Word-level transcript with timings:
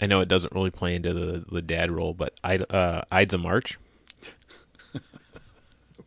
I 0.00 0.06
know 0.06 0.20
it 0.20 0.28
doesn't 0.28 0.54
really 0.54 0.70
play 0.70 0.94
into 0.94 1.14
the, 1.14 1.44
the 1.50 1.62
dad 1.62 1.90
role, 1.90 2.14
but 2.14 2.34
I, 2.42 2.56
uh, 2.56 3.02
Ides 3.10 3.34
of 3.34 3.40
March. 3.40 3.78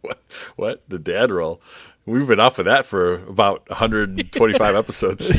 What? 0.02 0.20
What? 0.56 0.84
The 0.88 1.00
dad 1.00 1.32
role? 1.32 1.62
We've 2.06 2.28
been 2.28 2.40
off 2.40 2.60
of 2.60 2.66
that 2.66 2.86
for 2.86 3.24
about 3.24 3.68
125 3.70 4.76
episodes. 4.76 5.32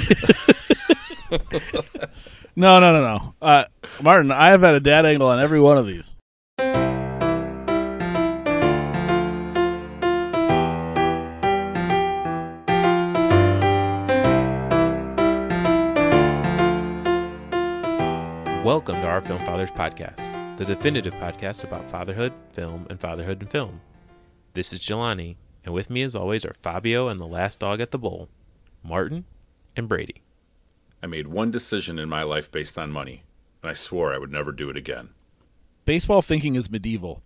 No, 2.58 2.80
no, 2.80 2.90
no, 2.90 3.02
no. 3.02 3.34
Uh, 3.42 3.64
Martin, 4.02 4.32
I 4.32 4.48
have 4.48 4.62
had 4.62 4.74
a 4.74 4.80
dad 4.80 5.04
angle 5.04 5.28
on 5.28 5.38
every 5.38 5.60
one 5.60 5.76
of 5.76 5.86
these. 5.86 6.16
Welcome 18.86 19.02
to 19.02 19.08
our 19.08 19.20
Film 19.20 19.38
Fathers 19.40 19.72
podcast, 19.72 20.58
the 20.58 20.64
definitive 20.64 21.12
podcast 21.14 21.64
about 21.64 21.90
fatherhood, 21.90 22.32
film, 22.52 22.86
and 22.88 23.00
fatherhood 23.00 23.40
and 23.40 23.50
film. 23.50 23.80
This 24.54 24.72
is 24.72 24.78
Jelani, 24.78 25.34
and 25.64 25.74
with 25.74 25.90
me, 25.90 26.02
as 26.02 26.14
always, 26.14 26.44
are 26.44 26.54
Fabio 26.62 27.08
and 27.08 27.18
the 27.18 27.26
last 27.26 27.58
dog 27.58 27.80
at 27.80 27.90
the 27.90 27.98
bowl, 27.98 28.28
Martin 28.84 29.24
and 29.74 29.88
Brady. 29.88 30.22
I 31.02 31.08
made 31.08 31.26
one 31.26 31.50
decision 31.50 31.98
in 31.98 32.08
my 32.08 32.22
life 32.22 32.52
based 32.52 32.78
on 32.78 32.92
money, 32.92 33.24
and 33.60 33.68
I 33.68 33.74
swore 33.74 34.14
I 34.14 34.18
would 34.18 34.30
never 34.30 34.52
do 34.52 34.70
it 34.70 34.76
again. 34.76 35.08
Baseball 35.84 36.22
thinking 36.22 36.54
is 36.54 36.70
medieval. 36.70 37.24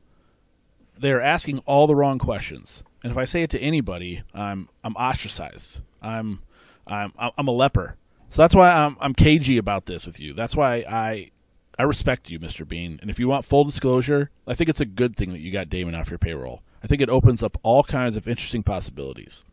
They're 0.96 1.20
asking 1.20 1.58
all 1.66 1.86
the 1.86 1.94
wrong 1.94 2.18
questions, 2.18 2.84
and 3.04 3.12
if 3.12 3.18
I 3.18 3.26
say 3.26 3.42
it 3.42 3.50
to 3.50 3.60
anybody, 3.60 4.22
I'm 4.32 4.70
I'm 4.82 4.96
ostracized. 4.96 5.80
I'm 6.00 6.40
I'm 6.86 7.12
I'm 7.18 7.48
a 7.48 7.52
leper. 7.52 7.98
So 8.30 8.40
that's 8.40 8.54
why 8.54 8.72
I'm 8.72 8.96
I'm 8.98 9.12
cagey 9.12 9.58
about 9.58 9.84
this 9.84 10.06
with 10.06 10.18
you. 10.20 10.32
That's 10.32 10.56
why 10.56 10.86
I 10.88 11.32
I 11.80 11.84
respect 11.84 12.28
you, 12.28 12.38
Mr. 12.38 12.68
Beane. 12.68 12.98
And 13.00 13.08
if 13.08 13.18
you 13.18 13.26
want 13.26 13.46
full 13.46 13.64
disclosure, 13.64 14.28
I 14.46 14.54
think 14.54 14.68
it's 14.68 14.82
a 14.82 14.84
good 14.84 15.16
thing 15.16 15.30
that 15.32 15.40
you 15.40 15.50
got 15.50 15.70
Damon 15.70 15.94
off 15.94 16.10
your 16.10 16.18
payroll. 16.18 16.60
I 16.84 16.86
think 16.86 17.00
it 17.00 17.08
opens 17.08 17.42
up 17.42 17.56
all 17.62 17.82
kinds 17.84 18.18
of 18.18 18.28
interesting 18.28 18.62
possibilities. 18.62 19.44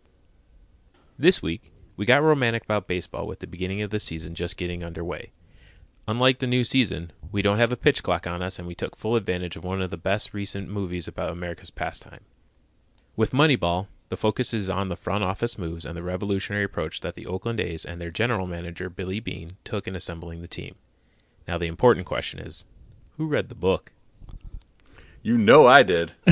This 1.18 1.42
week, 1.42 1.72
we 1.96 2.06
got 2.06 2.22
romantic 2.22 2.66
about 2.66 2.86
baseball 2.86 3.28
with 3.28 3.40
the 3.40 3.48
beginning 3.48 3.82
of 3.82 3.92
the 3.92 4.00
season 4.02 4.36
just 4.36 4.58
getting 4.58 4.84
underway. 4.84 5.32
Unlike 6.06 6.40
the 6.40 6.48
new 6.48 6.66
season, 6.66 7.14
we 7.32 7.42
don't 7.42 7.60
have 7.60 7.72
a 7.72 7.78
pitch 7.78 8.04
clock 8.04 8.28
on 8.28 8.42
us, 8.42 8.60
and 8.60 8.68
we 8.68 8.76
took 8.76 8.98
full 8.98 9.16
advantage 9.16 9.56
of 9.56 9.64
one 9.64 9.82
of 9.82 9.90
the 9.90 9.96
best 9.96 10.34
recent 10.34 10.68
movies 10.68 11.08
about 11.08 11.32
America's 11.32 11.72
pastime. 11.72 12.26
With 13.16 13.32
Moneyball, 13.32 13.88
the 14.10 14.18
focus 14.18 14.54
is 14.54 14.70
on 14.70 14.90
the 14.90 14.98
front 14.98 15.24
office 15.24 15.58
moves 15.58 15.86
and 15.86 15.96
the 15.96 16.04
revolutionary 16.04 16.66
approach 16.66 17.00
that 17.00 17.16
the 17.16 17.26
Oakland 17.26 17.62
A's 17.62 17.86
and 17.86 18.02
their 18.02 18.12
general 18.12 18.48
manager, 18.48 18.90
Billy 18.90 19.22
Beane, 19.22 19.52
took 19.64 19.88
in 19.88 19.96
assembling 19.96 20.42
the 20.42 20.50
team. 20.50 20.76
Now, 21.48 21.58
the 21.58 21.68
important 21.68 22.06
question 22.06 22.40
is 22.40 22.66
who 23.18 23.28
read 23.28 23.50
the 23.50 23.56
book? 23.56 23.92
You 25.24 25.38
know 25.38 25.68
I 25.68 25.84
did. 25.84 26.14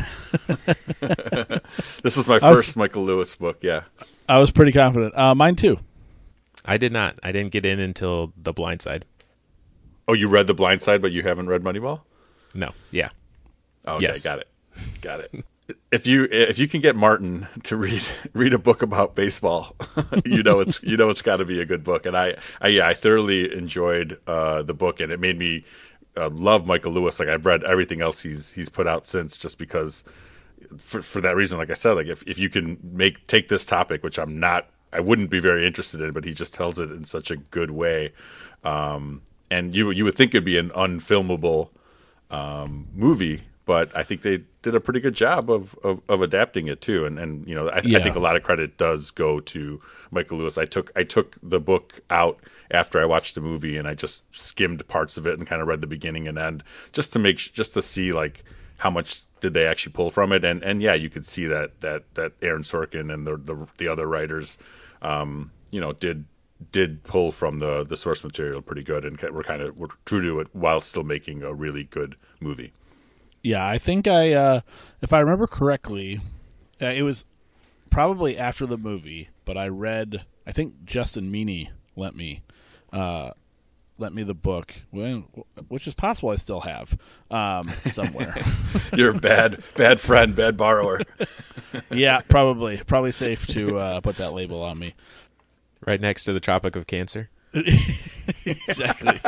this 2.02 2.16
was 2.18 2.28
my 2.28 2.36
was- 2.36 2.42
first 2.42 2.78
Michael 2.78 3.04
Lewis 3.04 3.36
book. 3.36 3.60
Yeah. 3.62 3.84
I 4.28 4.38
was 4.38 4.52
pretty 4.52 4.72
confident. 4.72 5.16
Uh, 5.18 5.36
mine 5.36 5.56
too. 5.56 5.80
I 6.64 6.78
did 6.78 6.92
not. 6.92 7.20
I 7.22 7.32
didn't 7.32 7.52
get 7.52 7.66
in 7.66 7.80
until 7.80 8.34
The 8.42 8.54
Blind 8.54 8.82
Side. 8.82 9.06
Oh, 10.08 10.14
you 10.14 10.28
read 10.28 10.48
The 10.48 10.54
Blind 10.54 10.82
Side, 10.82 11.02
but 11.02 11.12
you 11.12 11.22
haven't 11.24 11.48
read 11.48 11.62
Moneyball? 11.62 12.02
No, 12.54 12.72
yeah. 12.92 13.10
Oh, 13.86 13.96
okay, 13.96 14.04
Yes. 14.08 14.24
got 14.24 14.40
it. 14.40 14.48
Got 15.02 15.20
it. 15.22 15.46
If 15.92 16.06
you 16.06 16.28
if 16.32 16.60
you 16.60 16.68
can 16.68 16.82
get 16.82 16.96
Martin 16.96 17.48
to 17.64 17.76
read 17.76 18.04
read 18.34 18.54
a 18.54 18.60
book 18.60 18.82
about 18.82 19.16
baseball, 19.16 19.76
you 20.26 20.44
know 20.44 20.60
it's 20.60 20.82
you 20.84 20.98
know 20.98 21.10
it's 21.10 21.22
got 21.22 21.38
to 21.38 21.46
be 21.46 21.60
a 21.62 21.66
good 21.66 21.84
book. 21.84 22.06
And 22.06 22.16
I, 22.16 22.36
I 22.62 22.68
yeah 22.68 22.88
I 22.88 22.94
thoroughly 22.94 23.52
enjoyed 23.52 24.20
uh, 24.28 24.62
the 24.62 24.74
book, 24.74 25.00
and 25.00 25.12
it 25.12 25.20
made 25.20 25.40
me 25.40 25.66
uh, 26.18 26.30
love 26.30 26.66
Michael 26.66 26.92
Lewis. 26.92 27.20
Like 27.20 27.30
I've 27.30 27.46
read 27.46 27.64
everything 27.64 28.02
else 28.02 28.22
he's 28.22 28.52
he's 28.52 28.70
put 28.70 28.88
out 28.88 29.06
since, 29.06 29.38
just 29.38 29.58
because 29.58 30.04
for 30.78 31.02
for 31.02 31.22
that 31.22 31.36
reason. 31.36 31.58
Like 31.58 31.70
I 31.70 31.74
said, 31.74 31.94
like 31.94 32.08
if 32.08 32.24
if 32.28 32.38
you 32.40 32.50
can 32.50 32.78
make 32.84 33.26
take 33.28 33.48
this 33.48 33.66
topic, 33.66 34.04
which 34.04 34.20
I'm 34.20 34.38
not, 34.38 34.68
I 34.94 35.00
wouldn't 35.00 35.30
be 35.30 35.40
very 35.40 35.66
interested 35.66 36.02
in, 36.02 36.12
but 36.12 36.26
he 36.26 36.34
just 36.34 36.54
tells 36.54 36.80
it 36.80 36.92
in 36.92 37.04
such 37.06 37.32
a 37.32 37.38
good 37.38 37.72
way. 37.72 38.14
Um, 38.64 39.22
and 39.50 39.76
you 39.76 39.92
you 39.92 40.06
would 40.06 40.16
think 40.16 40.34
it'd 40.34 40.46
be 40.46 40.58
an 40.58 40.70
unfilmable 40.72 41.70
um, 42.32 42.88
movie, 42.94 43.44
but 43.66 43.96
I 43.96 44.04
think 44.04 44.22
they 44.22 44.44
did 44.66 44.74
a 44.74 44.80
pretty 44.80 45.00
good 45.00 45.14
job 45.14 45.52
of, 45.52 45.76
of, 45.84 46.02
of 46.10 46.24
adapting 46.24 46.66
it 46.66 46.82
too. 46.82 47.06
And 47.06 47.20
and 47.20 47.48
you 47.48 47.54
know, 47.54 47.70
I, 47.70 47.78
I 47.78 48.02
think 48.02 48.16
a 48.16 48.20
lot 48.20 48.36
of 48.36 48.42
credit 48.42 48.78
does 48.78 49.12
go 49.12 49.40
to 49.40 49.80
Michael 50.10 50.40
Lewis. 50.40 50.58
I 50.58 50.66
took 50.66 50.92
I 50.96 51.04
took 51.04 51.38
the 51.44 51.60
book 51.60 52.00
out 52.10 52.40
after 52.72 53.00
I 53.00 53.06
watched 53.06 53.36
the 53.36 53.42
movie, 53.42 53.78
and 53.78 53.88
I 53.88 53.94
just 53.94 54.24
skimmed 54.36 54.86
parts 54.88 55.18
of 55.18 55.28
it 55.28 55.38
and 55.38 55.46
kind 55.46 55.62
of 55.62 55.68
read 55.68 55.82
the 55.82 55.88
beginning 55.88 56.28
and 56.28 56.40
end 56.40 56.64
just 56.94 57.14
to 57.14 57.20
make 57.20 57.38
just 57.38 57.76
to 57.76 57.82
see 57.84 58.12
like 58.12 58.44
how 58.78 58.90
much 58.90 59.26
did 59.40 59.54
they 59.54 59.68
actually 59.68 59.94
pull 59.94 60.10
from 60.10 60.32
it. 60.32 60.44
And 60.44 60.64
and 60.64 60.82
yeah, 60.82 60.96
you 60.96 61.12
could 61.12 61.28
see 61.28 61.46
that 61.46 61.80
that 61.82 62.16
that 62.16 62.34
Aaron 62.42 62.64
Sorkin 62.64 63.14
and 63.14 63.28
the 63.28 63.38
the, 63.38 63.68
the 63.78 63.88
other 63.88 64.08
writers, 64.08 64.58
um, 65.04 65.52
you 65.70 65.80
know, 65.80 65.94
did 65.94 66.26
did 66.72 67.04
pull 67.04 67.32
from 67.32 67.60
the 67.60 67.84
the 67.84 67.98
source 67.98 68.24
material 68.24 68.64
pretty 68.64 68.84
good 68.84 69.06
and 69.06 69.22
were 69.32 69.44
kind 69.44 69.62
of 69.62 69.80
were 69.80 69.90
true 70.06 70.24
to 70.24 70.40
it 70.40 70.48
while 70.54 70.82
still 70.82 71.04
making 71.04 71.44
a 71.44 71.54
really 71.54 71.84
good 71.84 72.16
movie. 72.40 72.74
Yeah, 73.46 73.64
I 73.64 73.78
think 73.78 74.08
I, 74.08 74.34
uh, 74.34 74.62
if 75.04 75.14
I 75.14 75.20
remember 75.20 75.46
correctly, 75.46 76.20
uh, 76.82 76.88
it 76.88 77.04
was 77.04 77.26
probably 77.92 78.40
after 78.40 78.66
the 78.66 78.76
movie, 78.76 79.30
but 79.46 79.56
I 79.56 79.68
read. 79.68 80.26
I 80.48 80.52
think 80.52 80.84
Justin 80.84 81.30
Meany 81.30 81.70
lent 81.96 82.16
me, 82.16 82.42
uh, 82.92 83.34
lent 84.00 84.16
me 84.16 84.24
the 84.24 84.34
book, 84.34 84.74
which 85.68 85.86
is 85.86 85.94
possible 85.94 86.32
I 86.32 86.38
still 86.38 86.62
have 86.62 86.98
um, 87.30 87.72
somewhere. 87.92 88.36
You're 88.96 89.12
a 89.12 89.20
bad 89.20 89.62
bad 89.76 90.00
friend, 90.00 90.36
bad 90.36 90.58
borrower. 90.58 91.02
yeah, 91.92 92.22
probably, 92.22 92.78
probably 92.88 93.12
safe 93.12 93.46
to 93.50 93.78
uh, 93.78 94.02
put 94.02 94.16
that 94.16 94.34
label 94.34 94.64
on 94.64 94.80
me. 94.80 94.96
Right 95.86 96.02
next 96.02 96.24
to 96.24 96.34
the 96.34 96.40
Tropic 96.40 96.76
of 96.76 96.88
Cancer. 96.88 97.30
Exactly. 98.48 99.20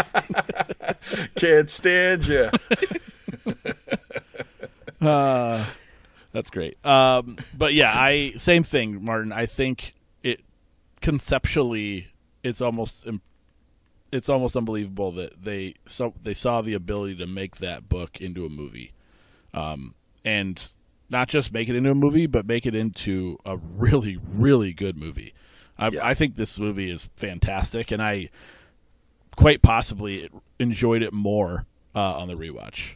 Can't 1.36 1.70
stand 1.70 2.28
you. 2.28 2.50
Uh, 5.08 5.66
that's 6.32 6.50
great. 6.50 6.84
Um, 6.86 7.38
but 7.56 7.74
yeah, 7.74 7.94
I 7.96 8.34
same 8.38 8.64
thing, 8.64 9.04
Martin. 9.04 9.32
I 9.32 9.46
think 9.46 9.96
it 10.24 10.42
conceptually, 11.02 12.08
it's 12.44 12.62
almost 12.62 13.08
it's 14.12 14.30
almost 14.30 14.56
unbelievable 14.56 15.12
that 15.14 15.44
they 15.44 15.76
so 15.86 16.14
they 16.22 16.34
saw 16.34 16.62
the 16.62 16.74
ability 16.74 17.16
to 17.18 17.28
make 17.28 17.58
that 17.58 17.90
book 17.90 18.22
into 18.22 18.46
a 18.46 18.50
movie, 18.50 18.94
um, 19.54 19.94
and 20.24 20.74
not 21.10 21.28
just 21.28 21.54
make 21.54 21.70
it 21.70 21.76
into 21.76 21.92
a 21.92 21.96
movie, 21.96 22.28
but 22.28 22.46
make 22.46 22.66
it 22.66 22.76
into 22.76 23.38
a 23.46 23.58
really 23.58 24.18
really 24.34 24.74
good 24.74 24.98
movie. 24.98 25.34
I, 25.78 25.90
Yeah. 25.90 26.06
I 26.06 26.14
think 26.14 26.36
this 26.36 26.60
movie 26.60 26.90
is 26.90 27.10
fantastic, 27.16 27.92
and 27.92 28.02
I 28.02 28.30
quite 29.36 29.62
possibly 29.62 30.30
enjoyed 30.60 31.04
it 31.04 31.14
more 31.14 31.66
uh, 31.96 32.18
on 32.18 32.28
the 32.28 32.34
rewatch. 32.36 32.94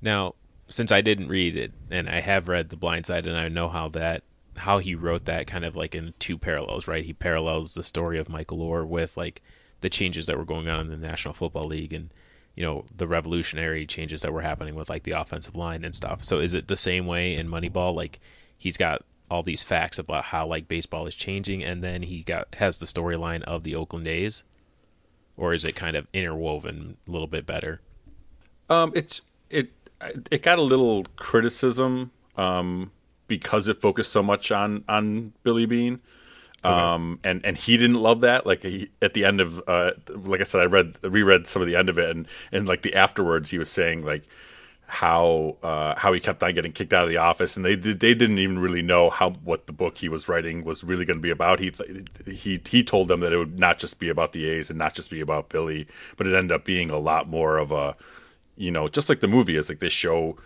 Now, 0.00 0.34
since 0.68 0.90
I 0.90 1.00
didn't 1.00 1.28
read 1.28 1.56
it, 1.56 1.72
and 1.90 2.08
I 2.08 2.20
have 2.20 2.48
read 2.48 2.68
The 2.70 2.76
Blind 2.76 3.06
Side, 3.06 3.26
and 3.26 3.36
I 3.36 3.48
know 3.48 3.68
how 3.68 3.88
that 3.90 4.22
how 4.56 4.78
he 4.78 4.94
wrote 4.94 5.24
that 5.24 5.46
kind 5.46 5.64
of 5.64 5.74
like 5.74 5.94
in 5.94 6.14
two 6.18 6.38
parallels, 6.38 6.86
right? 6.86 7.04
He 7.04 7.12
parallels 7.12 7.74
the 7.74 7.82
story 7.82 8.18
of 8.18 8.28
Michael 8.28 8.58
Oher 8.58 8.86
with 8.86 9.16
like 9.16 9.42
the 9.80 9.90
changes 9.90 10.26
that 10.26 10.38
were 10.38 10.44
going 10.44 10.68
on 10.68 10.80
in 10.80 10.88
the 10.88 10.96
National 10.96 11.34
Football 11.34 11.66
League 11.66 11.92
and 11.92 12.10
you 12.54 12.64
know 12.64 12.84
the 12.96 13.08
revolutionary 13.08 13.86
changes 13.86 14.22
that 14.22 14.32
were 14.32 14.42
happening 14.42 14.74
with 14.74 14.88
like 14.88 15.02
the 15.02 15.10
offensive 15.10 15.56
line 15.56 15.84
and 15.84 15.94
stuff. 15.94 16.22
So 16.22 16.38
is 16.38 16.54
it 16.54 16.68
the 16.68 16.76
same 16.76 17.06
way 17.06 17.34
in 17.34 17.48
Moneyball? 17.48 17.94
Like 17.94 18.20
he's 18.56 18.76
got 18.76 19.02
all 19.30 19.42
these 19.42 19.64
facts 19.64 19.98
about 19.98 20.24
how 20.26 20.46
like 20.46 20.68
baseball 20.68 21.06
is 21.06 21.14
changing, 21.14 21.64
and 21.64 21.82
then 21.82 22.02
he 22.04 22.22
got 22.22 22.54
has 22.56 22.78
the 22.78 22.86
storyline 22.86 23.42
of 23.42 23.64
the 23.64 23.74
Oakland 23.74 24.06
A's, 24.06 24.44
or 25.36 25.52
is 25.52 25.64
it 25.64 25.74
kind 25.74 25.96
of 25.96 26.06
interwoven 26.12 26.96
a 27.08 27.10
little 27.10 27.26
bit 27.26 27.44
better? 27.44 27.80
Um, 28.70 28.92
it's 28.94 29.20
it 29.50 29.72
it 30.30 30.42
got 30.42 30.58
a 30.58 30.62
little 30.62 31.04
criticism 31.16 32.10
um, 32.36 32.90
because 33.26 33.68
it 33.68 33.80
focused 33.80 34.12
so 34.12 34.22
much 34.22 34.50
on 34.50 34.84
on 34.88 35.32
Billy 35.42 35.66
Beane. 35.66 36.00
Um, 36.64 37.20
and 37.22 37.44
and 37.44 37.58
he 37.58 37.76
didn't 37.76 38.00
love 38.00 38.22
that. 38.22 38.46
Like 38.46 38.62
he, 38.62 38.88
at 39.02 39.12
the 39.12 39.26
end 39.26 39.42
of, 39.42 39.62
uh, 39.68 39.92
like 40.08 40.40
I 40.40 40.44
said, 40.44 40.62
I 40.62 40.64
read 40.64 40.96
reread 41.02 41.46
some 41.46 41.60
of 41.60 41.68
the 41.68 41.76
end 41.76 41.90
of 41.90 41.98
it, 41.98 42.08
and 42.08 42.26
and 42.52 42.66
like 42.66 42.80
the 42.80 42.94
afterwards, 42.94 43.50
he 43.50 43.58
was 43.58 43.70
saying 43.70 44.02
like 44.02 44.24
how 44.86 45.56
uh, 45.62 45.94
how 45.98 46.12
he 46.12 46.20
kept 46.20 46.42
on 46.42 46.54
getting 46.54 46.72
kicked 46.72 46.94
out 46.94 47.04
of 47.04 47.10
the 47.10 47.18
office, 47.18 47.56
and 47.56 47.66
they 47.66 47.76
did, 47.76 48.00
they 48.00 48.14
didn't 48.14 48.38
even 48.38 48.58
really 48.58 48.80
know 48.80 49.10
how 49.10 49.30
what 49.44 49.66
the 49.66 49.74
book 49.74 49.98
he 49.98 50.08
was 50.08 50.26
writing 50.26 50.64
was 50.64 50.82
really 50.82 51.04
going 51.04 51.18
to 51.18 51.22
be 51.22 51.30
about. 51.30 51.58
He 51.58 51.70
he 52.26 52.58
he 52.66 52.82
told 52.82 53.08
them 53.08 53.20
that 53.20 53.32
it 53.32 53.38
would 53.38 53.58
not 53.58 53.78
just 53.78 53.98
be 53.98 54.08
about 54.08 54.32
the 54.32 54.46
A's 54.48 54.70
and 54.70 54.78
not 54.78 54.94
just 54.94 55.10
be 55.10 55.20
about 55.20 55.50
Billy, 55.50 55.86
but 56.16 56.26
it 56.26 56.34
ended 56.34 56.52
up 56.52 56.64
being 56.64 56.88
a 56.88 56.98
lot 56.98 57.28
more 57.28 57.58
of 57.58 57.72
a 57.72 57.94
you 58.56 58.70
know 58.70 58.88
just 58.88 59.08
like 59.08 59.20
the 59.20 59.28
movie 59.28 59.56
is 59.56 59.68
like 59.68 59.80
they 59.80 59.88
show 59.88 60.36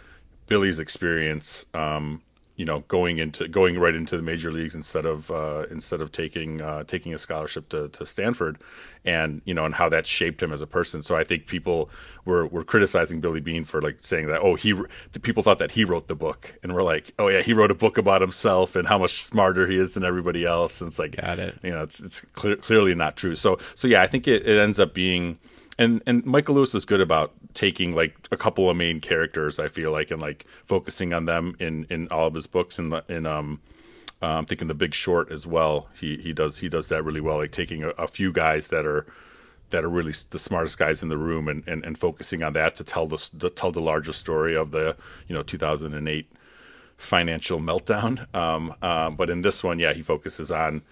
Billy's 0.46 0.78
experience 0.78 1.66
um, 1.74 2.22
you 2.58 2.64
know 2.64 2.80
going 2.88 3.18
into 3.18 3.46
going 3.46 3.78
right 3.78 3.94
into 3.94 4.16
the 4.16 4.22
major 4.22 4.50
leagues 4.50 4.74
instead 4.74 5.06
of 5.06 5.30
uh, 5.30 5.64
instead 5.70 6.00
of 6.00 6.10
taking 6.10 6.60
uh, 6.60 6.82
taking 6.84 7.14
a 7.14 7.18
scholarship 7.18 7.68
to, 7.68 7.88
to 7.90 8.04
Stanford, 8.04 8.58
and 9.04 9.40
you 9.44 9.54
know 9.54 9.64
and 9.64 9.74
how 9.74 9.88
that 9.88 10.06
shaped 10.06 10.42
him 10.42 10.52
as 10.52 10.60
a 10.60 10.66
person. 10.66 11.00
So 11.00 11.16
I 11.16 11.22
think 11.22 11.46
people 11.46 11.88
were 12.24 12.48
were 12.48 12.64
criticizing 12.64 13.20
Billy 13.20 13.40
Beane 13.40 13.64
for 13.64 13.80
like 13.80 13.98
saying 14.00 14.26
that 14.26 14.40
oh 14.40 14.56
he 14.56 14.72
the 15.12 15.20
people 15.20 15.44
thought 15.44 15.60
that 15.60 15.70
he 15.70 15.84
wrote 15.84 16.08
the 16.08 16.16
book, 16.16 16.52
and 16.64 16.74
we're 16.74 16.82
like 16.82 17.12
oh 17.20 17.28
yeah 17.28 17.42
he 17.42 17.52
wrote 17.52 17.70
a 17.70 17.76
book 17.76 17.96
about 17.96 18.20
himself 18.20 18.74
and 18.74 18.88
how 18.88 18.98
much 18.98 19.22
smarter 19.22 19.68
he 19.68 19.76
is 19.76 19.94
than 19.94 20.04
everybody 20.04 20.44
else. 20.44 20.80
And 20.80 20.88
it's 20.88 20.98
like 20.98 21.16
Got 21.16 21.38
it. 21.38 21.56
You 21.62 21.70
know 21.70 21.82
it's 21.82 22.00
it's 22.00 22.20
clear, 22.20 22.56
clearly 22.56 22.92
not 22.94 23.16
true. 23.16 23.36
So 23.36 23.58
so 23.76 23.86
yeah 23.86 24.02
I 24.02 24.08
think 24.08 24.26
it, 24.26 24.44
it 24.44 24.58
ends 24.58 24.80
up 24.80 24.94
being 24.94 25.38
and 25.78 26.02
and 26.06 26.24
Michael 26.26 26.56
Lewis 26.56 26.74
is 26.74 26.84
good 26.84 27.00
about 27.00 27.32
taking 27.54 27.94
like 27.94 28.16
a 28.30 28.36
couple 28.36 28.68
of 28.68 28.76
main 28.76 29.00
characters. 29.00 29.58
I 29.58 29.68
feel 29.68 29.92
like 29.92 30.10
and 30.10 30.20
like 30.20 30.46
focusing 30.66 31.12
on 31.12 31.24
them 31.24 31.56
in 31.58 31.86
in 31.88 32.08
all 32.08 32.26
of 32.26 32.34
his 32.34 32.46
books. 32.46 32.78
And 32.78 32.92
in, 32.92 33.16
in 33.16 33.26
um, 33.26 33.60
uh, 34.20 34.26
I'm 34.26 34.46
thinking 34.46 34.68
The 34.68 34.74
Big 34.74 34.94
Short 34.94 35.30
as 35.30 35.46
well. 35.46 35.88
He 35.98 36.16
he 36.18 36.32
does 36.32 36.58
he 36.58 36.68
does 36.68 36.88
that 36.88 37.04
really 37.04 37.20
well. 37.20 37.38
Like 37.38 37.52
taking 37.52 37.84
a, 37.84 37.90
a 37.90 38.08
few 38.08 38.32
guys 38.32 38.68
that 38.68 38.84
are 38.84 39.06
that 39.70 39.84
are 39.84 39.88
really 39.88 40.12
the 40.30 40.38
smartest 40.38 40.78
guys 40.78 41.02
in 41.02 41.10
the 41.10 41.18
room 41.18 41.46
and, 41.46 41.66
and, 41.68 41.84
and 41.84 41.98
focusing 41.98 42.42
on 42.42 42.54
that 42.54 42.74
to 42.76 42.84
tell 42.84 43.06
the, 43.06 43.30
the 43.34 43.50
tell 43.50 43.70
the 43.70 43.80
larger 43.80 44.12
story 44.12 44.56
of 44.56 44.72
the 44.72 44.96
you 45.28 45.34
know 45.34 45.42
2008 45.42 46.32
financial 46.96 47.60
meltdown. 47.60 48.26
Um, 48.34 48.74
um, 48.82 49.16
but 49.16 49.30
in 49.30 49.42
this 49.42 49.62
one, 49.62 49.78
yeah, 49.78 49.92
he 49.92 50.02
focuses 50.02 50.50
on 50.50 50.82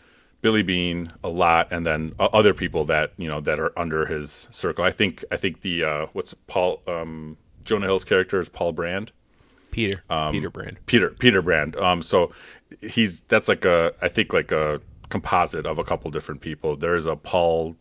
Billy 0.42 0.62
Beane 0.62 1.12
a 1.24 1.28
lot, 1.28 1.68
and 1.70 1.84
then 1.84 2.14
other 2.18 2.54
people 2.54 2.84
that 2.84 3.12
you 3.16 3.28
know 3.28 3.40
that 3.40 3.58
are 3.58 3.76
under 3.78 4.06
his 4.06 4.48
circle. 4.50 4.84
I 4.84 4.90
think 4.90 5.24
I 5.30 5.36
think 5.36 5.62
the 5.62 5.84
uh, 5.84 6.06
what's 6.12 6.34
Paul 6.46 6.82
um, 6.86 7.36
Jonah 7.64 7.86
Hill's 7.86 8.04
character 8.04 8.38
is 8.38 8.48
Paul 8.48 8.72
Brand. 8.72 9.12
Peter 9.70 10.02
um, 10.08 10.32
Peter 10.32 10.50
Brand. 10.50 10.78
Peter 10.86 11.10
Peter 11.10 11.42
Brand. 11.42 11.76
Um, 11.76 12.02
so 12.02 12.32
he's 12.80 13.20
that's 13.22 13.48
like 13.48 13.64
a 13.64 13.92
I 14.00 14.08
think 14.08 14.32
like 14.32 14.52
a 14.52 14.80
composite 15.08 15.66
of 15.66 15.78
a 15.78 15.84
couple 15.84 16.10
different 16.10 16.40
people. 16.40 16.76
There 16.76 16.96
is 16.96 17.06
a 17.06 17.16
Paul 17.16 17.76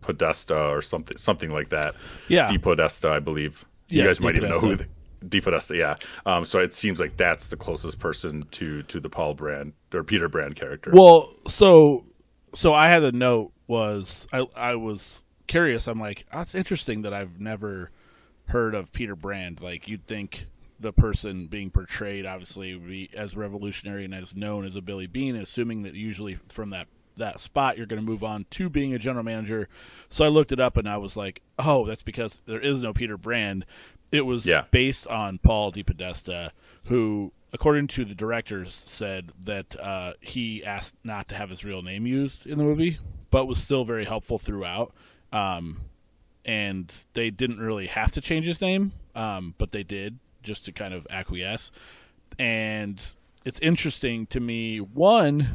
Podesta 0.00 0.68
or 0.68 0.82
something 0.82 1.16
something 1.16 1.50
like 1.50 1.68
that. 1.70 1.94
Yeah, 2.28 2.50
Podesta, 2.58 3.10
I 3.10 3.20
believe. 3.20 3.64
You 3.88 4.02
yes, 4.02 4.18
guys 4.18 4.20
might 4.20 4.36
even 4.36 4.50
know 4.50 4.60
who. 4.60 4.76
The, 4.76 4.86
DePodesta, 5.28 5.76
yeah. 5.76 5.96
Um, 6.26 6.44
so 6.44 6.58
it 6.58 6.72
seems 6.72 7.00
like 7.00 7.16
that's 7.16 7.48
the 7.48 7.56
closest 7.56 7.98
person 7.98 8.44
to 8.52 8.82
to 8.84 9.00
the 9.00 9.08
Paul 9.08 9.34
Brand 9.34 9.72
or 9.92 10.04
Peter 10.04 10.28
Brand 10.28 10.56
character. 10.56 10.90
Well, 10.94 11.28
so 11.48 12.04
so 12.54 12.72
I 12.72 12.88
had 12.88 13.02
a 13.04 13.12
note 13.12 13.52
was 13.66 14.26
I 14.32 14.46
I 14.54 14.74
was 14.76 15.24
curious. 15.46 15.86
I'm 15.86 16.00
like, 16.00 16.26
that's 16.32 16.54
interesting 16.54 17.02
that 17.02 17.12
I've 17.12 17.40
never 17.40 17.90
heard 18.46 18.74
of 18.74 18.92
Peter 18.92 19.16
Brand. 19.16 19.60
Like 19.60 19.88
you'd 19.88 20.06
think 20.06 20.46
the 20.80 20.92
person 20.92 21.46
being 21.46 21.70
portrayed 21.70 22.26
obviously 22.26 22.76
be 22.76 23.08
as 23.14 23.36
revolutionary 23.36 24.04
and 24.04 24.14
as 24.14 24.34
known 24.34 24.64
as 24.64 24.76
a 24.76 24.82
Billy 24.82 25.06
Beane, 25.06 25.36
assuming 25.36 25.82
that 25.82 25.94
usually 25.94 26.38
from 26.48 26.70
that 26.70 26.88
that 27.16 27.40
spot 27.40 27.76
you're 27.76 27.86
going 27.86 28.00
to 28.00 28.06
move 28.06 28.24
on 28.24 28.46
to 28.50 28.68
being 28.68 28.94
a 28.94 28.98
general 28.98 29.24
manager. 29.24 29.68
So 30.08 30.24
I 30.24 30.28
looked 30.28 30.52
it 30.52 30.60
up 30.60 30.76
and 30.76 30.88
I 30.88 30.96
was 30.96 31.16
like, 31.16 31.42
oh, 31.58 31.86
that's 31.86 32.02
because 32.02 32.40
there 32.46 32.60
is 32.60 32.80
no 32.80 32.92
Peter 32.92 33.16
Brand. 33.16 33.64
It 34.12 34.26
was 34.26 34.44
yeah. 34.44 34.64
based 34.70 35.06
on 35.08 35.38
Paul 35.38 35.72
DePodesta, 35.72 36.50
who, 36.84 37.32
according 37.54 37.86
to 37.88 38.04
the 38.04 38.14
directors, 38.14 38.74
said 38.86 39.32
that 39.42 39.74
uh, 39.80 40.12
he 40.20 40.62
asked 40.62 40.94
not 41.02 41.28
to 41.28 41.34
have 41.34 41.48
his 41.48 41.64
real 41.64 41.82
name 41.82 42.06
used 42.06 42.46
in 42.46 42.58
the 42.58 42.64
movie, 42.64 42.98
but 43.30 43.46
was 43.46 43.60
still 43.60 43.84
very 43.86 44.04
helpful 44.04 44.36
throughout. 44.36 44.92
Um, 45.32 45.80
and 46.44 46.92
they 47.14 47.30
didn't 47.30 47.58
really 47.58 47.86
have 47.86 48.12
to 48.12 48.20
change 48.20 48.46
his 48.46 48.60
name, 48.60 48.92
um, 49.14 49.54
but 49.56 49.72
they 49.72 49.82
did 49.82 50.18
just 50.42 50.66
to 50.66 50.72
kind 50.72 50.92
of 50.92 51.06
acquiesce. 51.08 51.70
And 52.38 53.02
it's 53.46 53.60
interesting 53.60 54.26
to 54.26 54.40
me. 54.40 54.78
One, 54.78 55.46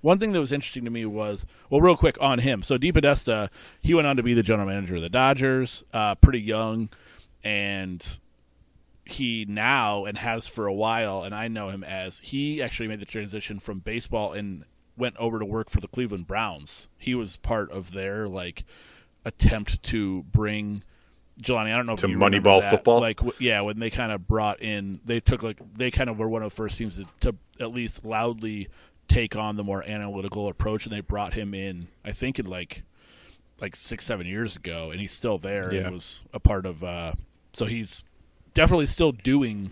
one 0.00 0.18
thing 0.18 0.32
that 0.32 0.40
was 0.40 0.52
interesting 0.52 0.84
to 0.84 0.90
me 0.90 1.04
was 1.04 1.44
well, 1.68 1.80
real 1.82 1.96
quick 1.96 2.16
on 2.22 2.38
him. 2.38 2.62
So 2.62 2.78
DePodesta, 2.78 3.50
he 3.82 3.92
went 3.92 4.06
on 4.06 4.16
to 4.16 4.22
be 4.22 4.32
the 4.32 4.42
general 4.42 4.66
manager 4.66 4.96
of 4.96 5.02
the 5.02 5.10
Dodgers, 5.10 5.84
uh, 5.92 6.14
pretty 6.14 6.40
young 6.40 6.88
and 7.46 8.18
he 9.04 9.46
now 9.48 10.04
and 10.04 10.18
has 10.18 10.48
for 10.48 10.66
a 10.66 10.74
while, 10.74 11.22
and 11.22 11.32
I 11.32 11.46
know 11.46 11.68
him 11.68 11.84
as 11.84 12.18
he 12.18 12.60
actually 12.60 12.88
made 12.88 12.98
the 12.98 13.06
transition 13.06 13.60
from 13.60 13.78
baseball 13.78 14.32
and 14.32 14.64
went 14.96 15.16
over 15.18 15.38
to 15.38 15.44
work 15.44 15.70
for 15.70 15.80
the 15.80 15.86
Cleveland 15.86 16.26
Browns. 16.26 16.88
He 16.98 17.14
was 17.14 17.36
part 17.36 17.70
of 17.70 17.92
their 17.92 18.26
like 18.26 18.64
attempt 19.24 19.80
to 19.84 20.24
bring 20.24 20.82
Jelani. 21.40 21.72
I 21.72 21.76
don't 21.76 21.86
know 21.86 21.94
to 21.94 22.06
if 22.06 22.10
you 22.10 22.18
Moneyball 22.18 22.62
that. 22.62 22.70
football. 22.70 23.00
Like 23.00 23.20
yeah, 23.38 23.60
when 23.60 23.78
they 23.78 23.90
kind 23.90 24.10
of 24.10 24.26
brought 24.26 24.60
in, 24.60 25.00
they 25.04 25.20
took 25.20 25.44
like 25.44 25.60
they 25.76 25.92
kind 25.92 26.10
of 26.10 26.18
were 26.18 26.28
one 26.28 26.42
of 26.42 26.50
the 26.50 26.56
first 26.56 26.76
teams 26.76 26.96
to, 26.96 27.06
to 27.20 27.36
at 27.60 27.70
least 27.70 28.04
loudly 28.04 28.66
take 29.06 29.36
on 29.36 29.54
the 29.54 29.62
more 29.62 29.84
analytical 29.84 30.48
approach, 30.48 30.84
and 30.84 30.92
they 30.92 31.00
brought 31.00 31.34
him 31.34 31.54
in. 31.54 31.86
I 32.04 32.10
think 32.10 32.40
in 32.40 32.46
like 32.46 32.82
like 33.60 33.76
six 33.76 34.04
seven 34.04 34.26
years 34.26 34.56
ago, 34.56 34.90
and 34.90 35.00
he's 35.00 35.12
still 35.12 35.38
there. 35.38 35.72
Yeah. 35.72 35.82
and 35.82 35.94
was 35.94 36.24
a 36.34 36.40
part 36.40 36.66
of. 36.66 36.82
uh 36.82 37.12
so 37.56 37.64
he's 37.64 38.02
definitely 38.52 38.86
still 38.86 39.12
doing 39.12 39.70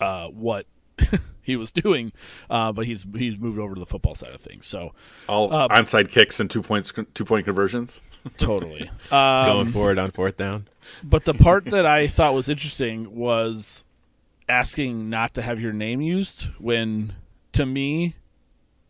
uh, 0.00 0.28
what 0.28 0.64
he 1.42 1.54
was 1.54 1.70
doing, 1.70 2.12
uh, 2.48 2.72
but 2.72 2.86
he's 2.86 3.06
he's 3.14 3.36
moved 3.36 3.58
over 3.58 3.74
to 3.74 3.78
the 3.78 3.86
football 3.86 4.14
side 4.14 4.32
of 4.34 4.40
things. 4.40 4.66
So 4.66 4.94
all 5.28 5.52
uh, 5.52 5.68
onside 5.68 6.10
kicks 6.10 6.40
and 6.40 6.50
two 6.50 6.62
points 6.62 6.94
two 7.12 7.24
point 7.26 7.44
conversions. 7.44 8.00
totally 8.38 8.90
um, 9.10 9.46
going 9.46 9.72
forward 9.72 9.98
on 9.98 10.10
fourth 10.12 10.38
down. 10.38 10.66
But 11.04 11.26
the 11.26 11.34
part 11.34 11.66
that 11.66 11.84
I 11.84 12.06
thought 12.06 12.32
was 12.32 12.48
interesting 12.48 13.14
was 13.14 13.84
asking 14.48 15.10
not 15.10 15.34
to 15.34 15.42
have 15.42 15.60
your 15.60 15.74
name 15.74 16.00
used 16.00 16.44
when, 16.58 17.12
to 17.52 17.66
me, 17.66 18.16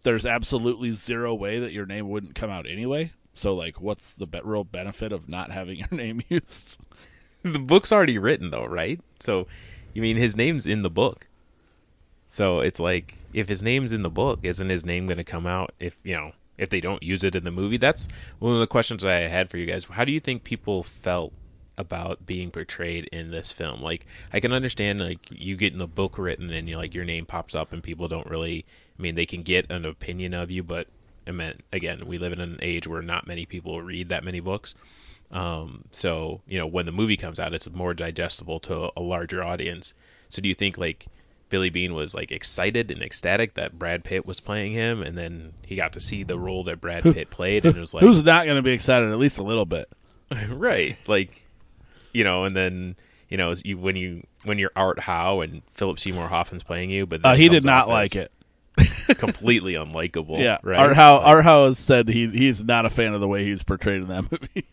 there's 0.02 0.24
absolutely 0.24 0.92
zero 0.92 1.34
way 1.34 1.58
that 1.58 1.72
your 1.72 1.84
name 1.84 2.08
wouldn't 2.08 2.36
come 2.36 2.48
out 2.48 2.66
anyway. 2.68 3.10
So 3.34 3.54
like, 3.54 3.80
what's 3.80 4.14
the 4.14 4.26
be- 4.28 4.40
real 4.44 4.64
benefit 4.64 5.12
of 5.12 5.28
not 5.28 5.50
having 5.50 5.78
your 5.78 5.88
name 5.90 6.22
used? 6.28 6.76
the 7.52 7.58
book's 7.58 7.92
already 7.92 8.18
written 8.18 8.50
though, 8.50 8.66
right? 8.66 9.00
So, 9.20 9.46
you 9.94 10.02
mean 10.02 10.16
his 10.16 10.36
name's 10.36 10.66
in 10.66 10.82
the 10.82 10.90
book. 10.90 11.26
So 12.28 12.60
it's 12.60 12.78
like 12.78 13.16
if 13.32 13.48
his 13.48 13.62
name's 13.62 13.92
in 13.92 14.02
the 14.02 14.10
book, 14.10 14.40
isn't 14.42 14.68
his 14.68 14.84
name 14.84 15.06
going 15.06 15.18
to 15.18 15.24
come 15.24 15.46
out 15.46 15.74
if, 15.80 15.96
you 16.04 16.14
know, 16.14 16.32
if 16.56 16.68
they 16.68 16.80
don't 16.80 17.02
use 17.02 17.24
it 17.24 17.34
in 17.34 17.44
the 17.44 17.50
movie? 17.50 17.78
That's 17.78 18.08
one 18.38 18.54
of 18.54 18.60
the 18.60 18.66
questions 18.66 19.04
I 19.04 19.14
had 19.14 19.50
for 19.50 19.56
you 19.56 19.66
guys. 19.66 19.86
How 19.86 20.04
do 20.04 20.12
you 20.12 20.20
think 20.20 20.44
people 20.44 20.82
felt 20.82 21.32
about 21.76 22.26
being 22.26 22.50
portrayed 22.50 23.06
in 23.06 23.30
this 23.30 23.52
film? 23.52 23.82
Like 23.82 24.06
I 24.32 24.40
can 24.40 24.52
understand 24.52 25.00
like 25.00 25.26
you 25.30 25.56
getting 25.56 25.78
the 25.78 25.86
book 25.86 26.18
written 26.18 26.52
and 26.52 26.68
you 26.68 26.76
like 26.76 26.94
your 26.94 27.04
name 27.04 27.24
pops 27.24 27.54
up 27.54 27.72
and 27.72 27.82
people 27.82 28.08
don't 28.08 28.28
really 28.28 28.64
I 28.98 29.02
mean 29.02 29.14
they 29.14 29.26
can 29.26 29.42
get 29.42 29.70
an 29.70 29.84
opinion 29.84 30.34
of 30.34 30.50
you, 30.50 30.62
but 30.62 30.86
I 31.26 31.30
mean 31.30 31.54
again, 31.72 32.06
we 32.06 32.18
live 32.18 32.32
in 32.32 32.40
an 32.40 32.58
age 32.60 32.86
where 32.86 33.02
not 33.02 33.26
many 33.26 33.46
people 33.46 33.80
read 33.80 34.10
that 34.10 34.24
many 34.24 34.40
books. 34.40 34.74
Um, 35.30 35.84
so 35.90 36.40
you 36.46 36.58
know 36.58 36.66
when 36.66 36.86
the 36.86 36.92
movie 36.92 37.16
comes 37.16 37.38
out, 37.38 37.54
it's 37.54 37.70
more 37.70 37.94
digestible 37.94 38.60
to 38.60 38.90
a 38.96 39.00
larger 39.00 39.42
audience. 39.42 39.94
So 40.28 40.40
do 40.40 40.48
you 40.48 40.54
think 40.54 40.78
like 40.78 41.06
Billy 41.50 41.70
Beane 41.70 41.94
was 41.94 42.14
like 42.14 42.30
excited 42.30 42.90
and 42.90 43.02
ecstatic 43.02 43.54
that 43.54 43.78
Brad 43.78 44.04
Pitt 44.04 44.26
was 44.26 44.40
playing 44.40 44.72
him, 44.72 45.02
and 45.02 45.16
then 45.16 45.52
he 45.66 45.76
got 45.76 45.92
to 45.94 46.00
see 46.00 46.22
the 46.22 46.38
role 46.38 46.64
that 46.64 46.80
Brad 46.80 47.02
Pitt 47.02 47.30
played, 47.30 47.64
and 47.64 47.76
it 47.76 47.80
was 47.80 47.94
like 47.94 48.02
who's 48.02 48.22
not 48.22 48.44
going 48.44 48.56
to 48.56 48.62
be 48.62 48.72
excited 48.72 49.10
at 49.10 49.18
least 49.18 49.38
a 49.38 49.42
little 49.42 49.66
bit, 49.66 49.88
right? 50.48 50.96
Like 51.06 51.44
you 52.12 52.24
know, 52.24 52.44
and 52.44 52.56
then 52.56 52.96
you 53.28 53.36
know 53.36 53.54
you 53.64 53.78
when 53.78 53.96
you 53.96 54.26
when 54.44 54.58
you're 54.58 54.72
Art 54.76 54.98
Howe 54.98 55.40
and 55.40 55.62
Philip 55.74 55.98
Seymour 55.98 56.28
Hoffman's 56.28 56.62
playing 56.62 56.90
you, 56.90 57.06
but 57.06 57.20
uh, 57.24 57.34
he 57.34 57.48
did 57.48 57.64
not 57.64 57.88
like 57.88 58.14
it. 58.14 58.32
completely 59.18 59.74
unlikable. 59.74 60.38
Yeah, 60.38 60.58
right? 60.62 60.78
Art 60.78 60.96
Howe, 60.96 61.18
Art 61.18 61.44
Howe 61.44 61.72
said 61.72 62.08
he 62.08 62.28
he's 62.28 62.62
not 62.62 62.86
a 62.86 62.90
fan 62.90 63.12
of 63.12 63.20
the 63.20 63.26
way 63.26 63.44
he's 63.44 63.62
portrayed 63.64 64.02
in 64.02 64.08
that 64.08 64.30
movie 64.30 64.66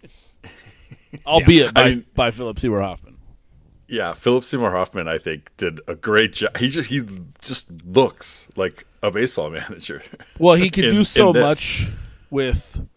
albeit 1.26 1.74
by, 1.74 1.82
I 1.82 1.90
mean, 1.90 2.06
by 2.16 2.32
Philip 2.32 2.60
Seymour 2.60 2.82
Hoffman. 2.82 3.18
Yeah, 3.88 4.14
Philip 4.14 4.44
Seymour 4.44 4.72
Hoffman, 4.72 5.08
I 5.08 5.18
think, 5.18 5.56
did 5.58 5.80
a 5.88 5.96
great 5.96 6.34
job. 6.34 6.58
He 6.58 6.70
just 6.70 6.90
he 6.90 7.04
just 7.42 7.70
looks 7.86 8.50
like 8.56 8.86
a 9.04 9.12
baseball 9.12 9.50
manager. 9.52 10.02
Well, 10.40 10.56
he 10.56 10.70
could 10.70 10.86
in, 10.86 10.96
do 10.96 11.04
so 11.04 11.32
much 11.32 11.88
with 12.30 12.88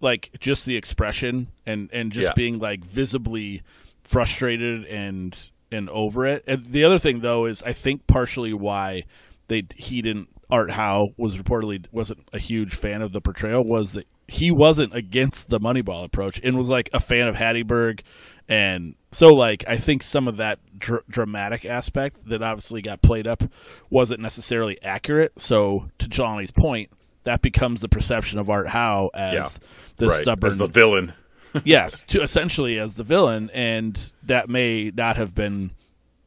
like 0.00 0.30
just 0.38 0.66
the 0.66 0.76
expression 0.76 1.48
and 1.66 1.88
and 1.92 2.12
just 2.12 2.28
yeah. 2.28 2.34
being 2.34 2.58
like 2.58 2.84
visibly 2.84 3.62
frustrated 4.02 4.84
and 4.84 5.50
and 5.72 5.88
over 5.90 6.26
it. 6.26 6.44
And 6.46 6.62
the 6.64 6.84
other 6.84 6.98
thing 6.98 7.20
though 7.20 7.46
is 7.46 7.62
I 7.62 7.72
think 7.72 8.06
partially 8.06 8.52
why 8.52 9.04
they 9.48 9.64
he 9.74 10.02
didn't 10.02 10.28
Art 10.50 10.70
Howe 10.70 11.08
was 11.16 11.36
reportedly 11.36 11.86
wasn't 11.90 12.28
a 12.32 12.38
huge 12.38 12.74
fan 12.74 13.02
of 13.02 13.12
the 13.12 13.20
portrayal 13.20 13.64
was 13.64 13.92
that 13.92 14.06
he 14.28 14.50
wasn't 14.50 14.94
against 14.94 15.50
the 15.50 15.60
Moneyball 15.60 16.04
approach 16.04 16.40
and 16.42 16.56
was 16.56 16.68
like 16.68 16.90
a 16.92 17.00
fan 17.00 17.28
of 17.28 17.36
Hatteberg, 17.36 18.00
and 18.48 18.94
so 19.12 19.28
like 19.28 19.64
I 19.66 19.76
think 19.76 20.02
some 20.02 20.28
of 20.28 20.38
that 20.38 20.58
dr- 20.78 21.04
dramatic 21.08 21.64
aspect 21.64 22.28
that 22.28 22.42
obviously 22.42 22.82
got 22.82 23.02
played 23.02 23.26
up 23.26 23.42
wasn't 23.90 24.20
necessarily 24.20 24.80
accurate. 24.82 25.32
So 25.40 25.88
to 25.98 26.08
Johnny's 26.08 26.50
point, 26.50 26.90
that 27.24 27.42
becomes 27.42 27.80
the 27.80 27.88
perception 27.88 28.38
of 28.38 28.50
Art 28.50 28.68
Howe 28.68 29.10
as 29.14 29.32
yeah, 29.32 29.48
the 29.96 30.08
right. 30.08 30.22
stubborn, 30.22 30.50
as 30.50 30.58
the 30.58 30.66
villain. 30.66 31.14
yes, 31.64 32.02
to 32.06 32.22
essentially 32.22 32.78
as 32.78 32.94
the 32.94 33.04
villain, 33.04 33.50
and 33.54 34.12
that 34.24 34.48
may 34.48 34.90
not 34.94 35.16
have 35.16 35.34
been 35.34 35.70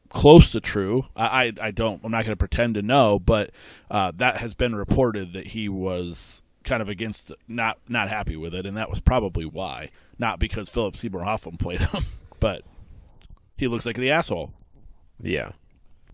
close 0.08 0.52
to 0.52 0.60
true. 0.60 1.04
I 1.14 1.24
I, 1.26 1.52
I 1.68 1.70
don't. 1.70 2.00
I'm 2.04 2.10
not 2.10 2.24
going 2.24 2.32
to 2.32 2.36
pretend 2.36 2.74
to 2.74 2.82
know, 2.82 3.18
but 3.18 3.50
uh, 3.90 4.12
that 4.16 4.38
has 4.38 4.54
been 4.54 4.74
reported 4.74 5.34
that 5.34 5.48
he 5.48 5.68
was 5.68 6.42
kind 6.68 6.82
of 6.82 6.88
against, 6.88 7.32
not 7.48 7.78
not 7.88 8.08
happy 8.08 8.36
with 8.36 8.54
it, 8.54 8.66
and 8.66 8.76
that 8.76 8.90
was 8.90 9.00
probably 9.00 9.44
why. 9.44 9.90
Not 10.18 10.38
because 10.38 10.68
Philip 10.70 10.96
Seymour 10.96 11.24
Hoffman 11.24 11.56
played 11.56 11.80
him, 11.80 12.04
but 12.40 12.62
he 13.56 13.66
looks 13.68 13.86
like 13.86 13.96
the 13.96 14.10
asshole. 14.10 14.52
Yeah. 15.20 15.52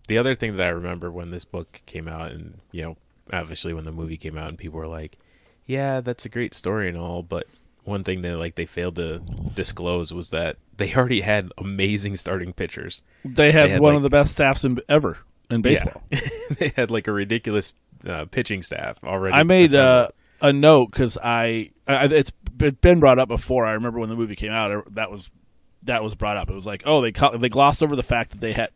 The 0.07 0.17
other 0.17 0.35
thing 0.35 0.55
that 0.57 0.65
I 0.65 0.69
remember 0.69 1.11
when 1.11 1.31
this 1.31 1.45
book 1.45 1.81
came 1.85 2.07
out, 2.07 2.31
and 2.31 2.59
you 2.71 2.83
know, 2.83 2.97
obviously 3.33 3.73
when 3.73 3.85
the 3.85 3.91
movie 3.91 4.17
came 4.17 4.37
out, 4.37 4.49
and 4.49 4.57
people 4.57 4.79
were 4.79 4.87
like, 4.87 5.17
"Yeah, 5.65 6.01
that's 6.01 6.25
a 6.25 6.29
great 6.29 6.53
story 6.53 6.89
and 6.89 6.97
all," 6.97 7.23
but 7.23 7.47
one 7.83 8.03
thing 8.03 8.21
that 8.21 8.37
like 8.37 8.55
they 8.55 8.65
failed 8.65 8.95
to 8.97 9.19
disclose 9.53 10.13
was 10.13 10.29
that 10.31 10.57
they 10.77 10.93
already 10.95 11.21
had 11.21 11.51
amazing 11.57 12.15
starting 12.15 12.53
pitchers. 12.53 13.01
They 13.23 13.51
had, 13.51 13.67
They 13.67 13.73
had, 13.73 13.81
one 13.81 13.93
like- 13.93 13.97
of 13.97 14.03
the 14.03 14.09
best 14.09 14.31
staffs 14.31 14.63
in, 14.63 14.79
ever 14.89 15.17
in 15.49 15.61
baseball. 15.61 16.03
Yeah. 16.11 16.19
they 16.59 16.69
had 16.75 16.91
like 16.91 17.07
a 17.07 17.11
ridiculous 17.11 17.73
uh, 18.05 18.25
pitching 18.25 18.61
staff 18.61 19.03
already. 19.03 19.35
I 19.35 19.43
made 19.43 19.73
uh. 19.75 20.09
A 20.41 20.51
note 20.51 20.91
because 20.91 21.17
I, 21.17 21.71
I 21.87 22.05
it's 22.05 22.31
been 22.31 22.99
brought 22.99 23.19
up 23.19 23.27
before. 23.27 23.65
I 23.65 23.73
remember 23.73 23.99
when 23.99 24.09
the 24.09 24.15
movie 24.15 24.35
came 24.35 24.51
out, 24.51 24.71
er, 24.71 24.83
that 24.91 25.09
was 25.09 25.29
that 25.85 26.03
was 26.03 26.15
brought 26.15 26.37
up. 26.37 26.49
It 26.49 26.55
was 26.55 26.65
like, 26.65 26.83
oh, 26.85 27.01
they 27.01 27.11
they 27.37 27.49
glossed 27.49 27.83
over 27.83 27.95
the 27.95 28.03
fact 28.03 28.31
that 28.31 28.41
they 28.41 28.51
had 28.51 28.69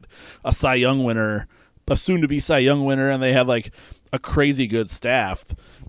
a 0.46 0.54
Cy 0.54 0.76
Young 0.76 1.04
winner, 1.04 1.48
a 1.90 1.98
soon 1.98 2.22
to 2.22 2.28
be 2.28 2.40
Cy 2.40 2.60
Young 2.60 2.86
winner, 2.86 3.10
and 3.10 3.22
they 3.22 3.34
had 3.34 3.48
like 3.48 3.72
a 4.14 4.20
crazy 4.20 4.68
good 4.68 4.90
staff 4.90 5.44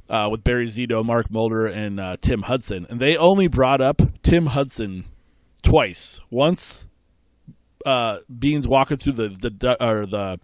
uh, 0.08 0.28
with 0.30 0.44
Barry 0.44 0.66
Zito, 0.66 1.04
Mark 1.04 1.30
Mulder, 1.30 1.66
and 1.66 2.00
uh, 2.00 2.16
Tim 2.20 2.42
Hudson, 2.42 2.86
and 2.90 3.00
they 3.00 3.16
only 3.16 3.46
brought 3.46 3.80
up 3.80 4.02
Tim 4.22 4.46
Hudson 4.46 5.04
twice. 5.62 6.20
Once 6.30 6.88
uh, 7.86 8.18
Beane's 8.36 8.66
walking 8.66 8.96
through 8.96 9.12
the 9.12 9.28
the 9.28 9.76
or 9.84 10.06
the 10.06 10.38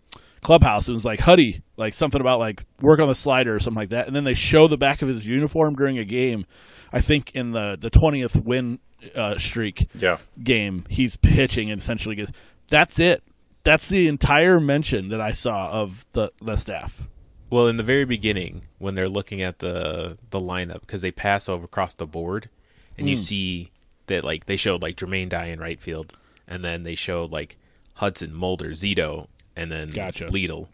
clubhouse. 0.46 0.88
It 0.88 0.92
was 0.92 1.04
like 1.04 1.20
Huddy, 1.20 1.62
like 1.76 1.92
something 1.94 2.20
about 2.20 2.38
like 2.38 2.64
work 2.80 3.00
on 3.00 3.08
the 3.08 3.14
slider 3.14 3.54
or 3.54 3.58
something 3.60 3.80
like 3.80 3.90
that. 3.90 4.06
And 4.06 4.14
then 4.16 4.24
they 4.24 4.34
show 4.34 4.68
the 4.68 4.76
back 4.78 5.02
of 5.02 5.08
his 5.08 5.26
uniform 5.26 5.74
during 5.74 5.98
a 5.98 6.04
game. 6.04 6.46
I 6.92 7.00
think 7.00 7.32
in 7.34 7.52
the 7.52 7.76
the 7.80 7.90
twentieth 7.90 8.36
win 8.36 8.78
uh, 9.14 9.38
streak 9.38 9.88
Yeah. 9.94 10.18
game, 10.42 10.84
he's 10.88 11.16
pitching 11.16 11.70
and 11.70 11.80
essentially 11.80 12.14
gets. 12.16 12.32
That's 12.68 12.98
it. 12.98 13.22
That's 13.64 13.88
the 13.88 14.06
entire 14.08 14.60
mention 14.60 15.08
that 15.08 15.20
I 15.20 15.32
saw 15.32 15.68
of 15.70 16.06
the 16.12 16.32
the 16.40 16.56
staff. 16.56 17.02
Well, 17.50 17.68
in 17.68 17.76
the 17.76 17.82
very 17.84 18.04
beginning, 18.04 18.62
when 18.78 18.94
they're 18.94 19.08
looking 19.08 19.42
at 19.42 19.58
the 19.58 20.16
the 20.30 20.40
lineup, 20.40 20.80
because 20.80 21.02
they 21.02 21.12
pass 21.12 21.48
over 21.48 21.64
across 21.64 21.94
the 21.94 22.06
board, 22.06 22.48
and 22.96 23.06
Hmm. 23.06 23.10
you 23.10 23.16
see 23.16 23.70
that 24.06 24.22
like 24.24 24.46
they 24.46 24.56
showed 24.56 24.82
like 24.82 24.96
Jermaine 24.96 25.28
Dye 25.28 25.46
in 25.46 25.58
right 25.60 25.80
field, 25.80 26.12
and 26.48 26.64
then 26.64 26.84
they 26.84 26.94
showed 26.94 27.30
like 27.32 27.56
Hudson, 27.94 28.32
Mulder, 28.34 28.70
Zito, 28.70 29.26
and 29.56 29.70
then 29.72 29.88
Gotcha. 29.88 30.26
Lidle. 30.26 30.68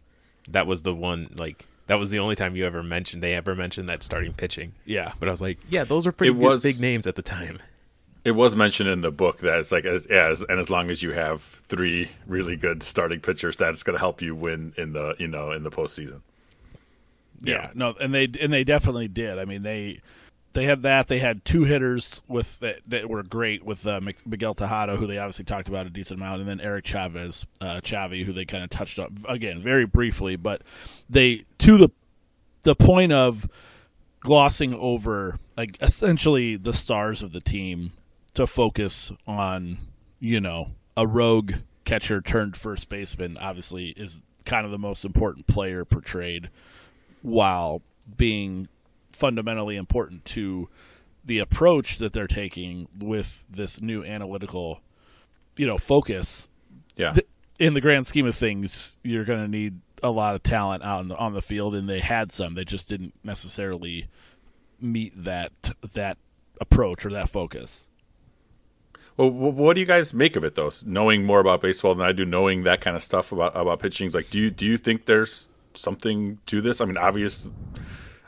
That 0.49 0.67
was 0.67 0.83
the 0.83 0.95
one 0.95 1.29
like 1.37 1.67
that 1.87 1.97
was 1.99 2.11
the 2.11 2.19
only 2.19 2.37
time 2.37 2.57
you 2.57 2.65
ever 2.67 2.83
mentioned 2.83 3.23
they 3.23 3.35
ever 3.35 3.55
mentioned 3.55 3.89
that 3.89 4.03
starting 4.03 4.33
pitching. 4.33 4.73
Yeah, 4.85 5.13
But 5.19 5.29
I 5.29 5.31
was 5.31 5.43
like, 5.43 5.59
yeah, 5.71 5.85
those 5.85 6.07
were 6.07 6.13
pretty 6.13 6.33
good, 6.33 6.41
was- 6.43 6.63
big 6.63 6.81
names 6.81 7.07
at 7.07 7.17
the 7.17 7.23
time. 7.23 7.59
It 8.25 8.31
was 8.33 8.55
mentioned 8.55 8.89
in 8.89 9.01
the 9.01 9.11
book 9.11 9.39
that 9.39 9.59
it's 9.59 9.73
like, 9.73 9.85
as, 9.85 10.07
yeah, 10.09 10.29
as, 10.29 10.43
and 10.43 10.61
as 10.61 10.71
long 10.71 10.93
as 10.93 11.03
you 11.03 11.11
have 11.11 11.43
three 11.43 12.09
really 12.29 12.57
good 12.57 12.85
starting 12.85 13.19
pitchers, 13.19 13.57
that's 13.57 13.83
going 13.83 13.95
to 13.95 13.99
help 13.99 14.23
you 14.23 14.37
win 14.37 14.73
in 14.77 14.93
the 14.93 15.17
you 15.19 15.27
know 15.27 15.51
in 15.51 15.65
the 15.65 15.71
postseason. 15.73 16.23
Yeah, 17.41 17.73
no, 17.75 17.95
and 18.01 18.15
they 18.15 18.29
and 18.41 18.53
they 18.53 18.63
definitely 18.63 19.09
did. 19.09 19.39
I 19.41 19.45
mean, 19.45 19.63
they 19.65 19.99
they 20.53 20.65
had 20.65 20.83
that. 20.83 21.09
They 21.09 21.19
had 21.19 21.45
two 21.45 21.65
hitters 21.65 22.23
with 22.29 22.59
that, 22.61 22.81
that 22.87 23.09
were 23.09 23.23
great 23.23 23.65
with 23.65 23.87
uh, 23.87 24.01
Miguel 24.27 24.55
Tejada, 24.55 24.97
who 24.97 25.07
they 25.07 25.19
obviously 25.19 25.45
talked 25.45 25.69
about 25.69 25.87
a 25.87 25.91
decent 25.91 26.21
amount, 26.21 26.41
and 26.41 26.49
then 26.49 26.61
Eric 26.61 26.85
Chavez, 26.85 27.47
uh, 27.61 27.81
Chavi, 27.83 28.25
who 28.25 28.33
they 28.33 28.45
kind 28.45 28.65
of 28.65 28.71
touched 28.71 28.99
on 28.99 29.25
again 29.29 29.63
very 29.63 29.87
briefly, 29.87 30.37
but 30.37 30.63
they 31.09 31.45
to 31.59 31.77
the 31.77 31.89
the 32.63 32.75
point 32.75 33.13
of 33.13 33.49
glossing 34.21 34.75
over 34.75 35.39
like 35.57 35.77
essentially 35.81 36.57
the 36.57 36.73
stars 36.73 37.23
of 37.23 37.33
the 37.33 37.41
team 37.41 37.93
to 38.35 38.47
focus 38.47 39.13
on 39.27 39.79
you 40.21 40.41
know 40.41 40.71
a 40.97 41.07
rogue 41.07 41.55
catcher 41.85 42.21
turned 42.21 42.57
first 42.57 42.89
baseman 42.89 43.37
obviously 43.39 43.89
is 43.89 44.23
kind 44.45 44.65
of 44.65 44.71
the 44.71 44.79
most 44.79 45.05
important 45.05 45.47
player 45.47 45.85
portrayed 45.85 46.49
while 47.23 47.83
being 48.17 48.69
fundamentally 49.23 49.77
important 49.77 50.25
to 50.25 50.69
the 51.25 51.39
approach 51.39 51.99
that 51.99 52.13
they're 52.13 52.27
taking 52.27 52.89
with 52.99 53.45
this 53.49 53.81
new 53.81 54.03
analytical 54.03 54.81
you 55.57 55.67
know 55.67 55.79
focus 55.79 56.49
Yeah, 56.97 57.15
in 57.59 57.75
the 57.75 57.81
grand 57.81 58.07
scheme 58.09 58.27
of 58.27 58.35
things 58.35 58.97
you're 59.05 59.25
going 59.25 59.43
to 59.45 59.49
need 59.49 59.81
a 60.03 60.11
lot 60.11 60.35
of 60.35 60.43
talent 60.43 60.83
out 60.83 60.99
on 60.99 61.09
the, 61.09 61.17
on 61.17 61.33
the 61.33 61.43
field 61.43 61.75
and 61.77 61.89
they 61.89 62.01
had 62.01 62.33
some 62.33 62.55
they 62.55 62.65
just 62.65 62.89
didn't 62.89 63.15
necessarily 63.23 64.09
meet 64.81 65.13
that 65.17 65.53
that 65.95 66.19
approach 66.61 67.07
or 67.07 67.11
that 67.11 67.29
focus 67.29 67.89
Well, 69.17 69.31
what 69.31 69.75
do 69.75 69.81
you 69.81 69.87
guys 69.87 70.15
make 70.15 70.37
of 70.37 70.45
it, 70.45 70.55
though? 70.55 70.71
Knowing 70.87 71.25
more 71.25 71.41
about 71.41 71.61
baseball 71.61 71.95
than 71.95 72.07
I 72.07 72.13
do, 72.13 72.25
knowing 72.25 72.63
that 72.65 72.81
kind 72.81 72.97
of 72.97 73.03
stuff 73.03 73.31
about 73.33 73.53
about 73.55 73.79
pitching, 73.81 74.07
is 74.07 74.15
like, 74.15 74.31
do 74.31 74.39
you 74.41 74.51
do 74.51 74.67
you 74.67 74.77
think 74.79 75.05
there's 75.07 75.49
something 75.75 76.39
to 76.47 76.61
this? 76.63 76.81
I 76.81 76.87
mean, 76.87 76.97
obvious. 76.97 77.51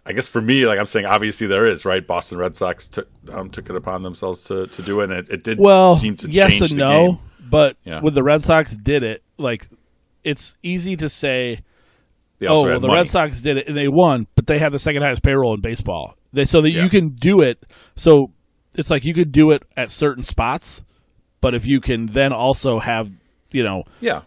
I 0.06 0.12
guess 0.12 0.28
for 0.28 0.40
me, 0.42 0.66
like 0.66 0.78
I'm 0.78 0.86
saying, 0.86 1.06
obviously 1.06 1.46
there 1.46 1.66
is, 1.66 1.84
right? 1.86 2.06
Boston 2.06 2.36
Red 2.38 2.56
Sox 2.56 2.88
took 2.88 3.08
um, 3.32 3.48
took 3.50 3.70
it 3.70 3.76
upon 3.76 4.02
themselves 4.02 4.44
to, 4.44 4.66
to 4.66 4.82
do 4.82 5.00
it, 5.00 5.04
and 5.04 5.12
it, 5.14 5.28
it 5.30 5.42
did 5.44 5.58
well 5.58 5.96
seem 5.96 6.16
to 6.16 6.30
yes 6.30 6.50
change 6.50 6.70
and 6.72 6.80
the 6.80 6.84
no 6.84 7.06
game. 7.12 7.18
but 7.48 7.76
Yeah. 7.84 8.00
when 8.00 8.12
the 8.14 8.22
red 8.22 8.42
sox 8.44 8.72
did 8.76 9.02
it 9.02 9.22
like 9.38 9.68
it's 10.22 10.56
easy 10.62 10.96
to 10.96 11.08
say 11.08 11.60
oh 12.46 12.64
well 12.64 12.80
the 12.80 12.86
money. 12.88 13.00
red 13.00 13.08
sox 13.10 13.40
did 13.40 13.56
it 13.58 13.68
and 13.68 13.76
they 13.76 13.88
won 13.88 14.26
but 14.34 14.46
they 14.46 14.58
have 14.58 14.72
the 14.72 14.78
second 14.78 15.02
highest 15.02 15.22
payroll 15.22 15.54
in 15.54 15.60
baseball 15.60 16.16
they 16.32 16.44
so 16.44 16.60
that 16.60 16.70
Yeah. 16.70 16.82
you 16.84 16.90
can 16.90 17.10
do 17.10 17.40
it 17.40 17.64
so 17.96 18.30
it's 18.76 18.90
like 18.90 19.04
you 19.04 19.14
could 19.14 19.32
do 19.32 19.50
it 19.52 19.62
at 19.76 19.90
certain 19.90 20.22
spots 20.24 20.82
but 21.40 21.54
if 21.54 21.66
you 21.66 21.80
can 21.80 22.06
then 22.06 22.32
also 22.32 22.78
have 22.78 23.10
you 23.52 23.62
know 23.62 23.84
yeah, 24.00 24.22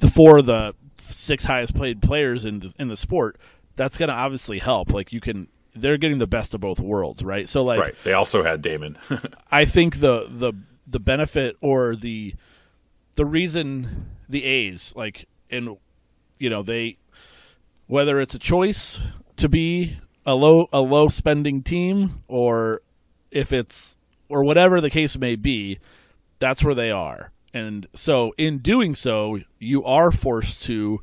the 0.00 0.10
four 0.10 0.38
of 0.38 0.46
the 0.46 0.74
six 1.08 1.44
highest 1.44 1.74
paid 1.74 2.00
players 2.02 2.44
in 2.44 2.60
the, 2.60 2.72
in 2.78 2.88
the 2.88 2.96
sport, 2.96 3.36
that's 3.80 3.96
going 3.96 4.10
to 4.10 4.14
obviously 4.14 4.58
help. 4.58 4.92
Like 4.92 5.10
you 5.10 5.20
can, 5.20 5.48
they're 5.74 5.96
getting 5.96 6.18
the 6.18 6.26
best 6.26 6.52
of 6.52 6.60
both 6.60 6.80
worlds, 6.80 7.24
right? 7.24 7.48
So 7.48 7.62
like, 7.62 7.80
right. 7.80 7.94
They 8.04 8.12
also 8.12 8.42
had 8.42 8.60
Damon. 8.60 8.98
I 9.50 9.64
think 9.64 10.00
the 10.00 10.26
the 10.28 10.52
the 10.86 11.00
benefit 11.00 11.56
or 11.62 11.96
the 11.96 12.34
the 13.16 13.24
reason 13.24 14.10
the 14.28 14.44
A's 14.44 14.92
like 14.94 15.26
and 15.50 15.78
you 16.38 16.50
know 16.50 16.62
they 16.62 16.98
whether 17.86 18.20
it's 18.20 18.34
a 18.34 18.38
choice 18.38 19.00
to 19.36 19.48
be 19.48 19.96
a 20.26 20.34
low 20.34 20.66
a 20.74 20.80
low 20.82 21.08
spending 21.08 21.62
team 21.62 22.22
or 22.28 22.82
if 23.30 23.50
it's 23.50 23.96
or 24.28 24.44
whatever 24.44 24.82
the 24.82 24.90
case 24.90 25.16
may 25.16 25.36
be, 25.36 25.78
that's 26.38 26.62
where 26.62 26.74
they 26.74 26.90
are. 26.90 27.32
And 27.54 27.86
so 27.94 28.32
in 28.36 28.58
doing 28.58 28.94
so, 28.94 29.38
you 29.58 29.84
are 29.84 30.12
forced 30.12 30.64
to 30.64 30.98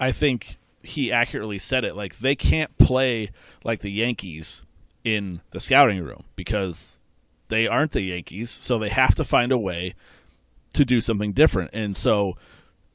I 0.00 0.10
think 0.10 0.56
he 0.84 1.10
accurately 1.10 1.58
said 1.58 1.84
it 1.84 1.96
like 1.96 2.18
they 2.18 2.34
can't 2.36 2.76
play 2.78 3.30
like 3.64 3.80
the 3.80 3.90
Yankees 3.90 4.62
in 5.02 5.40
the 5.50 5.60
scouting 5.60 6.02
room 6.02 6.24
because 6.36 6.98
they 7.48 7.66
aren't 7.66 7.92
the 7.92 8.02
Yankees, 8.02 8.50
so 8.50 8.78
they 8.78 8.88
have 8.90 9.14
to 9.16 9.24
find 9.24 9.50
a 9.52 9.58
way 9.58 9.94
to 10.74 10.84
do 10.84 11.00
something 11.00 11.32
different. 11.32 11.70
And 11.72 11.96
so 11.96 12.36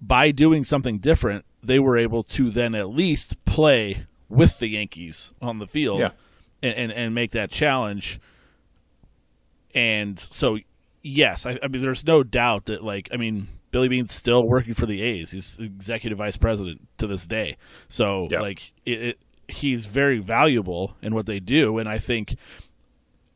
by 0.01 0.31
doing 0.31 0.63
something 0.63 0.99
different, 0.99 1.45
they 1.61 1.79
were 1.79 1.97
able 1.97 2.23
to 2.23 2.49
then 2.49 2.73
at 2.75 2.89
least 2.89 3.43
play 3.45 4.05
with 4.29 4.59
the 4.59 4.67
Yankees 4.67 5.31
on 5.41 5.59
the 5.59 5.67
field 5.67 5.99
Yeah. 5.99 6.11
and, 6.63 6.73
and, 6.75 6.91
and 6.91 7.15
make 7.15 7.31
that 7.31 7.51
challenge. 7.51 8.19
And 9.75 10.17
so, 10.19 10.57
yes, 11.03 11.45
I, 11.45 11.59
I 11.61 11.67
mean, 11.67 11.81
there's 11.81 12.05
no 12.05 12.23
doubt 12.23 12.65
that, 12.65 12.83
like, 12.83 13.09
I 13.13 13.17
mean, 13.17 13.47
Billy 13.71 13.87
Beane's 13.87 14.11
still 14.13 14.43
working 14.47 14.73
for 14.73 14.85
the 14.85 15.01
A's. 15.01 15.31
He's 15.31 15.57
executive 15.59 16.17
vice 16.17 16.37
president 16.37 16.87
to 16.97 17.07
this 17.07 17.27
day. 17.27 17.57
So, 17.87 18.27
Yeah. 18.31 18.41
like, 18.41 18.73
it, 18.85 19.01
it, 19.01 19.19
he's 19.47 19.85
very 19.85 20.19
valuable 20.19 20.95
in 21.01 21.13
what 21.13 21.25
they 21.25 21.39
do. 21.39 21.77
And 21.77 21.87
I 21.87 21.97
think, 21.99 22.35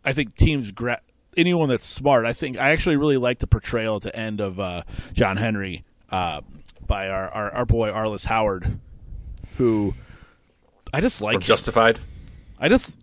I 0.03 0.13
think 0.13 0.35
teams, 0.35 0.71
gra- 0.71 1.01
anyone 1.37 1.69
that's 1.69 1.85
smart, 1.85 2.25
I 2.25 2.33
think, 2.33 2.57
I 2.57 2.71
actually 2.71 2.95
really 2.97 3.17
like 3.17 3.39
the 3.39 3.47
portrayal 3.47 3.95
at 3.97 4.01
the 4.03 4.15
end 4.15 4.41
of 4.41 4.59
uh, 4.59 4.83
John 5.13 5.37
Henry 5.37 5.83
uh, 6.09 6.41
by 6.85 7.09
our, 7.09 7.29
our, 7.29 7.51
our 7.51 7.65
boy 7.65 7.89
Arliss 7.91 8.25
Howard, 8.25 8.79
who 9.57 9.93
I 10.93 11.01
just 11.01 11.21
like. 11.21 11.39
Justified. 11.39 11.99
I 12.59 12.69
just. 12.69 12.97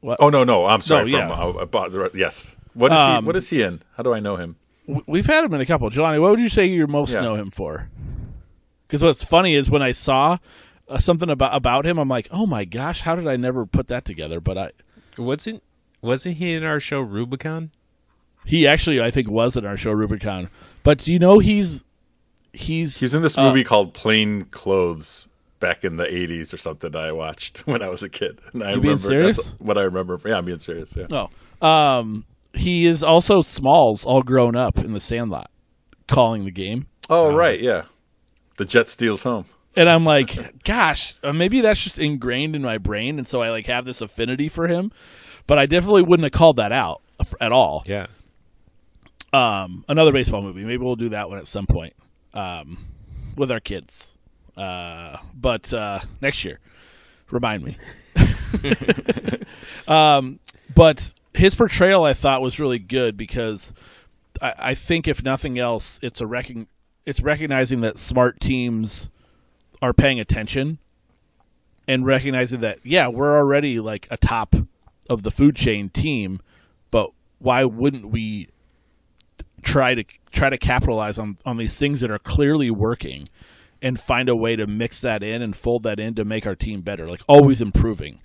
What? 0.00 0.18
Oh 0.20 0.30
no, 0.30 0.44
no, 0.44 0.66
I'm 0.66 0.80
sorry. 0.80 1.10
No, 1.10 1.18
from 1.18 1.28
yeah. 1.28 1.34
uh, 1.34 1.48
about 1.62 2.14
yes. 2.14 2.54
What 2.74 2.92
is 2.92 2.98
Um, 2.98 3.24
he? 3.24 3.26
What 3.26 3.36
is 3.36 3.48
he 3.50 3.62
in? 3.62 3.80
How 3.96 4.02
do 4.04 4.12
I 4.12 4.20
know 4.20 4.36
him? 4.36 4.56
W- 4.88 5.04
We've 5.06 5.26
had 5.26 5.44
him 5.44 5.54
in 5.54 5.60
a 5.60 5.66
couple. 5.66 5.88
Jelani, 5.90 6.20
what 6.20 6.32
would 6.32 6.40
you 6.40 6.48
say 6.48 6.66
you 6.66 6.86
most 6.88 7.12
Yeah. 7.12 7.20
know 7.20 7.34
him 7.36 7.50
for? 7.50 7.88
Because 8.86 9.02
what's 9.04 9.22
funny 9.22 9.54
is 9.54 9.70
when 9.70 9.82
I 9.82 9.92
saw 9.92 10.38
uh, 10.88 10.98
something 10.98 11.28
about 11.30 11.54
about 11.54 11.84
him, 11.86 11.98
I'm 11.98 12.08
like, 12.08 12.28
oh 12.30 12.46
my 12.46 12.64
gosh, 12.64 13.02
how 13.02 13.14
did 13.14 13.28
I 13.28 13.36
never 13.36 13.66
put 13.66 13.88
that 13.88 14.04
together? 14.06 14.40
But 14.40 14.56
I, 14.58 14.70
Wasn't 15.18 15.62
wasn't 16.00 16.36
he 16.38 16.54
in 16.54 16.64
our 16.64 16.80
show 16.80 17.00
Rubicon? 17.00 17.70
he 18.46 18.66
actually, 18.66 18.98
I 19.00 19.10
think, 19.10 19.28
was 19.30 19.56
in 19.56 19.66
our 19.66 19.76
show 19.76 19.90
Rubicon. 19.92 20.48
But 20.82 20.98
do 20.98 21.12
you 21.12 21.18
know 21.18 21.38
he's 21.38 21.84
he's 22.54 22.98
He's 22.98 23.14
in 23.14 23.20
this 23.20 23.36
uh, 23.36 23.42
movie 23.42 23.64
called 23.64 23.92
Plain 23.92 24.46
Clothes 24.46 25.26
back 25.60 25.84
in 25.84 25.96
the 25.96 26.04
80s 26.04 26.54
or 26.54 26.56
something 26.56 26.90
that 26.92 27.02
I 27.04 27.12
watched 27.12 27.58
when 27.66 27.82
I 27.82 27.88
was 27.88 28.02
a 28.02 28.08
kid. 28.08 28.38
And 28.54 28.62
I 28.62 28.70
You 28.74 28.80
being 28.80 28.96
remember 28.96 29.22
that's 29.26 29.36
serious? 29.36 29.54
what 29.58 29.76
I 29.76 29.82
remember. 29.82 30.18
Yeah, 30.24 30.38
I'm 30.38 30.44
being 30.46 30.58
serious. 30.60 30.96
Yeah. 30.96 31.08
No. 31.10 31.30
Um, 31.60 32.24
he 32.52 32.86
is 32.86 33.02
also 33.02 33.42
Smalls, 33.42 34.04
all 34.04 34.22
grown 34.22 34.56
up 34.56 34.78
in 34.78 34.92
the 34.92 35.00
Sandlot, 35.00 35.50
calling 36.06 36.44
the 36.44 36.50
game. 36.50 36.86
Oh, 37.10 37.34
right. 37.34 37.60
Yeah. 37.60 37.84
The 38.56 38.64
jet 38.64 38.88
steals 38.88 39.22
home. 39.22 39.46
And 39.76 39.88
I'm 39.88 40.04
like, 40.04 40.64
gosh, 40.64 41.14
uh, 41.22 41.32
maybe 41.32 41.60
that's 41.60 41.80
just 41.80 41.98
ingrained 41.98 42.56
in 42.56 42.62
my 42.62 42.78
brain, 42.78 43.18
and 43.18 43.28
so 43.28 43.42
I 43.42 43.50
like 43.50 43.66
have 43.66 43.84
this 43.84 44.00
affinity 44.00 44.48
for 44.48 44.66
him. 44.66 44.90
But 45.46 45.58
I 45.58 45.66
definitely 45.66 46.02
wouldn't 46.02 46.24
have 46.24 46.32
called 46.32 46.56
that 46.56 46.72
out 46.72 47.00
at 47.40 47.52
all. 47.52 47.84
Yeah. 47.86 48.06
Um, 49.32 49.84
another 49.88 50.12
baseball 50.12 50.42
movie. 50.42 50.64
Maybe 50.64 50.78
we'll 50.78 50.96
do 50.96 51.10
that 51.10 51.28
one 51.28 51.38
at 51.38 51.46
some 51.46 51.66
point 51.66 51.94
um, 52.34 52.78
with 53.36 53.52
our 53.52 53.60
kids. 53.60 54.14
Uh, 54.56 55.18
but 55.34 55.72
uh, 55.72 56.00
next 56.20 56.44
year, 56.44 56.58
remind 57.30 57.62
me. 57.62 57.76
um, 59.88 60.40
but 60.74 61.14
his 61.34 61.54
portrayal, 61.54 62.04
I 62.04 62.14
thought, 62.14 62.42
was 62.42 62.58
really 62.58 62.78
good 62.78 63.16
because 63.16 63.72
I, 64.40 64.54
I 64.58 64.74
think, 64.74 65.06
if 65.06 65.22
nothing 65.22 65.58
else, 65.58 65.98
it's 66.02 66.20
a 66.20 66.26
recon- 66.26 66.68
it's 67.06 67.20
recognizing 67.20 67.80
that 67.82 67.98
smart 67.98 68.40
teams 68.40 69.08
are 69.80 69.92
paying 69.92 70.20
attention 70.20 70.78
and 71.86 72.04
recognizing 72.04 72.60
that 72.60 72.80
yeah, 72.82 73.08
we're 73.08 73.36
already 73.36 73.80
like 73.80 74.06
a 74.10 74.16
top 74.16 74.54
of 75.08 75.22
the 75.22 75.30
food 75.30 75.56
chain 75.56 75.88
team, 75.88 76.40
but 76.90 77.10
why 77.38 77.64
wouldn't 77.64 78.10
we 78.10 78.48
try 79.62 79.94
to 79.94 80.04
try 80.30 80.50
to 80.50 80.58
capitalize 80.58 81.18
on 81.18 81.38
on 81.44 81.56
these 81.56 81.74
things 81.74 82.00
that 82.00 82.10
are 82.10 82.18
clearly 82.18 82.70
working 82.70 83.28
and 83.80 83.98
find 83.98 84.28
a 84.28 84.36
way 84.36 84.56
to 84.56 84.66
mix 84.66 85.00
that 85.00 85.22
in 85.22 85.40
and 85.40 85.56
fold 85.56 85.82
that 85.84 86.00
in 86.00 86.14
to 86.14 86.24
make 86.24 86.46
our 86.46 86.56
team 86.56 86.80
better, 86.80 87.08
like 87.08 87.22
always 87.28 87.60
improving. 87.60 88.20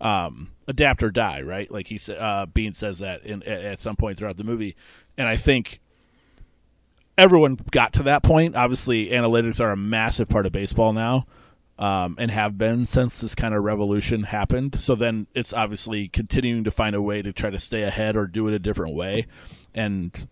Um, 0.00 0.52
adapt 0.66 1.02
or 1.02 1.10
die, 1.10 1.42
right? 1.42 1.70
Like 1.70 1.88
he 1.88 1.98
said, 1.98 2.16
uh, 2.18 2.46
Beane 2.46 2.72
says 2.72 3.00
that 3.00 3.22
in 3.24 3.42
at, 3.42 3.60
at 3.62 3.78
some 3.78 3.96
point 3.96 4.16
throughout 4.16 4.38
the 4.38 4.44
movie, 4.44 4.76
and 5.18 5.28
I 5.28 5.36
think 5.36 5.80
everyone 7.18 7.58
got 7.70 7.92
to 7.94 8.02
that 8.04 8.22
point. 8.22 8.56
Obviously, 8.56 9.08
analytics 9.10 9.60
are 9.60 9.72
a 9.72 9.76
massive 9.76 10.28
part 10.28 10.46
of 10.46 10.52
baseball 10.52 10.94
now, 10.94 11.26
um, 11.78 12.16
and 12.18 12.30
have 12.30 12.56
been 12.56 12.86
since 12.86 13.20
this 13.20 13.34
kind 13.34 13.54
of 13.54 13.62
revolution 13.62 14.22
happened. 14.22 14.80
So 14.80 14.94
then 14.94 15.26
it's 15.34 15.52
obviously 15.52 16.08
continuing 16.08 16.64
to 16.64 16.70
find 16.70 16.96
a 16.96 17.02
way 17.02 17.20
to 17.20 17.32
try 17.32 17.50
to 17.50 17.58
stay 17.58 17.82
ahead 17.82 18.16
or 18.16 18.26
do 18.26 18.48
it 18.48 18.54
a 18.54 18.58
different 18.58 18.94
way, 18.94 19.26
and 19.74 20.26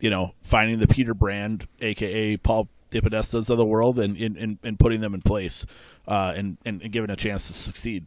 you 0.00 0.10
know, 0.10 0.34
finding 0.42 0.78
the 0.78 0.86
Peter 0.86 1.14
Brand, 1.14 1.66
aka 1.80 2.36
Paul 2.38 2.68
DePodestas 2.90 3.50
of 3.50 3.56
the 3.56 3.66
world, 3.66 3.98
and 3.98 4.16
and, 4.16 4.58
and, 4.62 4.78
putting 4.78 5.00
them 5.00 5.14
in 5.14 5.22
place, 5.22 5.66
uh, 6.06 6.32
and, 6.36 6.58
and 6.64 6.82
and 6.82 6.92
giving 6.92 7.10
a 7.10 7.16
chance 7.16 7.46
to 7.48 7.52
succeed. 7.52 8.06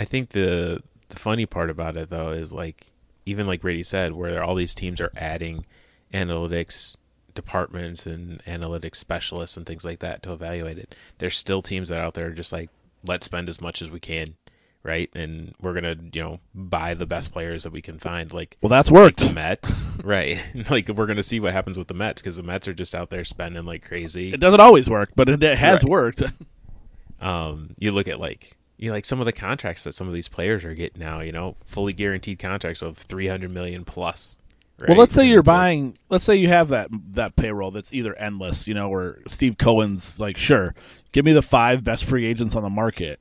I 0.00 0.04
think 0.06 0.30
the 0.30 0.82
the 1.10 1.16
funny 1.16 1.44
part 1.46 1.68
about 1.70 1.96
it 1.96 2.08
though 2.10 2.30
is 2.30 2.52
like 2.52 2.86
even 3.26 3.46
like 3.46 3.60
Brady 3.60 3.82
said, 3.82 4.12
where 4.14 4.42
all 4.42 4.54
these 4.54 4.74
teams 4.74 5.00
are 5.00 5.12
adding 5.16 5.66
analytics 6.12 6.96
departments 7.34 8.06
and 8.06 8.42
analytics 8.44 8.96
specialists 8.96 9.56
and 9.56 9.64
things 9.66 9.84
like 9.84 10.00
that 10.00 10.22
to 10.24 10.32
evaluate 10.32 10.78
it. 10.78 10.94
There's 11.18 11.36
still 11.36 11.62
teams 11.62 11.90
that 11.90 12.00
out 12.00 12.14
there 12.14 12.30
just 12.30 12.52
like 12.52 12.70
let's 13.06 13.26
spend 13.26 13.48
as 13.48 13.60
much 13.60 13.80
as 13.82 13.90
we 13.90 14.00
can, 14.00 14.34
right? 14.82 15.10
And 15.14 15.54
we're 15.60 15.74
gonna 15.74 15.96
you 16.12 16.22
know 16.22 16.40
buy 16.54 16.94
the 16.94 17.06
best 17.06 17.30
players 17.32 17.62
that 17.64 17.72
we 17.72 17.82
can 17.82 17.98
find. 17.98 18.32
Like 18.32 18.56
Well, 18.62 18.70
that's 18.70 18.90
worked. 18.90 19.18
the 19.20 19.32
Mets, 19.34 19.88
right? 20.02 20.38
like 20.70 20.88
we're 20.88 21.06
gonna 21.06 21.22
see 21.22 21.40
what 21.40 21.52
happens 21.52 21.76
with 21.78 21.88
the 21.88 21.94
Mets 21.94 22.22
because 22.22 22.36
the 22.38 22.42
Mets 22.42 22.66
are 22.68 22.74
just 22.74 22.94
out 22.94 23.10
there 23.10 23.24
spending 23.24 23.66
like 23.66 23.84
crazy. 23.86 24.32
It 24.32 24.40
doesn't 24.40 24.60
always 24.60 24.88
work, 24.88 25.10
but 25.14 25.28
it, 25.28 25.42
it 25.42 25.58
has 25.58 25.82
Right. 25.84 25.90
worked. 25.90 26.22
um, 27.20 27.74
you 27.78 27.90
look 27.90 28.08
at 28.08 28.18
like 28.18 28.56
you 28.80 28.90
like 28.90 29.04
some 29.04 29.20
of 29.20 29.26
the 29.26 29.32
contracts 29.32 29.84
that 29.84 29.94
some 29.94 30.08
of 30.08 30.14
these 30.14 30.28
players 30.28 30.64
are 30.64 30.74
getting 30.74 31.00
now. 31.00 31.20
You 31.20 31.32
know, 31.32 31.54
fully 31.66 31.92
guaranteed 31.92 32.38
contracts 32.38 32.80
of 32.80 32.96
three 32.96 33.28
hundred 33.28 33.50
million 33.50 33.84
plus. 33.84 34.38
Right? 34.78 34.88
Well, 34.88 34.98
let's 34.98 35.12
say 35.12 35.26
you're 35.28 35.42
buying. 35.42 35.98
Let's 36.08 36.24
say 36.24 36.36
you 36.36 36.48
have 36.48 36.68
that 36.68 36.88
that 37.10 37.36
payroll 37.36 37.72
that's 37.72 37.92
either 37.92 38.14
endless, 38.14 38.66
you 38.66 38.72
know, 38.72 38.88
or 38.88 39.18
Steve 39.28 39.58
Cohen's 39.58 40.18
like, 40.18 40.38
sure, 40.38 40.74
give 41.12 41.26
me 41.26 41.32
the 41.34 41.42
five 41.42 41.84
best 41.84 42.06
free 42.06 42.24
agents 42.24 42.56
on 42.56 42.62
the 42.62 42.70
market. 42.70 43.20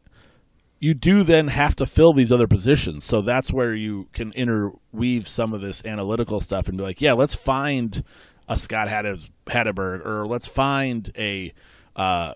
You 0.80 0.94
do 0.94 1.24
then 1.24 1.50
have 1.50 1.76
to 1.76 1.86
fill 1.86 2.14
these 2.14 2.32
other 2.32 2.48
positions, 2.48 3.04
so 3.04 3.22
that's 3.22 3.52
where 3.52 3.76
you 3.76 4.08
can 4.14 4.32
interweave 4.32 5.28
some 5.28 5.54
of 5.54 5.60
this 5.60 5.84
analytical 5.84 6.40
stuff 6.40 6.70
and 6.70 6.78
be 6.78 6.84
like, 6.86 7.02
yeah, 7.02 7.12
let's 7.12 7.36
find 7.36 8.02
a 8.48 8.56
Scott 8.56 8.88
Haddis- 8.88 9.30
Hatteberg, 9.48 10.06
or 10.06 10.26
let's 10.26 10.48
find 10.48 11.12
a. 11.18 11.54
Uh, 11.98 12.36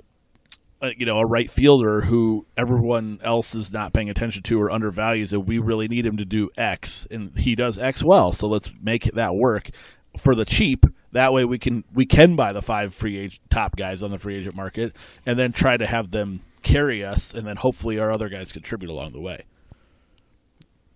uh, 0.84 0.90
you 0.98 1.06
know, 1.06 1.18
a 1.18 1.26
right 1.26 1.50
fielder 1.50 2.02
who 2.02 2.46
everyone 2.58 3.20
else 3.24 3.56
is 3.56 3.72
not 3.72 3.94
paying 3.94 4.10
attention 4.10 4.44
to 4.44 4.62
or 4.62 4.70
undervalues, 4.70 5.32
and 5.32 5.48
we 5.48 5.58
really 5.58 5.88
need 5.88 6.06
him 6.06 6.18
to 6.18 6.26
do 6.26 6.50
X, 6.58 7.08
and 7.10 7.38
he 7.38 7.56
does 7.56 7.80
X 7.80 8.04
well. 8.04 8.34
So 8.34 8.48
let's 8.48 8.70
make 8.82 9.06
that 9.14 9.34
work 9.34 9.70
for 10.18 10.36
the 10.36 10.46
cheap. 10.46 10.86
That 11.14 11.32
way, 11.32 11.46
we 11.46 11.58
can 11.58 11.86
we 11.94 12.06
can 12.06 12.36
buy 12.36 12.52
the 12.54 12.62
five 12.62 12.94
free 12.94 13.18
agent 13.18 13.42
top 13.50 13.76
guys 13.78 14.04
on 14.04 14.12
the 14.12 14.20
free 14.20 14.36
agent 14.36 14.56
market, 14.56 14.94
and 15.26 15.40
then 15.40 15.54
try 15.54 15.78
to 15.78 15.88
have 15.88 16.12
them 16.12 16.42
carry 16.64 17.04
us, 17.04 17.34
and 17.34 17.48
then 17.48 17.56
hopefully 17.56 17.98
our 18.00 18.12
other 18.12 18.30
guys 18.30 18.52
contribute 18.52 18.90
along 18.92 19.14
the 19.14 19.22
way. 19.22 19.44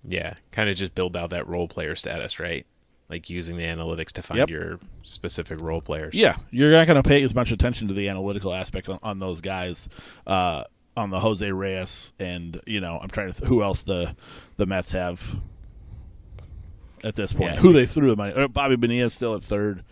yeah, 0.08 0.36
kind 0.52 0.70
of 0.70 0.76
just 0.76 0.96
build 0.96 1.16
out 1.18 1.30
that 1.32 1.48
role 1.48 1.68
player 1.68 1.96
status, 1.96 2.40
right? 2.40 2.66
Like 3.10 3.30
using 3.30 3.56
the 3.56 3.64
analytics 3.64 4.12
to 4.14 4.22
find 4.22 4.40
Yep. 4.40 4.50
your 4.50 4.80
specific 5.04 5.62
role 5.62 5.80
players. 5.82 6.14
Yeah, 6.14 6.36
you're 6.52 6.72
not 6.74 6.88
going 6.88 7.02
to 7.02 7.08
pay 7.08 7.24
as 7.24 7.34
much 7.34 7.52
attention 7.52 7.88
to 7.88 7.94
the 7.94 8.10
analytical 8.10 8.54
aspect 8.54 8.90
on, 8.90 9.00
on 9.02 9.20
those 9.20 9.40
guys, 9.40 9.88
uh, 10.26 10.66
on 10.98 11.10
the 11.10 11.20
Jose 11.22 11.50
Reyes, 11.50 12.12
and 12.20 12.60
you 12.66 12.82
know, 12.82 13.00
I'm 13.02 13.08
trying 13.10 13.32
to 13.32 13.40
th- 13.40 13.48
who 13.48 13.64
else 13.64 13.84
the 13.84 14.14
the 14.58 14.66
Mets 14.66 14.92
have 14.92 15.38
at 17.04 17.16
this 17.16 17.32
point. 17.32 17.54
Yeah. 17.56 17.60
who 17.62 17.72
they 17.72 17.86
threw 17.86 18.10
the 18.10 18.16
money? 18.18 18.34
Uh, 18.34 18.50
Bobby 18.50 18.76
Bonilla 18.76 19.10
still 19.10 19.36
at 19.36 19.44
third. 19.44 19.84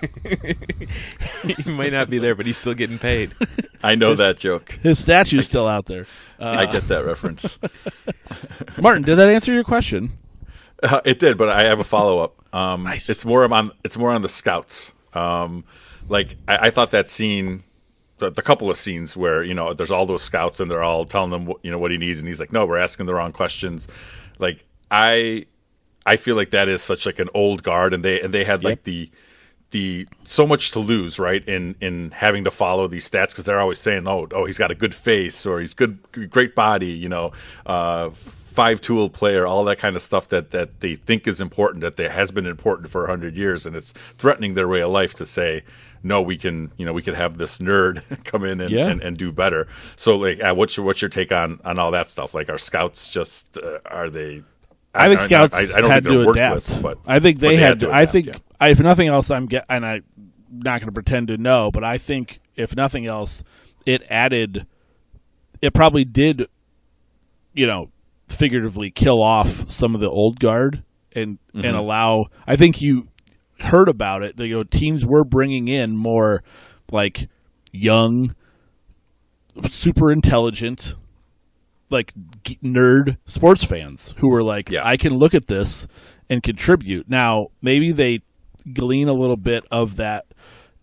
he 0.22 1.70
might 1.70 1.92
not 1.92 2.08
be 2.08 2.18
there, 2.18 2.34
but 2.34 2.46
he's 2.46 2.56
still 2.56 2.74
getting 2.74 2.98
paid. 2.98 3.32
I 3.82 3.94
know 3.96 4.14
that 4.14 4.38
joke. 4.38 4.78
His 4.82 4.98
statue's 4.98 5.46
still 5.46 5.66
out 5.68 5.86
there. 5.86 6.06
I 6.38 6.64
Uh, 6.66 6.72
get 6.72 6.88
that 6.88 7.04
reference. 7.04 7.58
Martin, 8.80 9.02
did 9.02 9.16
that 9.16 9.28
answer 9.28 9.52
your 9.52 9.64
question? 9.64 10.12
Uh, 10.82 11.00
it 11.04 11.18
did, 11.18 11.36
but 11.36 11.48
I 11.48 11.64
have 11.64 11.80
a 11.80 11.84
follow 11.84 12.20
up. 12.20 12.54
Um, 12.54 12.82
Nice. 12.84 13.08
It's 13.10 13.24
more 13.24 13.44
on 13.52 13.70
it's 13.84 13.96
more 13.98 14.10
on 14.10 14.22
the 14.22 14.28
scouts. 14.28 14.92
Um, 15.14 15.64
like 16.08 16.36
I, 16.48 16.66
I 16.68 16.70
thought 16.70 16.90
that 16.92 17.08
scene, 17.08 17.62
the, 18.18 18.30
the 18.30 18.42
couple 18.42 18.70
of 18.70 18.76
scenes 18.76 19.16
where 19.16 19.42
you 19.44 19.54
know 19.54 19.74
there's 19.74 19.90
all 19.90 20.06
those 20.06 20.22
scouts 20.22 20.58
and 20.60 20.70
they're 20.70 20.82
all 20.82 21.04
telling 21.04 21.30
them 21.30 21.46
what, 21.46 21.58
you 21.62 21.70
know 21.70 21.78
what 21.78 21.90
he 21.90 21.98
needs, 21.98 22.20
and 22.20 22.28
he's 22.28 22.40
like, 22.40 22.52
no, 22.52 22.66
we're 22.66 22.78
asking 22.78 23.06
the 23.06 23.14
wrong 23.14 23.32
questions. 23.32 23.88
Like 24.38 24.64
I, 24.90 25.46
I 26.06 26.16
feel 26.16 26.34
like 26.36 26.50
that 26.50 26.68
is 26.68 26.82
such 26.82 27.06
like 27.06 27.18
an 27.18 27.28
old 27.34 27.62
guard, 27.62 27.92
and 27.94 28.04
they 28.04 28.20
and 28.20 28.32
they 28.34 28.44
had 28.44 28.64
like 28.64 28.78
Yep. 28.78 28.84
the 28.84 29.10
the 29.72 30.08
so 30.24 30.46
much 30.46 30.72
to 30.72 30.80
lose, 30.80 31.18
right? 31.20 31.44
In 31.46 31.76
in 31.80 32.10
having 32.10 32.42
to 32.44 32.50
follow 32.50 32.88
these 32.88 33.08
stats 33.08 33.28
because 33.28 33.44
they're 33.44 33.60
always 33.60 33.78
saying, 33.78 34.08
"Oh, 34.08 34.26
oh, 34.32 34.44
he's 34.44 34.58
got 34.58 34.70
a 34.72 34.74
good 34.74 34.94
face 34.94 35.46
or 35.46 35.60
he's 35.60 35.74
good, 35.74 35.98
great 36.30 36.56
body," 36.56 36.86
you 36.90 37.08
know, 37.08 37.30
uh, 37.66 38.10
five 38.50 38.80
tool 38.80 39.08
player, 39.08 39.46
all 39.46 39.64
that 39.64 39.78
kind 39.78 39.96
of 39.96 40.02
stuff 40.02 40.28
that 40.28 40.50
that 40.50 40.80
they 40.80 40.96
think 40.96 41.26
is 41.26 41.40
important, 41.40 41.82
that 41.82 41.96
they 41.96 42.08
has 42.08 42.30
been 42.30 42.46
important 42.46 42.90
for 42.90 43.06
hundred 43.06 43.36
years, 43.36 43.66
and 43.66 43.76
it's 43.76 43.92
threatening 44.18 44.54
their 44.54 44.68
way 44.68 44.80
of 44.82 44.90
life 44.90 45.14
to 45.14 45.24
say, 45.26 45.62
"No, 46.02 46.20
we 46.20 46.36
can, 46.36 46.72
you 46.76 46.84
know, 46.84 46.92
we 46.92 47.02
could 47.02 47.14
have 47.14 47.38
this 47.38 47.58
nerd 47.58 48.02
come 48.24 48.44
in 48.44 48.60
and, 48.60 48.70
Yeah. 48.70 48.88
and, 48.88 49.00
and 49.02 49.16
do 49.16 49.32
better." 49.32 49.68
So, 49.96 50.16
like, 50.16 50.42
uh, 50.42 50.54
what's 50.54 50.76
your 50.76 50.84
what's 50.86 51.00
your 51.00 51.08
take 51.08 51.32
on 51.32 51.60
on 51.64 51.78
all 51.78 51.90
that 51.92 52.08
stuff? 52.10 52.34
Like, 52.34 52.48
are 52.48 52.58
scouts 52.58 53.08
just 53.08 53.56
uh, 53.58 53.78
are 53.86 54.10
they? 54.10 54.42
I 54.92 55.08
think 55.08 55.20
scouts 55.20 55.54
I, 55.54 55.60
I 55.60 55.80
don't 55.80 55.90
had 55.90 56.02
think 56.04 56.16
they're 56.16 56.24
to 56.24 56.26
worthless, 56.26 56.70
adapt. 56.70 56.82
but 56.82 56.98
I 57.06 57.20
think 57.20 57.38
but 57.38 57.48
they, 57.48 57.56
had, 57.56 57.78
to. 57.80 57.90
I 57.90 58.00
adapt, 58.02 58.12
think, 58.12 58.26
yeah. 58.26 58.34
I, 58.58 58.68
if 58.70 58.80
nothing 58.80 59.06
else, 59.06 59.30
I'm 59.30 59.46
get, 59.46 59.64
and 59.68 59.86
I'm 59.86 60.04
not 60.50 60.80
going 60.80 60.88
to 60.88 60.92
pretend 60.92 61.28
to 61.28 61.36
know, 61.38 61.70
but 61.70 61.84
I 61.84 61.96
think 61.98 62.40
if 62.56 62.74
nothing 62.74 63.06
else, 63.06 63.44
it 63.86 64.02
added. 64.10 64.66
It 65.62 65.74
probably 65.74 66.04
did, 66.04 66.48
you 67.54 67.66
know, 67.68 67.90
figuratively 68.30 68.90
kill 68.90 69.22
off 69.22 69.70
some 69.70 69.94
of 69.94 70.00
the 70.00 70.10
old 70.10 70.40
guard 70.40 70.82
and 71.14 71.38
Mm-hmm. 71.54 71.64
and 71.66 71.76
allow. 71.76 72.26
I 72.46 72.54
think 72.56 72.80
you 72.80 73.08
heard 73.58 73.88
about 73.88 74.22
it. 74.22 74.36
That, 74.36 74.46
You 74.46 74.54
know, 74.58 74.62
teams 74.62 75.04
were 75.04 75.24
bringing 75.24 75.66
in 75.68 75.96
more 75.96 76.42
like 76.92 77.28
young, 77.72 78.34
super 79.68 80.12
intelligent 80.12 80.94
like 81.90 82.12
g- 82.44 82.58
nerd 82.62 83.16
sports 83.26 83.64
fans 83.64 84.14
who 84.18 84.28
were 84.28 84.42
like, 84.44 84.70
Yeah. 84.70 84.86
I 84.86 84.96
can 84.96 85.14
look 85.18 85.34
at 85.34 85.48
this 85.48 85.88
and 86.28 86.40
contribute. 86.42 87.08
Now, 87.08 87.48
maybe 87.60 87.90
they 87.90 88.20
glean 88.72 89.08
a 89.08 89.12
little 89.12 89.36
bit 89.36 89.64
of 89.72 89.96
that 89.96 90.26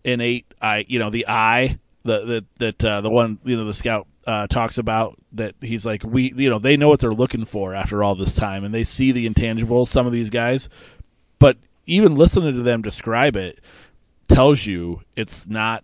innate, 0.04 0.44
I, 0.60 0.84
you 0.86 0.98
know, 0.98 1.08
the 1.10 1.26
eye, 1.28 1.78
the 2.04 2.24
that 2.26 2.44
that 2.58 2.84
uh, 2.84 3.00
the 3.00 3.10
one 3.10 3.38
you 3.44 3.56
know 3.56 3.64
the 3.64 3.72
scout 3.74 4.06
uh, 4.28 4.46
talks 4.46 4.76
about 4.76 5.18
that 5.32 5.54
he's 5.62 5.86
like 5.86 6.04
we, 6.04 6.34
you 6.36 6.50
know, 6.50 6.58
they 6.58 6.76
know 6.76 6.88
what 6.88 7.00
they're 7.00 7.10
looking 7.10 7.46
for 7.46 7.74
after 7.74 8.04
all 8.04 8.14
this 8.14 8.34
time, 8.34 8.62
and 8.62 8.74
they 8.74 8.84
see 8.84 9.10
the 9.10 9.26
intangibles. 9.26 9.88
Some 9.88 10.06
of 10.06 10.12
these 10.12 10.28
guys, 10.28 10.68
but 11.38 11.56
even 11.86 12.14
listening 12.14 12.54
to 12.54 12.62
them 12.62 12.82
describe 12.82 13.36
it, 13.36 13.58
tells 14.28 14.66
you 14.66 15.00
it's 15.16 15.46
not 15.46 15.82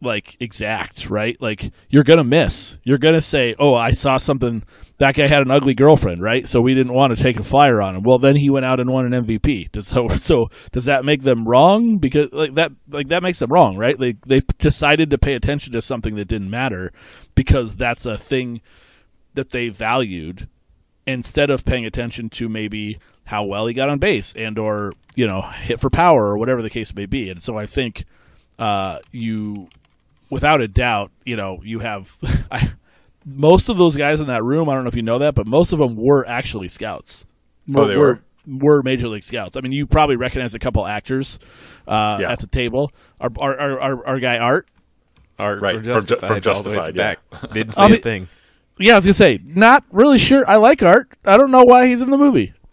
like 0.00 0.36
exact, 0.40 1.08
right? 1.08 1.40
Like 1.40 1.72
you're 1.88 2.04
gonna 2.04 2.24
miss. 2.24 2.78
You're 2.84 2.98
gonna 2.98 3.22
say, 3.22 3.54
"Oh, 3.58 3.74
I 3.74 3.92
saw 3.92 4.18
something. 4.18 4.62
That 4.98 5.14
guy 5.14 5.26
had 5.26 5.42
an 5.42 5.50
ugly 5.50 5.74
girlfriend, 5.74 6.22
right? 6.22 6.46
So 6.48 6.60
we 6.60 6.74
didn't 6.74 6.94
want 6.94 7.16
to 7.16 7.22
take 7.22 7.38
a 7.38 7.44
flyer 7.44 7.80
on 7.80 7.96
him." 7.96 8.02
Well, 8.04 8.18
then 8.18 8.36
he 8.36 8.50
went 8.50 8.66
out 8.66 8.80
and 8.80 8.90
won 8.90 9.12
an 9.12 9.24
MVP. 9.24 9.72
Does, 9.72 9.88
so, 9.88 10.08
so 10.08 10.48
does 10.72 10.84
that 10.84 11.04
make 11.04 11.22
them 11.22 11.46
wrong? 11.46 11.98
Because 11.98 12.30
like 12.32 12.54
that, 12.54 12.72
like 12.88 13.08
that 13.08 13.22
makes 13.22 13.38
them 13.38 13.50
wrong, 13.50 13.76
right? 13.76 13.98
They 13.98 14.14
they 14.26 14.40
decided 14.58 15.10
to 15.10 15.18
pay 15.18 15.34
attention 15.34 15.72
to 15.72 15.82
something 15.82 16.16
that 16.16 16.28
didn't 16.28 16.50
matter 16.50 16.92
because 17.34 17.76
that's 17.76 18.06
a 18.06 18.16
thing 18.16 18.60
that 19.34 19.50
they 19.50 19.68
valued 19.68 20.48
instead 21.06 21.50
of 21.50 21.64
paying 21.64 21.86
attention 21.86 22.28
to 22.30 22.48
maybe 22.48 22.98
how 23.24 23.44
well 23.44 23.66
he 23.66 23.74
got 23.74 23.88
on 23.88 23.98
base 23.98 24.32
and 24.34 24.58
or 24.58 24.92
you 25.14 25.26
know 25.26 25.40
hit 25.40 25.80
for 25.80 25.90
power 25.90 26.26
or 26.26 26.38
whatever 26.38 26.62
the 26.62 26.70
case 26.70 26.94
may 26.94 27.06
be. 27.06 27.30
And 27.30 27.42
so 27.42 27.56
I 27.56 27.66
think 27.66 28.04
uh, 28.58 28.98
you 29.12 29.68
without 30.30 30.60
a 30.60 30.68
doubt, 30.68 31.10
you 31.24 31.36
know, 31.36 31.58
you 31.62 31.80
have 31.80 32.16
I, 32.50 32.72
most 33.24 33.68
of 33.68 33.76
those 33.76 33.96
guys 33.96 34.20
in 34.20 34.28
that 34.28 34.44
room. 34.44 34.68
I 34.68 34.74
don't 34.74 34.84
know 34.84 34.88
if 34.88 34.96
you 34.96 35.02
know 35.02 35.18
that, 35.18 35.34
but 35.34 35.46
most 35.46 35.72
of 35.72 35.78
them 35.78 35.96
were 35.98 36.26
actually 36.26 36.68
scouts. 36.68 37.26
Oh, 37.74 37.86
they 37.86 37.96
were 37.96 38.20
were 38.46 38.82
major 38.82 39.08
league 39.08 39.24
scouts. 39.24 39.56
I 39.56 39.60
mean, 39.60 39.72
you 39.72 39.86
probably 39.86 40.16
recognize 40.16 40.54
a 40.54 40.58
couple 40.58 40.86
actors 40.86 41.38
uh, 41.88 42.18
yeah. 42.20 42.30
at 42.30 42.38
the 42.38 42.46
table. 42.46 42.92
Our 43.20 43.30
our, 43.40 43.58
our, 43.58 43.80
our, 43.80 44.06
our 44.06 44.20
guy 44.20 44.38
Art, 44.38 44.68
Art 45.38 45.60
right 45.60 45.74
from 45.76 45.84
Justified, 45.84 46.28
from 46.28 46.40
Justified 46.40 46.96
yeah. 46.96 47.14
didn't 47.52 47.72
say 47.72 47.94
a 47.94 47.96
thing. 47.96 48.28
Yeah, 48.78 48.92
I 48.92 48.96
was 48.96 49.06
gonna 49.06 49.14
say, 49.14 49.40
not 49.44 49.84
really 49.90 50.18
sure. 50.18 50.48
I 50.48 50.56
like 50.56 50.82
Art. 50.82 51.08
I 51.24 51.36
don't 51.36 51.50
know 51.50 51.64
why 51.64 51.86
he's 51.88 52.02
in 52.02 52.10
the 52.10 52.18
movie. 52.18 52.52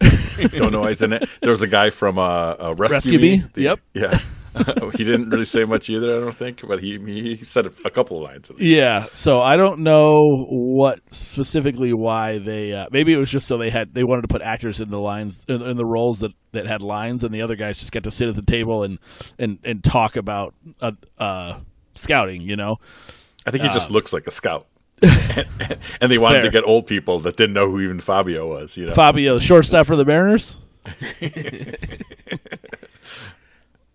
don't 0.56 0.72
know 0.72 0.82
why 0.82 0.90
he's 0.90 1.02
in 1.02 1.12
it. 1.12 1.28
There 1.40 1.50
was 1.50 1.62
a 1.62 1.66
guy 1.66 1.90
from 1.90 2.18
uh, 2.18 2.22
uh 2.22 2.74
Rescue, 2.76 2.94
Rescue 2.94 3.18
Me. 3.18 3.42
The, 3.54 3.62
yep. 3.62 3.80
Yeah. 3.94 4.18
he 4.96 5.04
didn't 5.04 5.30
really 5.30 5.44
say 5.44 5.64
much 5.64 5.90
either, 5.90 6.16
I 6.16 6.20
don't 6.20 6.36
think, 6.36 6.66
but 6.66 6.80
he 6.80 6.98
he 6.98 7.44
said 7.44 7.66
a, 7.66 7.90
couple 7.90 8.18
of 8.18 8.22
lines. 8.22 8.52
Yeah, 8.58 9.06
so 9.12 9.40
I 9.40 9.56
don't 9.56 9.80
know 9.80 10.46
what 10.48 11.00
specifically 11.12 11.92
why 11.92 12.38
they. 12.38 12.72
Uh, 12.72 12.86
maybe 12.92 13.12
it 13.12 13.16
was 13.16 13.30
just 13.30 13.48
so 13.48 13.58
they 13.58 13.70
had 13.70 13.94
they 13.94 14.04
wanted 14.04 14.22
to 14.22 14.28
put 14.28 14.42
actors 14.42 14.80
in 14.80 14.90
the 14.90 15.00
lines 15.00 15.44
in, 15.48 15.60
in, 15.62 15.76
the 15.76 15.84
roles 15.84 16.20
that, 16.20 16.32
that 16.52 16.66
had 16.66 16.82
lines, 16.82 17.24
and 17.24 17.34
the 17.34 17.42
other 17.42 17.56
guys 17.56 17.78
just 17.78 17.90
got 17.90 18.04
to 18.04 18.10
sit 18.10 18.28
at 18.28 18.36
the 18.36 18.42
table 18.42 18.84
and 18.84 18.98
and 19.38 19.58
and 19.64 19.82
talk 19.82 20.16
about 20.16 20.54
uh, 20.80 20.92
uh, 21.18 21.58
scouting. 21.94 22.40
You 22.42 22.56
know, 22.56 22.76
I 23.46 23.50
think 23.50 23.64
he 23.64 23.70
just 23.70 23.90
uh, 23.90 23.94
looks 23.94 24.12
like 24.12 24.26
a 24.26 24.30
scout. 24.30 24.66
and, 25.02 25.78
and 26.00 26.12
they 26.12 26.18
wanted 26.18 26.42
Fair. 26.42 26.50
to 26.50 26.58
get 26.58 26.64
old 26.64 26.86
people 26.86 27.18
that 27.20 27.36
didn't 27.36 27.54
know 27.54 27.68
who 27.68 27.80
even 27.80 27.98
Fabio 27.98 28.48
was. 28.48 28.76
You 28.76 28.86
know, 28.86 28.94
Fabio, 28.94 29.40
shortstop 29.40 29.86
for 29.86 29.96
the 29.96 30.04
Mariners. 30.04 30.58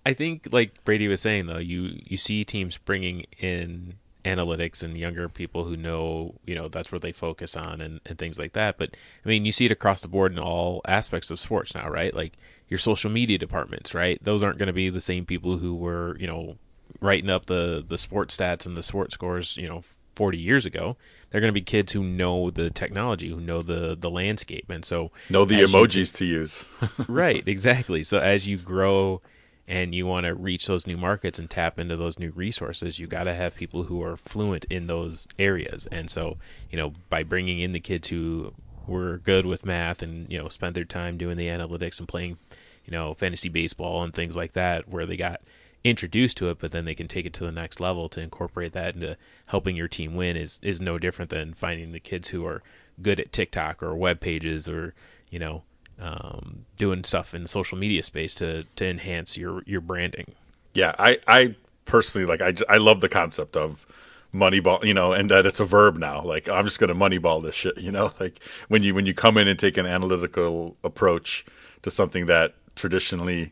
I 0.09 0.13
think, 0.13 0.47
like 0.51 0.83
Brady 0.85 1.07
was 1.07 1.21
saying, 1.21 1.45
though, 1.45 1.59
you 1.59 1.99
you 2.03 2.17
see 2.17 2.43
teams 2.43 2.77
bringing 2.77 3.25
in 3.37 3.93
analytics 4.25 4.81
and 4.81 4.97
younger 4.97 5.29
people 5.29 5.65
who 5.65 5.77
know, 5.77 6.33
you 6.47 6.55
know, 6.55 6.67
that's 6.67 6.91
where 6.91 6.99
they 6.99 7.11
focus 7.11 7.55
on 7.55 7.79
and, 7.79 8.01
and 8.07 8.17
things 8.17 8.39
like 8.39 8.53
that. 8.53 8.79
But 8.79 8.97
I 9.23 9.29
mean, 9.29 9.45
you 9.45 9.51
see 9.51 9.65
it 9.65 9.71
across 9.71 10.01
the 10.01 10.07
board 10.07 10.31
in 10.31 10.39
all 10.39 10.81
aspects 10.87 11.29
of 11.29 11.39
sports 11.39 11.75
now, 11.75 11.87
right? 11.89 12.13
Like 12.13 12.33
your 12.67 12.79
social 12.79 13.11
media 13.11 13.37
departments, 13.37 13.93
right? 13.93 14.17
Those 14.23 14.41
aren't 14.41 14.57
going 14.57 14.67
to 14.67 14.73
be 14.73 14.89
the 14.89 14.99
same 14.99 15.27
people 15.27 15.59
who 15.59 15.75
were, 15.75 16.17
you 16.19 16.25
know, 16.25 16.57
writing 16.99 17.29
up 17.29 17.45
the 17.45 17.85
the 17.87 17.99
sports 17.99 18.35
stats 18.35 18.65
and 18.65 18.75
the 18.75 18.81
sports 18.81 19.13
scores, 19.13 19.57
you 19.57 19.69
know, 19.69 19.83
40 20.15 20.39
years 20.39 20.65
ago. 20.65 20.97
They're 21.29 21.39
going 21.39 21.53
to 21.53 21.53
be 21.53 21.61
kids 21.61 21.91
who 21.91 22.03
know 22.03 22.49
the 22.49 22.71
technology, 22.71 23.29
who 23.29 23.39
know 23.39 23.61
the 23.61 23.95
the 23.95 24.09
landscape, 24.09 24.71
and 24.71 24.83
so 24.83 25.11
know 25.29 25.45
the 25.45 25.61
emojis 25.61 26.13
you, 26.13 26.17
to 26.17 26.25
use. 26.25 26.67
right, 27.07 27.47
exactly. 27.47 28.03
So 28.03 28.17
as 28.17 28.47
you 28.47 28.57
grow 28.57 29.21
and 29.69 29.93
you 29.93 30.07
want 30.07 30.25
to 30.25 30.33
reach 30.33 30.65
those 30.65 30.87
new 30.87 30.97
markets 30.97 31.37
and 31.37 31.47
tap 31.47 31.77
into 31.77 31.95
those 31.95 32.17
new 32.17 32.31
resources, 32.31 32.97
you 32.97 33.05
got 33.05 33.25
to 33.25 33.35
have 33.35 33.55
people 33.55 33.83
who 33.83 34.01
are 34.01 34.17
fluent 34.17 34.65
in 34.65 34.87
those 34.87 35.27
areas. 35.37 35.85
And 35.91 36.09
so, 36.09 36.37
you 36.71 36.79
know, 36.79 36.93
by 37.11 37.21
bringing 37.21 37.59
in 37.59 37.71
the 37.71 37.79
kids 37.79 38.07
who 38.07 38.55
were 38.87 39.19
good 39.19 39.45
with 39.45 39.67
math 39.67 40.01
and 40.01 40.27
you 40.31 40.39
know 40.39 40.49
spent 40.49 40.73
their 40.73 40.83
time 40.83 41.19
doing 41.19 41.37
the 41.37 41.45
analytics 41.45 41.99
and 41.99 42.07
playing, 42.07 42.39
you 42.83 42.91
know, 42.91 43.13
fantasy 43.13 43.47
baseball 43.47 44.01
and 44.01 44.11
things 44.11 44.35
like 44.35 44.53
that, 44.53 44.89
where 44.89 45.05
they 45.05 45.15
got 45.15 45.39
introduced 45.83 46.37
to 46.37 46.49
it, 46.49 46.57
but 46.59 46.71
then 46.71 46.85
they 46.85 46.95
can 46.95 47.07
take 47.07 47.27
it 47.27 47.33
to 47.33 47.43
the 47.43 47.51
next 47.51 47.79
level 47.79 48.09
to 48.09 48.19
incorporate 48.19 48.73
that 48.73 48.95
into 48.95 49.15
helping 49.45 49.75
your 49.75 49.87
team 49.87 50.15
win 50.15 50.35
is 50.35 50.59
is 50.63 50.81
no 50.81 50.97
different 50.97 51.29
than 51.29 51.53
finding 51.53 51.91
the 51.91 51.99
kids 51.99 52.29
who 52.29 52.43
are 52.43 52.63
good 53.03 53.19
at 53.19 53.31
TikTok 53.31 53.83
or 53.83 53.95
web 53.95 54.19
pages 54.19 54.67
or 54.67 54.95
you 55.29 55.37
know 55.37 55.61
um, 55.99 56.65
doing 56.77 57.03
stuff 57.03 57.33
in 57.33 57.43
the 57.43 57.49
social 57.49 57.77
media 57.77 58.03
space 58.03 58.33
to 58.35 58.63
to 58.75 58.85
enhance 58.85 59.37
your 59.37 59.63
your 59.65 59.81
branding. 59.81 60.33
Yeah, 60.73 60.95
I 60.97 61.19
I 61.27 61.55
personally 61.85 62.25
like 62.25 62.41
I 62.41 62.53
I 62.73 62.77
love 62.77 63.01
the 63.01 63.09
concept 63.09 63.55
of 63.55 63.85
moneyball 64.33 64.83
you 64.83 64.93
know 64.93 65.11
and 65.11 65.29
that 65.31 65.45
it's 65.45 65.59
a 65.59 65.65
verb 65.65 65.97
now. 65.97 66.21
Like 66.23 66.47
i'm 66.47 66.65
just 66.65 66.79
going 66.79 66.87
to 66.87 66.95
moneyball 66.95 67.41
this 67.41 67.55
shit 67.55 67.77
you 67.81 67.91
know? 67.91 68.13
Like 68.19 68.39
when 68.67 68.83
you 68.83 68.93
when 68.95 69.05
you 69.05 69.13
come 69.13 69.37
in 69.37 69.47
and 69.47 69.57
take 69.57 69.77
an 69.77 69.85
analytical 69.85 70.77
approach 70.83 71.45
to 71.81 71.91
something 71.91 72.27
that 72.27 72.55
traditionally 72.75 73.51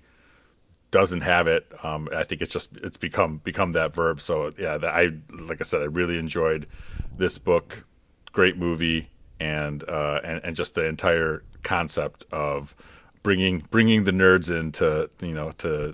doesn't 0.92 1.22
have 1.22 1.48
it 1.48 1.70
um, 1.84 2.08
i 2.16 2.24
think 2.24 2.42
it's 2.42 2.52
just 2.52 2.76
it's 2.78 2.98
become 2.98 3.40
become 3.44 3.74
that 3.74 3.94
verb. 3.94 4.22
So 4.22 4.52
yeah 4.58 4.78
i 4.84 5.12
like 5.32 5.60
i 5.60 5.64
said 5.64 5.82
i 5.82 5.86
really 5.86 6.18
enjoyed 6.18 6.68
this 7.18 7.38
book. 7.38 7.84
Great 8.32 8.58
movie 8.58 9.10
and 9.40 9.88
uh, 9.88 10.22
and 10.24 10.42
and 10.44 10.56
just 10.56 10.76
the 10.76 10.86
entire 10.86 11.44
concept 11.64 12.26
of 12.32 12.76
bringing 13.24 13.60
bringing 13.72 14.04
the 14.04 14.12
nerds 14.12 14.50
in 14.50 14.72
to 14.74 15.10
you 15.22 15.34
know 15.34 15.52
to 15.58 15.94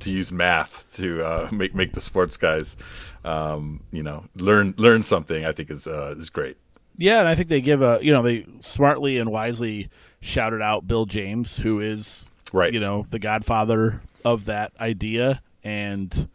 to 0.00 0.10
use 0.10 0.32
math 0.32 0.92
to 0.96 1.24
uh, 1.24 1.48
make 1.52 1.74
make 1.74 1.92
the 1.92 2.00
sports 2.00 2.36
guys 2.36 2.76
um, 3.24 3.82
you 3.92 4.02
know 4.02 4.24
learn 4.34 4.74
learn 4.76 5.02
something 5.02 5.44
I 5.44 5.52
think 5.52 5.70
is 5.70 5.86
uh, 5.86 6.14
is 6.16 6.30
great. 6.30 6.56
Yeah, 6.98 7.18
and 7.18 7.28
I 7.28 7.34
think 7.34 7.48
they 7.48 7.60
give 7.60 7.82
a 7.82 7.98
you 8.02 8.12
know 8.12 8.22
they 8.22 8.46
smartly 8.60 9.18
and 9.18 9.30
wisely 9.30 9.88
shouted 10.20 10.62
out 10.62 10.86
Bill 10.86 11.06
James, 11.06 11.56
who 11.56 11.80
is 11.80 12.26
right 12.52 12.72
you 12.72 12.80
know 12.80 13.06
the 13.10 13.18
godfather 13.18 14.00
of 14.24 14.46
that 14.46 14.72
idea 14.80 15.40
and 15.62 16.28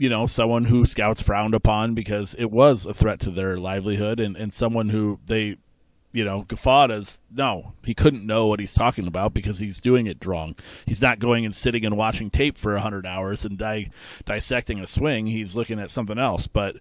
you 0.00 0.08
know, 0.08 0.26
someone 0.26 0.64
who 0.64 0.86
scouts 0.86 1.20
frowned 1.20 1.52
upon 1.52 1.92
because 1.92 2.34
it 2.38 2.50
was 2.50 2.86
a 2.86 2.94
threat 2.94 3.20
to 3.20 3.30
their 3.30 3.58
livelihood 3.58 4.18
and, 4.18 4.34
and 4.34 4.50
someone 4.50 4.88
who 4.88 5.20
they, 5.26 5.58
you 6.10 6.24
know, 6.24 6.40
guffawed 6.40 6.90
as, 6.90 7.20
no, 7.30 7.74
he 7.84 7.92
couldn't 7.92 8.24
know 8.24 8.46
what 8.46 8.60
he's 8.60 8.72
talking 8.72 9.06
about 9.06 9.34
because 9.34 9.58
he's 9.58 9.78
doing 9.78 10.06
it 10.06 10.24
wrong. 10.24 10.56
He's 10.86 11.02
not 11.02 11.18
going 11.18 11.44
and 11.44 11.54
sitting 11.54 11.84
and 11.84 11.98
watching 11.98 12.30
tape 12.30 12.56
for 12.56 12.72
100 12.72 13.04
hours 13.04 13.44
and 13.44 13.58
di- 13.58 13.90
dissecting 14.24 14.80
a 14.80 14.86
swing. 14.86 15.26
He's 15.26 15.54
looking 15.54 15.78
at 15.78 15.90
something 15.90 16.18
else. 16.18 16.46
But 16.46 16.76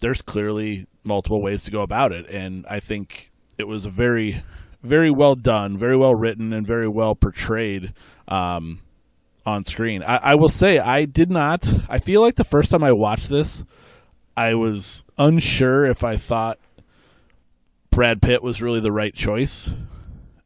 there's 0.00 0.22
clearly 0.22 0.86
multiple 1.04 1.42
ways 1.42 1.64
to 1.64 1.70
go 1.70 1.82
about 1.82 2.12
it. 2.12 2.30
And 2.30 2.64
I 2.66 2.80
think 2.80 3.30
it 3.58 3.68
was 3.68 3.84
a 3.84 3.90
very, 3.90 4.42
very 4.82 5.10
well 5.10 5.34
done, 5.34 5.76
very 5.76 5.98
well 5.98 6.14
written, 6.14 6.54
and 6.54 6.66
very 6.66 6.88
well 6.88 7.14
portrayed. 7.14 7.92
Um, 8.26 8.80
on 9.48 9.64
screen. 9.64 10.02
I, 10.02 10.16
I 10.16 10.34
will 10.34 10.48
say 10.48 10.78
I 10.78 11.04
did 11.04 11.30
not. 11.30 11.66
I 11.88 11.98
feel 11.98 12.20
like 12.20 12.36
the 12.36 12.44
first 12.44 12.70
time 12.70 12.84
I 12.84 12.92
watched 12.92 13.28
this, 13.28 13.64
I 14.36 14.54
was 14.54 15.04
unsure 15.16 15.84
if 15.86 16.04
I 16.04 16.16
thought 16.16 16.58
Brad 17.90 18.22
Pitt 18.22 18.42
was 18.42 18.62
really 18.62 18.80
the 18.80 18.92
right 18.92 19.14
choice. 19.14 19.70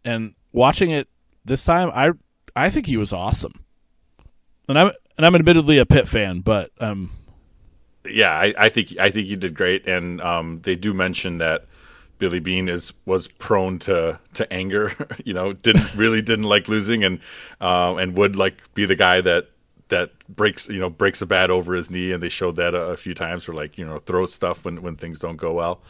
And 0.04 0.34
watching 0.52 0.90
it 0.90 1.08
this 1.44 1.64
time, 1.64 1.90
I 1.94 2.10
I 2.54 2.70
think 2.70 2.86
he 2.86 2.96
was 2.96 3.12
awesome. 3.12 3.64
And 4.68 4.78
I'm 4.78 4.92
and 5.16 5.26
I'm 5.26 5.34
admittedly 5.34 5.78
a 5.78 5.86
Pitt 5.86 6.08
fan, 6.08 6.40
but 6.40 6.70
um, 6.80 7.10
yeah, 8.08 8.32
I, 8.32 8.54
I 8.56 8.68
think 8.68 8.98
I 8.98 9.10
think 9.10 9.26
he 9.26 9.36
did 9.36 9.54
great. 9.54 9.86
And 9.86 10.20
um, 10.20 10.60
they 10.62 10.76
do 10.76 10.94
mention 10.94 11.38
that 11.38 11.66
Billy 12.22 12.38
Beane 12.38 12.68
is 12.68 12.94
was 13.04 13.26
prone 13.26 13.80
to 13.80 14.16
to 14.34 14.52
anger. 14.52 14.92
you 15.24 15.34
know, 15.34 15.52
didn't 15.52 15.92
really 15.96 16.22
didn't 16.22 16.44
like 16.44 16.68
losing, 16.68 17.02
and 17.02 17.18
uh, 17.60 17.96
and 17.96 18.16
would 18.16 18.36
like 18.36 18.72
be 18.74 18.86
the 18.86 18.94
guy 18.94 19.20
that 19.20 19.48
that 19.88 20.12
breaks 20.28 20.68
you 20.68 20.78
know 20.78 20.88
breaks 20.88 21.20
a 21.20 21.26
bat 21.26 21.50
over 21.50 21.74
his 21.74 21.90
knee, 21.90 22.12
and 22.12 22.22
they 22.22 22.28
showed 22.28 22.54
that 22.54 22.76
a, 22.76 22.90
a 22.90 22.96
few 22.96 23.12
times, 23.12 23.48
or 23.48 23.54
like 23.54 23.76
you 23.76 23.84
know 23.84 23.98
throws 23.98 24.32
stuff 24.32 24.64
when 24.64 24.82
when 24.82 24.94
things 24.94 25.18
don't 25.18 25.34
go 25.34 25.52
well, 25.52 25.82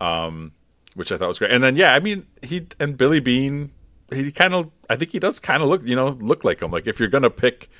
um, 0.00 0.50
which 0.96 1.12
I 1.12 1.18
thought 1.18 1.28
was 1.28 1.38
great. 1.38 1.52
And 1.52 1.62
then 1.62 1.76
yeah, 1.76 1.94
I 1.94 2.00
mean 2.00 2.26
he 2.42 2.66
and 2.80 2.98
Billy 2.98 3.20
Beane, 3.20 3.70
he 4.12 4.32
kind 4.32 4.54
of 4.54 4.72
I 4.90 4.96
think 4.96 5.12
he 5.12 5.20
does 5.20 5.38
kind 5.38 5.62
of 5.62 5.68
look 5.68 5.84
you 5.84 5.94
know 5.94 6.18
look 6.20 6.42
like 6.42 6.62
him. 6.62 6.72
Like 6.72 6.88
if 6.88 6.98
you're 6.98 7.08
gonna 7.08 7.30
pick, 7.30 7.70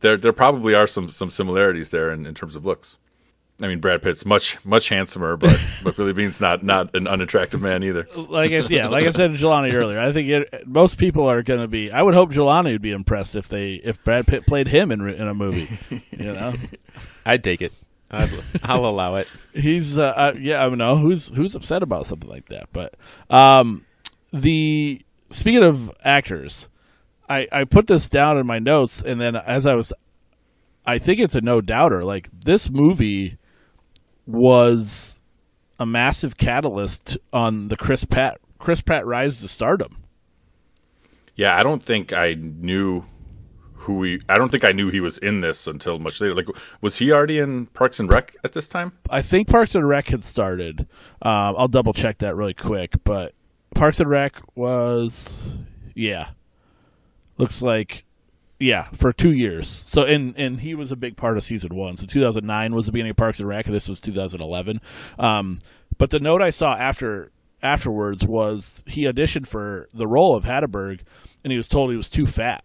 there 0.00 0.16
there 0.16 0.32
probably 0.32 0.74
are 0.74 0.88
some 0.88 1.08
some 1.08 1.30
similarities 1.30 1.90
there 1.90 2.10
in, 2.10 2.26
in 2.26 2.34
terms 2.34 2.56
of 2.56 2.66
looks. 2.66 2.98
I 3.62 3.68
mean, 3.68 3.80
Brad 3.80 4.02
Pitt's 4.02 4.24
much 4.24 4.62
much 4.64 4.88
handsomer, 4.88 5.36
but 5.36 5.58
but 5.82 5.96
Billy 5.96 6.12
Beane's 6.12 6.40
not 6.40 6.62
not 6.62 6.94
an 6.94 7.06
unattractive 7.06 7.60
man 7.60 7.82
either. 7.82 8.06
Like 8.14 8.52
I 8.52 8.58
yeah, 8.68 8.88
like 8.88 9.06
I 9.06 9.12
said 9.12 9.32
to 9.32 9.36
Jelani 9.44 9.72
earlier, 9.72 10.00
I 10.00 10.12
think 10.12 10.28
it, 10.28 10.66
most 10.66 10.98
people 10.98 11.26
are 11.26 11.42
going 11.42 11.60
to 11.60 11.68
be. 11.68 11.90
I 11.90 12.02
would 12.02 12.14
hope 12.14 12.30
Jelani 12.32 12.72
would 12.72 12.82
be 12.82 12.92
impressed 12.92 13.36
if 13.36 13.48
they 13.48 13.74
if 13.74 14.02
Brad 14.04 14.26
Pitt 14.26 14.46
played 14.46 14.68
him 14.68 14.90
in 14.90 15.08
in 15.08 15.28
a 15.28 15.34
movie. 15.34 15.68
You 16.10 16.32
know, 16.32 16.54
I'd 17.26 17.44
take 17.44 17.62
it. 17.62 17.72
i 18.10 18.26
will 18.76 18.88
allow 18.88 19.16
it. 19.16 19.30
He's 19.54 19.96
uh, 19.96 20.04
uh, 20.04 20.34
yeah, 20.38 20.64
I 20.64 20.68
don't 20.68 20.78
know 20.78 20.96
who's 20.96 21.28
who's 21.28 21.54
upset 21.54 21.82
about 21.82 22.06
something 22.06 22.28
like 22.28 22.48
that, 22.48 22.68
but 22.72 22.94
um, 23.30 23.86
the 24.32 25.00
speaking 25.30 25.62
of 25.62 25.90
actors, 26.04 26.68
I 27.28 27.46
I 27.52 27.64
put 27.64 27.86
this 27.86 28.08
down 28.08 28.38
in 28.38 28.46
my 28.46 28.58
notes, 28.58 29.02
and 29.02 29.20
then 29.20 29.36
as 29.36 29.66
I 29.66 29.74
was 29.74 29.92
I 30.84 30.98
think 30.98 31.20
it's 31.20 31.34
a 31.34 31.40
no 31.40 31.60
doubter. 31.60 32.04
Like 32.04 32.28
this 32.32 32.68
movie 32.68 33.38
was 34.26 35.20
a 35.78 35.86
massive 35.86 36.36
catalyst 36.36 37.18
on 37.32 37.68
the 37.68 37.76
Chris 37.76 38.04
Pratt 38.04 38.38
Chris 38.58 38.80
Pratt 38.80 39.04
rise 39.04 39.40
to 39.40 39.48
stardom. 39.48 40.04
Yeah, 41.34 41.56
I 41.56 41.62
don't 41.62 41.82
think 41.82 42.12
I 42.12 42.34
knew 42.34 43.04
who 43.74 44.02
he. 44.04 44.20
I 44.28 44.36
don't 44.36 44.50
think 44.50 44.64
I 44.64 44.70
knew 44.72 44.90
he 44.90 45.00
was 45.00 45.18
in 45.18 45.40
this 45.40 45.66
until 45.66 45.98
much 45.98 46.20
later. 46.20 46.34
Like, 46.34 46.46
was 46.80 46.98
he 46.98 47.10
already 47.10 47.38
in 47.38 47.66
Parks 47.66 47.98
and 47.98 48.08
Rec 48.10 48.36
at 48.44 48.52
this 48.52 48.68
time? 48.68 48.92
I 49.10 49.22
think 49.22 49.48
Parks 49.48 49.74
and 49.74 49.88
Rec 49.88 50.08
had 50.08 50.22
started. 50.22 50.86
Um, 51.22 51.56
I'll 51.58 51.68
double 51.68 51.92
check 51.92 52.18
that 52.18 52.36
really 52.36 52.54
quick, 52.54 52.92
but 53.02 53.34
Parks 53.74 53.98
and 53.98 54.08
Rec 54.08 54.40
was, 54.54 55.48
yeah, 55.94 56.28
looks 57.38 57.62
like, 57.62 58.04
yeah, 58.62 58.88
for 58.92 59.12
two 59.12 59.32
years. 59.32 59.82
So 59.86 60.04
and 60.04 60.34
and 60.38 60.60
he 60.60 60.74
was 60.74 60.92
a 60.92 60.96
big 60.96 61.16
part 61.16 61.36
of 61.36 61.44
season 61.44 61.74
one. 61.74 61.96
So 61.96 62.06
2009 62.06 62.74
was 62.74 62.86
the 62.86 62.92
beginning 62.92 63.10
of 63.10 63.16
Parks 63.16 63.40
and 63.40 63.48
Rec. 63.48 63.66
This 63.66 63.88
was 63.88 64.00
2011. 64.00 64.80
Um, 65.18 65.60
but 65.98 66.10
the 66.10 66.20
note 66.20 66.42
I 66.42 66.50
saw 66.50 66.74
after 66.74 67.32
afterwards 67.62 68.24
was 68.24 68.82
he 68.86 69.04
auditioned 69.04 69.46
for 69.46 69.88
the 69.92 70.06
role 70.06 70.36
of 70.36 70.44
Hatteberg, 70.44 71.00
and 71.44 71.50
he 71.50 71.56
was 71.56 71.68
told 71.68 71.90
he 71.90 71.96
was 71.96 72.10
too 72.10 72.26
fat. 72.26 72.64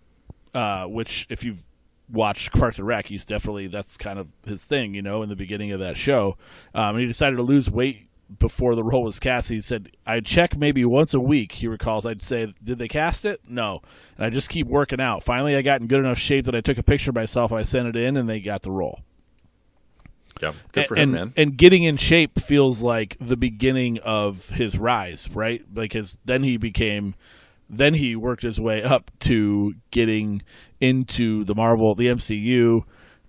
Uh, 0.54 0.86
which, 0.86 1.28
if 1.30 1.44
you've 1.44 1.64
watched 2.10 2.52
Parks 2.52 2.80
and 2.80 2.88
Rec, 2.88 3.06
he's 3.06 3.26
definitely 3.26 3.68
that's 3.68 3.98
kind 3.98 4.18
of 4.18 4.28
his 4.46 4.64
thing, 4.64 4.94
you 4.94 5.02
know, 5.02 5.22
in 5.22 5.30
the 5.30 5.36
beginning 5.36 5.72
of 5.72 5.82
that 5.82 5.98
show. 5.98 6.38
Um, 6.74 6.96
and 6.96 7.02
he 7.02 7.06
decided 7.06 7.36
to 7.36 7.44
lose 7.44 7.70
weight 7.70 8.07
before 8.40 8.76
the 8.76 8.84
role 8.84 9.04
was 9.04 9.20
cast. 9.20 9.50
He 9.50 9.62
said, 9.62 9.92
"I 10.06 10.20
check 10.20 10.58
maybe 10.58 10.84
once 10.86 11.13
a 11.13 11.20
week." 11.20 11.54
He 11.54 11.68
recalls, 11.68 12.06
"I'd 12.06 12.22
say, 12.22 12.54
did 12.63 12.80
they 12.80 12.88
cast 12.88 13.26
it? 13.26 13.42
No." 13.48 13.82
And 14.18 14.26
I 14.26 14.30
just 14.30 14.50
keep 14.50 14.68
working 14.68 15.00
out. 15.00 15.24
Finally, 15.24 15.56
I 15.56 15.62
got 15.62 15.82
in 15.82 15.88
good 15.88 16.00
enough 16.00 16.18
shape 16.18 16.46
that 16.46 16.56
I 16.56 16.62
took 16.62 16.78
a 16.78 16.84
picture 16.84 17.12
of 17.12 17.16
myself. 17.16 17.52
I 17.52 17.63
sent 17.63 17.88
it 17.88 17.96
in, 17.96 18.18
and 18.18 18.30
they 18.30 18.40
got 18.40 18.62
the 18.62 18.72
role. 18.72 19.02
Yeah, 20.42 20.54
good 20.72 20.88
for 20.88 20.96
and, 20.96 21.04
him, 21.04 21.12
man. 21.12 21.34
And 21.36 21.58
getting 21.58 21.84
in 21.84 21.98
shape 21.98 22.40
feels 22.40 22.82
like 22.82 23.18
the 23.20 23.38
beginning 23.38 24.00
of 24.00 24.50
his 24.50 24.78
rise, 24.78 25.30
right? 25.34 25.63
Because 25.74 26.18
then 26.26 26.44
he 26.44 26.58
became, 26.58 27.16
then 27.70 27.96
he 27.96 28.16
worked 28.16 28.44
his 28.44 28.60
way 28.60 28.84
up 28.84 29.12
to 29.22 29.76
getting 29.92 30.44
into 30.80 31.44
the 31.44 31.56
Marvel, 31.56 31.96
the 31.96 32.08
MCU, 32.08 32.84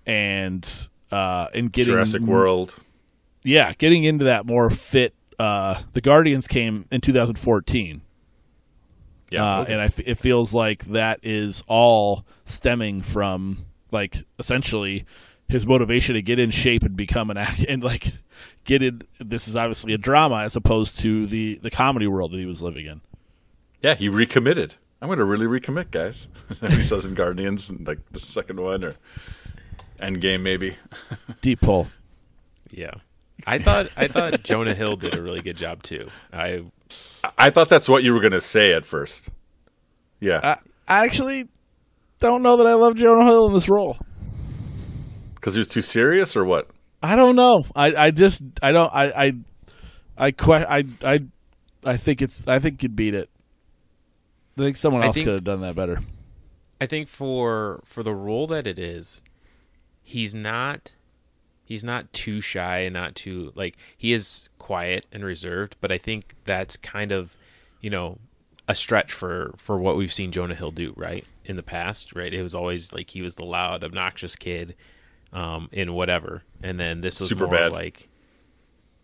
and 0.06 0.88
uh, 1.11 1.48
and 1.54 1.72
getting 1.72 1.94
Jurassic 1.94 2.22
World. 2.22 2.74
Yeah, 3.48 3.72
getting 3.78 4.04
into 4.04 4.26
that 4.26 4.44
more 4.46 4.68
fit. 4.70 5.14
Uh, 5.38 5.80
the 5.92 6.00
Guardians 6.00 6.46
came 6.46 6.84
in 6.92 7.00
2014. 7.00 8.02
Yeah, 9.30 9.42
Uh, 9.44 9.62
okay. 9.62 9.72
and 9.72 9.80
I 9.80 9.84
f- 9.87 10.00
it 10.00 10.16
feels 10.16 10.52
like 10.54 10.84
that 10.87 11.20
is 11.22 11.62
all 11.66 12.24
stemming 12.44 13.02
from 13.02 13.64
like 13.92 14.24
essentially 14.38 15.04
his 15.48 15.66
motivation 15.66 16.14
to 16.14 16.22
get 16.22 16.38
in 16.38 16.50
shape 16.50 16.82
and 16.82 16.96
become 16.96 17.30
an 17.30 17.37
act 17.38 17.64
and 17.68 17.82
like 17.82 18.12
get 18.64 18.82
in. 18.82 19.02
This 19.18 19.48
is 19.48 19.56
obviously 19.56 19.92
a 19.94 19.98
drama 19.98 20.40
as 20.40 20.56
opposed 20.56 20.98
to 21.00 21.26
the 21.26 21.58
the 21.62 21.70
comedy 21.70 22.06
world 22.06 22.32
that 22.32 22.38
he 22.38 22.46
was 22.46 22.61
living 22.62 22.87
in. 22.87 23.00
yeah, 23.80 23.94
he 23.94 24.08
recommitted. 24.08 24.74
I'm 25.00 25.08
going 25.08 25.18
to 25.20 25.24
really 25.24 25.46
recommit, 25.46 25.90
guys. 25.92 26.26
he 26.61 26.82
says 26.82 27.04
in 27.06 27.14
Guardians, 27.14 27.70
like 27.87 28.00
the 28.11 28.18
second 28.20 28.61
one 28.61 28.82
or 28.82 28.94
Endgame, 30.00 30.40
maybe. 30.42 30.76
Deep 31.40 31.61
pull. 31.61 31.87
Yeah. 32.70 32.94
I 33.46 33.59
thought 33.59 33.92
I 33.96 34.09
thought 34.09 34.42
Jonah 34.42 34.74
Hill 34.74 34.96
did 34.96 35.14
a 35.14 35.22
really 35.22 35.42
good 35.42 35.57
job 35.57 35.83
too. 35.83 36.09
I 36.33 36.64
I 37.37 37.51
thought 37.51 37.68
that's 37.68 37.88
what 37.88 38.03
you 38.03 38.12
were 38.14 38.20
going 38.20 38.33
to 38.33 38.40
say 38.40 38.72
at 38.72 38.85
first. 38.85 39.31
Yeah, 40.20 40.40
I, 40.42 41.01
I 41.01 41.05
actually 41.05 41.48
don't 42.18 42.42
know 42.42 42.57
that 42.59 42.66
I 42.66 42.74
love 42.74 42.96
Jonah 42.96 43.24
Hill 43.24 43.46
in 43.48 43.53
this 43.55 43.68
role. 43.68 43.96
because 45.35 45.55
he 45.55 45.61
was 45.61 45.68
too 45.68 45.81
serious, 45.83 46.37
or 46.37 46.44
what? 46.44 46.68
I 47.03 47.14
don't 47.14 47.37
know. 47.37 47.64
I, 47.77 47.94
I 47.94 48.11
just 48.11 48.42
I 48.61 48.72
don't 48.72 48.92
I 48.92 49.27
I 49.27 49.33
I 50.16 50.31
que- 50.33 50.53
I 50.53 50.83
I 51.03 51.18
I 51.85 51.96
think 51.96 52.20
it's 52.22 52.46
I 52.48 52.59
think 52.59 52.83
you'd 52.83 52.96
beat 52.96 53.14
it. 53.14 53.31
I 54.59 54.62
think 54.62 54.77
someone 54.77 55.05
else 55.05 55.14
think- 55.14 55.27
could 55.27 55.35
have 55.35 55.44
done 55.44 55.61
that 55.61 55.77
better. 55.77 56.01
I 56.81 56.87
think 56.87 57.09
for 57.09 57.81
for 57.85 58.03
the 58.03 58.14
role 58.14 58.46
that 58.48 58.66
it 58.66 58.79
is, 58.79 59.22
he's 60.03 60.35
not 60.35 60.94
he's 61.68 61.85
not 61.85 62.11
too 62.14 62.40
shy 62.40 62.78
and 62.78 62.94
not 62.94 63.14
too 63.14 63.52
like 63.54 63.76
he 63.96 64.14
is 64.14 64.48
quiet 64.59 65.04
and 65.12 65.22
reserved, 65.22 65.76
but 65.83 65.92
I 65.92 65.98
think 65.98 66.35
that's 66.46 66.78
kind 66.78 67.12
of, 67.12 67.37
you 67.83 67.90
know, 67.90 68.18
a 68.66 68.74
stretch 68.74 69.12
for 69.12 69.52
for 69.59 69.78
what 69.78 69.94
we've 69.94 70.12
seen 70.12 70.33
Jonah 70.33 70.54
Hill 70.54 70.70
do, 70.70 70.94
right? 70.96 71.26
In 71.44 71.57
the 71.57 71.62
past, 71.62 72.14
right? 72.14 72.33
It 72.33 72.42
was 72.42 72.54
always 72.54 72.94
like 72.94 73.11
he 73.11 73.20
was 73.20 73.35
the 73.35 73.44
loud, 73.44 73.85
obnoxious 73.85 74.35
kid 74.35 74.74
um 75.31 75.68
in 75.70 75.92
whatever. 75.92 76.42
And 76.62 76.81
then 76.81 77.02
this 77.02 77.20
was 77.20 77.35
more 77.35 77.48
Superbad. 77.48 77.72
like 77.72 78.09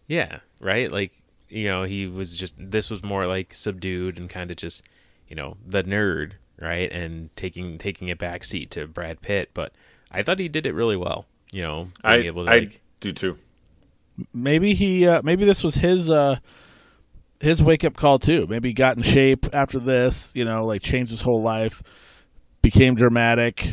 Yeah, 0.07 0.41
right? 0.61 0.91
Like, 0.91 1.13
you 1.51 1.69
know, 1.69 1.83
he 1.85 2.07
was 2.07 2.35
just 2.35 2.55
this 2.59 2.89
was 2.91 3.03
more 3.03 3.27
like 3.27 3.53
subdued 3.53 4.19
and 4.19 4.31
kind 4.31 4.51
of 4.51 4.57
just, 4.57 4.85
you 5.29 5.37
know, 5.37 5.59
the 5.67 5.85
nerd, 5.85 6.33
right? 6.59 6.91
And 6.91 7.29
taking 7.37 7.77
taking 7.77 8.11
a 8.11 8.17
back 8.17 8.43
seat 8.43 8.71
to 8.71 8.87
Brad 8.87 9.21
Pitt, 9.21 9.51
but 9.53 9.75
I 10.11 10.23
thought 10.23 10.39
he 10.39 10.49
did 10.49 10.65
it 10.65 10.73
really 10.73 10.97
well, 10.97 11.27
you 11.55 11.63
know, 11.63 11.85
being 11.85 11.95
I 12.05 12.17
able 12.17 12.45
to 12.45 12.51
I 12.51 12.59
like 12.59 12.81
do 13.01 13.13
too. 13.13 13.39
Maybe 14.33 14.75
he 14.75 15.07
uh, 15.07 15.23
maybe 15.23 15.45
this 15.45 15.63
was 15.63 15.77
his 15.77 16.11
uh 16.11 16.37
his 17.41 17.63
wake 17.63 17.85
up 17.85 17.97
call 17.97 18.19
too. 18.19 18.47
Maybe 18.49 18.71
he 18.71 18.73
got 18.75 18.97
in 18.97 19.05
shape 19.05 19.47
after 19.53 19.79
this, 19.79 20.33
you 20.35 20.45
know, 20.45 20.67
like 20.67 20.83
changed 20.83 21.13
his 21.13 21.21
whole 21.21 21.43
life, 21.43 21.83
became 22.61 22.97
dramatic, 22.97 23.71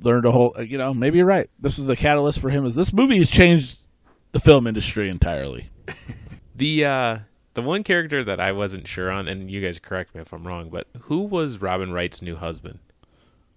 learned 0.00 0.26
a 0.26 0.32
whole 0.32 0.54
you 0.60 0.78
know, 0.78 0.92
maybe 0.92 1.18
you're 1.18 1.26
right. 1.26 1.48
This 1.60 1.78
was 1.78 1.86
the 1.86 1.96
catalyst 1.96 2.40
for 2.40 2.50
him 2.50 2.66
is 2.66 2.74
this 2.74 2.92
movie 2.92 3.18
has 3.18 3.28
changed 3.28 3.78
the 4.32 4.40
film 4.40 4.66
industry 4.66 5.08
entirely. 5.08 5.70
the 6.56 6.84
uh 6.84 7.18
the 7.54 7.62
one 7.62 7.84
character 7.84 8.24
that 8.24 8.40
I 8.40 8.50
wasn't 8.50 8.88
sure 8.88 9.10
on, 9.10 9.28
and 9.28 9.48
you 9.48 9.60
guys 9.60 9.78
correct 9.78 10.14
me 10.14 10.22
if 10.22 10.32
I'm 10.32 10.46
wrong, 10.46 10.70
but 10.70 10.88
who 11.02 11.20
was 11.20 11.58
Robin 11.58 11.92
Wright's 11.92 12.20
new 12.20 12.34
husband? 12.34 12.80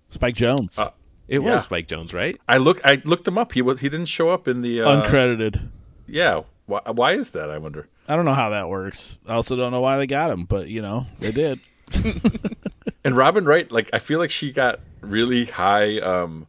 Spike 0.09 0.35
Jonze. 0.35 0.77
Uh, 0.77 0.91
It 1.27 1.41
Yeah. 1.41 1.53
was 1.53 1.63
Spike 1.63 1.87
Jonze, 1.87 2.13
right? 2.13 2.39
I 2.47 2.57
look. 2.57 2.79
I 2.85 3.01
looked 3.05 3.27
him 3.27 3.37
up. 3.37 3.53
He 3.53 3.61
was. 3.61 3.79
He 3.79 3.89
didn't 3.89 4.05
show 4.07 4.29
up 4.29 4.47
in 4.47 4.61
the. 4.61 4.81
Uh, 4.81 5.01
Uncredited. 5.07 5.69
yeah. 6.07 6.41
Why, 6.67 6.81
why 6.91 7.11
is 7.13 7.31
that? 7.31 7.49
I 7.51 7.57
wonder. 7.59 7.87
I 8.07 8.15
don't 8.15 8.25
know 8.25 8.33
how 8.33 8.49
that 8.49 8.69
works. 8.69 9.17
I 9.27 9.33
also 9.33 9.55
don't 9.55 9.71
know 9.71 9.81
why 9.81 9.97
they 9.97 10.07
got 10.07 10.31
him, 10.31 10.45
but 10.45 10.67
you 10.67 10.81
know, 10.81 11.05
they 11.19 11.31
did. 11.31 11.59
And 13.03 13.15
Robin 13.15 13.45
Wright, 13.45 13.71
like 13.71 13.87
I 13.93 13.99
feel 13.99 14.17
like 14.17 14.31
she 14.31 14.51
got 14.51 14.79
really 15.01 15.45
high, 15.45 15.99
um, 15.99 16.47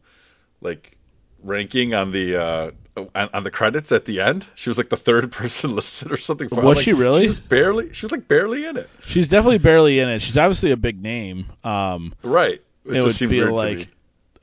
like 0.59 0.97
ranking 1.43 1.93
on 1.93 2.11
the 2.11 2.35
uh, 2.35 2.71
on, 3.13 3.29
on 3.31 3.43
the 3.43 3.51
credits 3.51 3.91
at 3.91 4.05
the 4.05 4.19
end. 4.21 4.47
She 4.55 4.71
was 4.71 4.77
like 4.79 4.89
the 4.89 4.97
third 4.97 5.31
person 5.31 5.75
listed 5.75 6.11
or 6.11 6.17
something. 6.17 6.49
Was 6.51 6.77
Like, 6.77 6.83
she 6.83 6.93
really? 6.93 7.21
She 7.21 7.27
was 7.27 7.41
barely. 7.41 7.93
She 7.93 8.07
was 8.07 8.11
like 8.11 8.27
barely 8.27 8.65
in 8.65 8.75
it. 8.75 8.89
She's 9.05 9.27
definitely 9.27 9.59
barely 9.59 9.99
in 9.99 10.09
it. 10.09 10.19
She's 10.23 10.35
obviously 10.37 10.71
a 10.71 10.77
big 10.77 10.99
name. 10.99 11.45
Um, 11.63 12.15
Right. 12.23 12.59
It, 12.85 12.89
it 12.89 12.93
just 12.93 13.05
would 13.05 13.13
seemed 13.15 13.29
feel 13.29 13.43
weird 13.53 13.53
like 13.53 13.77
me. 13.77 13.89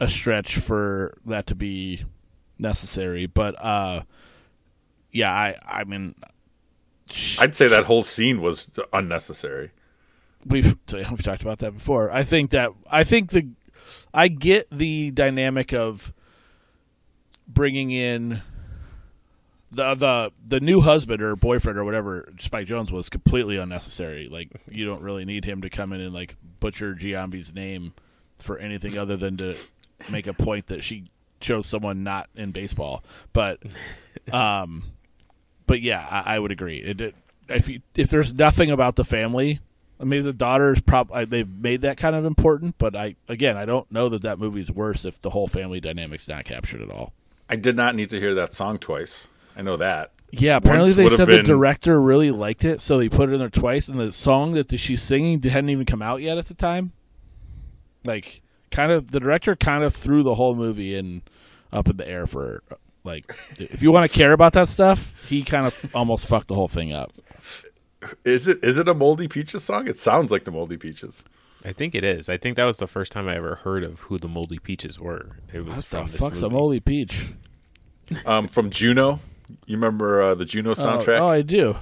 A 0.00 0.08
stretch 0.08 0.56
for 0.56 1.16
that 1.24 1.46
to 1.46 1.54
be 1.54 2.04
necessary. 2.58 3.26
But 3.26 3.54
uh, 3.62 4.02
yeah, 5.12 5.30
I 5.30 5.56
I 5.66 5.84
mean, 5.84 6.14
sh- 7.10 7.38
I'd 7.40 7.54
say 7.54 7.68
that 7.68 7.84
whole 7.84 8.04
scene 8.04 8.40
was 8.40 8.70
unnecessary. 8.92 9.70
we've 10.44 10.76
we've 10.92 11.22
talked 11.22 11.42
about 11.42 11.58
that 11.60 11.72
before. 11.72 12.10
I 12.10 12.24
think 12.24 12.50
that 12.50 12.70
I 12.90 13.04
think 13.04 13.30
the 13.30 13.48
I 14.12 14.28
get 14.28 14.68
the 14.70 15.10
dynamic 15.10 15.72
of 15.72 16.12
bringing 17.46 17.90
in 17.90 18.42
the 19.70 19.94
the 19.94 20.32
the 20.46 20.60
new 20.60 20.80
husband 20.80 21.22
or 21.22 21.36
boyfriend 21.36 21.78
or 21.78 21.84
whatever 21.84 22.32
Spike 22.38 22.68
Jonze 22.68 22.90
was 22.90 23.08
completely 23.08 23.56
unnecessary. 23.56 24.28
Like 24.28 24.50
you 24.70 24.84
don't 24.84 25.02
really 25.02 25.24
need 25.24 25.44
him 25.44 25.62
to 25.62 25.70
come 25.70 25.92
in 25.92 26.00
and 26.00 26.14
like 26.14 26.36
butcher 26.60 26.94
Giambi's 26.94 27.52
name 27.54 27.92
for 28.38 28.58
anything 28.58 28.96
other 28.98 29.16
than 29.16 29.36
to 29.38 29.56
make 30.10 30.26
a 30.26 30.32
point 30.32 30.66
that 30.68 30.82
she 30.82 31.04
chose 31.40 31.66
someone 31.66 32.02
not 32.02 32.28
in 32.34 32.52
baseball. 32.52 33.02
But 33.32 33.60
um 34.32 34.84
but 35.66 35.80
yeah, 35.80 36.06
I, 36.08 36.36
I 36.36 36.38
would 36.38 36.52
agree. 36.52 36.78
It, 36.78 37.00
it 37.00 37.14
if 37.48 37.68
you, 37.68 37.80
if 37.94 38.08
there's 38.08 38.32
nothing 38.32 38.70
about 38.70 38.96
the 38.96 39.04
family, 39.04 39.60
I 40.00 40.04
mean 40.04 40.24
the 40.24 40.32
daughter's 40.32 40.80
probably 40.80 41.24
they've 41.24 41.48
made 41.48 41.82
that 41.82 41.96
kind 41.96 42.16
of 42.16 42.24
important. 42.24 42.76
But 42.78 42.96
I 42.96 43.16
again, 43.28 43.56
I 43.56 43.64
don't 43.64 43.90
know 43.90 44.08
that 44.08 44.22
that 44.22 44.38
movie's 44.38 44.70
worse 44.70 45.04
if 45.04 45.20
the 45.22 45.30
whole 45.30 45.48
family 45.48 45.80
dynamic's 45.80 46.28
not 46.28 46.44
captured 46.44 46.82
at 46.82 46.90
all. 46.90 47.12
I 47.48 47.56
did 47.56 47.76
not 47.76 47.94
need 47.94 48.08
to 48.10 48.20
hear 48.20 48.34
that 48.34 48.54
song 48.54 48.78
twice. 48.78 49.28
I 49.56 49.62
know 49.62 49.76
that. 49.76 50.10
Yeah, 50.30 50.56
apparently 50.56 50.88
Once 50.88 50.96
they 50.96 51.04
would've 51.04 51.16
said 51.16 51.28
the 51.28 51.42
director 51.42 52.00
really 52.00 52.30
liked 52.30 52.64
it, 52.64 52.80
so 52.80 52.98
they 52.98 53.08
put 53.08 53.28
it 53.28 53.34
in 53.34 53.38
there 53.38 53.50
twice. 53.50 53.88
And 53.88 54.00
the 54.00 54.12
song 54.12 54.52
that 54.52 54.78
she's 54.80 55.02
singing 55.02 55.40
hadn't 55.42 55.70
even 55.70 55.86
come 55.86 56.02
out 56.02 56.22
yet 56.22 56.38
at 56.38 56.46
the 56.46 56.54
time. 56.54 56.92
Like, 58.04 58.42
kind 58.74 58.92
of, 58.92 59.10
the 59.12 59.20
director 59.20 59.54
kind 59.56 59.84
of 59.84 59.94
threw 59.94 60.22
the 60.22 60.34
whole 60.34 60.54
movie 60.54 60.94
in 60.94 61.22
up 61.72 61.88
in 61.88 61.96
the 61.96 62.06
air 62.08 62.26
for 62.26 62.62
like, 63.04 63.24
if 63.56 63.82
you 63.82 63.92
want 63.92 64.10
to 64.10 64.14
care 64.16 64.32
about 64.32 64.52
that 64.54 64.68
stuff, 64.68 65.12
he 65.28 65.42
kind 65.42 65.66
of 65.66 65.90
almost 65.94 66.26
fucked 66.26 66.48
the 66.48 66.54
whole 66.54 66.68
thing 66.68 66.92
up. 66.92 67.12
Is 68.24 68.48
it 68.48 68.62
is 68.62 68.76
it 68.76 68.86
a 68.88 68.94
Moldy 68.94 69.28
Peaches 69.28 69.64
song? 69.64 69.88
It 69.88 69.96
sounds 69.96 70.30
like 70.30 70.44
the 70.44 70.50
Moldy 70.50 70.76
Peaches. 70.76 71.24
I 71.64 71.72
think 71.72 71.94
it 71.94 72.04
is. 72.04 72.28
I 72.28 72.36
think 72.36 72.56
that 72.56 72.64
was 72.64 72.76
the 72.76 72.86
first 72.86 73.12
time 73.12 73.26
I 73.28 73.36
ever 73.36 73.54
heard 73.54 73.82
of 73.84 74.00
who 74.00 74.18
the 74.18 74.28
Moldy 74.28 74.58
Peaches 74.58 75.00
were. 75.00 75.38
It 75.52 75.64
was 75.64 75.78
What 75.78 75.84
from 75.86 76.06
the 76.06 76.12
this 76.12 76.20
fuck's 76.20 76.38
a 76.40 76.50
movie. 76.50 76.54
moldy 76.54 76.80
peach? 76.80 77.28
Um, 78.26 78.48
from 78.48 78.68
Juno. 78.68 79.20
You 79.64 79.76
remember 79.76 80.20
uh, 80.20 80.34
the 80.34 80.44
Juno 80.44 80.74
soundtrack? 80.74 81.20
Oh, 81.20 81.24
oh, 81.24 81.28
I 81.28 81.40
do. 81.40 81.76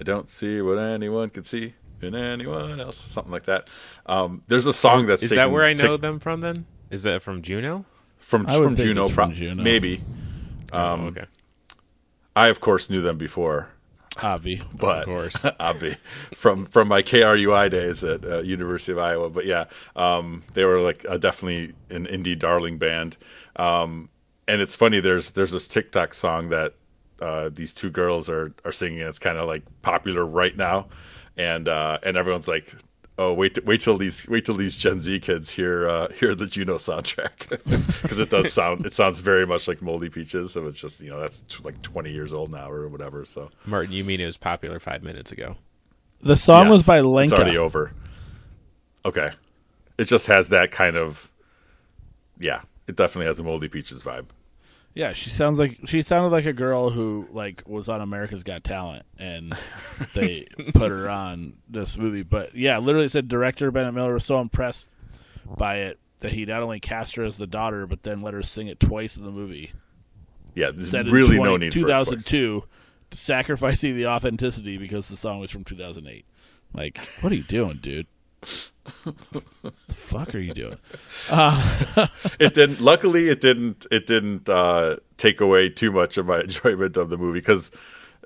I 0.00 0.04
don't 0.04 0.30
see 0.30 0.62
what 0.62 0.78
anyone 0.78 1.28
can 1.28 1.44
see 1.44 1.74
in 2.02 2.14
anyone 2.14 2.80
else. 2.80 2.96
Something 2.96 3.32
like 3.32 3.44
that. 3.46 3.68
Um, 4.06 4.42
there's 4.46 4.66
a 4.66 4.72
song 4.72 5.06
that's 5.06 5.22
Is 5.22 5.30
that 5.30 5.50
where 5.50 5.64
I 5.64 5.72
know 5.74 5.96
ta- 5.96 5.96
them 5.96 6.18
from? 6.20 6.40
Then 6.40 6.66
is 6.90 7.02
that 7.02 7.22
from 7.22 7.42
Juno? 7.42 7.84
from 8.18 8.46
I 8.46 8.58
from 8.58 8.76
think 8.76 8.88
Juno, 8.88 9.04
it's 9.06 9.14
from 9.14 9.30
pro- 9.30 9.36
Juno. 9.36 9.62
maybe. 9.62 10.02
Um, 10.72 11.00
oh, 11.00 11.06
okay. 11.08 11.24
I 12.36 12.48
of 12.48 12.60
course 12.60 12.90
knew 12.90 13.00
them 13.00 13.16
before, 13.16 13.70
Avi. 14.22 14.60
but 14.74 15.06
course. 15.06 15.44
Avi, 15.60 15.96
from 16.34 16.66
from 16.66 16.88
my 16.88 17.02
KRUI 17.02 17.70
days 17.70 18.04
at 18.04 18.24
uh, 18.24 18.40
University 18.40 18.92
of 18.92 18.98
Iowa. 18.98 19.30
But 19.30 19.46
yeah, 19.46 19.64
um, 19.96 20.42
they 20.54 20.64
were 20.64 20.80
like 20.80 21.06
uh, 21.08 21.16
definitely 21.16 21.74
an 21.90 22.06
indie 22.06 22.38
darling 22.38 22.78
band. 22.78 23.16
Um, 23.56 24.08
and 24.46 24.60
it's 24.60 24.74
funny. 24.74 25.00
There's 25.00 25.32
there's 25.32 25.52
this 25.52 25.68
TikTok 25.68 26.14
song 26.14 26.50
that 26.50 26.74
uh, 27.20 27.50
these 27.52 27.72
two 27.72 27.90
girls 27.90 28.28
are 28.28 28.52
are 28.64 28.72
singing. 28.72 29.00
It's 29.00 29.18
kind 29.18 29.38
of 29.38 29.46
like 29.48 29.62
popular 29.82 30.24
right 30.24 30.56
now, 30.56 30.88
and 31.38 31.68
uh, 31.68 31.98
and 32.02 32.16
everyone's 32.16 32.48
like. 32.48 32.74
Oh 33.20 33.32
wait! 33.34 33.58
Wait 33.64 33.80
till 33.80 33.98
these 33.98 34.28
wait 34.28 34.44
till 34.44 34.54
these 34.54 34.76
Gen 34.76 35.00
Z 35.00 35.18
kids 35.18 35.50
hear 35.50 35.88
uh, 35.88 36.06
hear 36.12 36.36
the 36.36 36.46
Juno 36.46 36.74
soundtrack 36.76 37.48
because 38.02 38.20
it 38.20 38.30
does 38.30 38.52
sound 38.52 38.86
it 38.86 38.92
sounds 38.92 39.18
very 39.18 39.44
much 39.44 39.66
like 39.66 39.82
Moldy 39.82 40.08
Peaches. 40.08 40.52
So 40.52 40.64
it's 40.68 40.78
just 40.78 41.00
you 41.00 41.10
know 41.10 41.18
that's 41.18 41.40
t- 41.40 41.56
like 41.64 41.82
twenty 41.82 42.12
years 42.12 42.32
old 42.32 42.52
now 42.52 42.70
or 42.70 42.86
whatever. 42.86 43.24
So 43.24 43.50
Martin, 43.66 43.92
you 43.92 44.04
mean 44.04 44.20
it 44.20 44.26
was 44.26 44.36
popular 44.36 44.78
five 44.78 45.02
minutes 45.02 45.32
ago? 45.32 45.56
The 46.20 46.36
song 46.36 46.68
was 46.68 46.82
Yes, 46.82 46.86
by 46.86 46.98
It's 46.98 47.06
Lenka. 47.06 47.34
already 47.34 47.58
over. 47.58 47.90
Okay. 49.04 49.32
It 49.98 50.04
just 50.04 50.28
has 50.28 50.50
that 50.50 50.70
kind 50.70 50.96
of 50.96 51.28
yeah, 52.38 52.60
it 52.86 52.94
definitely 52.94 53.26
has 53.26 53.40
a 53.40 53.42
moldy 53.42 53.66
peaches 53.68 54.00
vibe. 54.00 54.26
Yeah, 54.98 55.12
she 55.12 55.30
sounds 55.30 55.60
like 55.60 55.78
she 55.84 56.02
sounded 56.02 56.30
like 56.30 56.44
a 56.44 56.52
girl 56.52 56.90
who 56.90 57.28
like 57.30 57.62
was 57.68 57.88
on 57.88 58.00
America's 58.00 58.42
Got 58.42 58.64
Talent, 58.64 59.06
and 59.16 59.56
they 60.14 60.48
put 60.74 60.90
her 60.90 61.08
on 61.08 61.58
this 61.68 61.96
movie. 61.96 62.24
But 62.24 62.56
yeah, 62.56 62.78
literally 62.78 63.08
said 63.08 63.28
director 63.28 63.70
Bennett 63.70 63.94
Miller 63.94 64.14
was 64.14 64.24
so 64.24 64.40
impressed 64.40 64.92
by 65.46 65.82
it 65.82 66.00
that 66.18 66.32
he 66.32 66.46
not 66.46 66.64
only 66.64 66.80
cast 66.80 67.14
her 67.14 67.22
as 67.22 67.36
the 67.36 67.46
daughter, 67.46 67.86
but 67.86 68.02
then 68.02 68.22
let 68.22 68.34
her 68.34 68.42
sing 68.42 68.66
it 68.66 68.80
twice 68.80 69.16
in 69.16 69.22
the 69.22 69.30
movie. 69.30 69.70
Yeah, 70.56 70.72
there's 70.72 70.90
Said 70.90 71.06
in 71.06 71.12
really 71.12 71.36
20 71.36 71.44
no 71.44 71.56
need 71.58 71.72
for 71.72 71.78
2002, 71.78 72.64
sacrificing 73.12 73.94
the 73.94 74.08
authenticity 74.08 74.78
because 74.78 75.06
the 75.06 75.16
song 75.16 75.38
was 75.38 75.52
from 75.52 75.62
2008. 75.62 76.24
Like, 76.74 76.98
what 77.20 77.32
are 77.32 77.36
you 77.36 77.44
doing, 77.44 77.78
dude? 77.80 78.08
The 79.04 79.72
fuck 79.94 80.34
are 80.34 80.38
you 80.38 80.54
doing? 80.54 80.78
It 82.40 82.54
didn't 82.54 82.80
luckily 82.80 83.28
it 83.28 83.40
didn't 83.40 83.86
it 83.90 84.06
didn't 84.06 84.48
uh 84.48 84.96
take 85.16 85.40
away 85.40 85.68
too 85.68 85.92
much 85.92 86.18
of 86.18 86.26
my 86.26 86.40
enjoyment 86.42 86.96
of 86.96 87.10
the 87.10 87.16
movie 87.16 87.40
cuz 87.40 87.70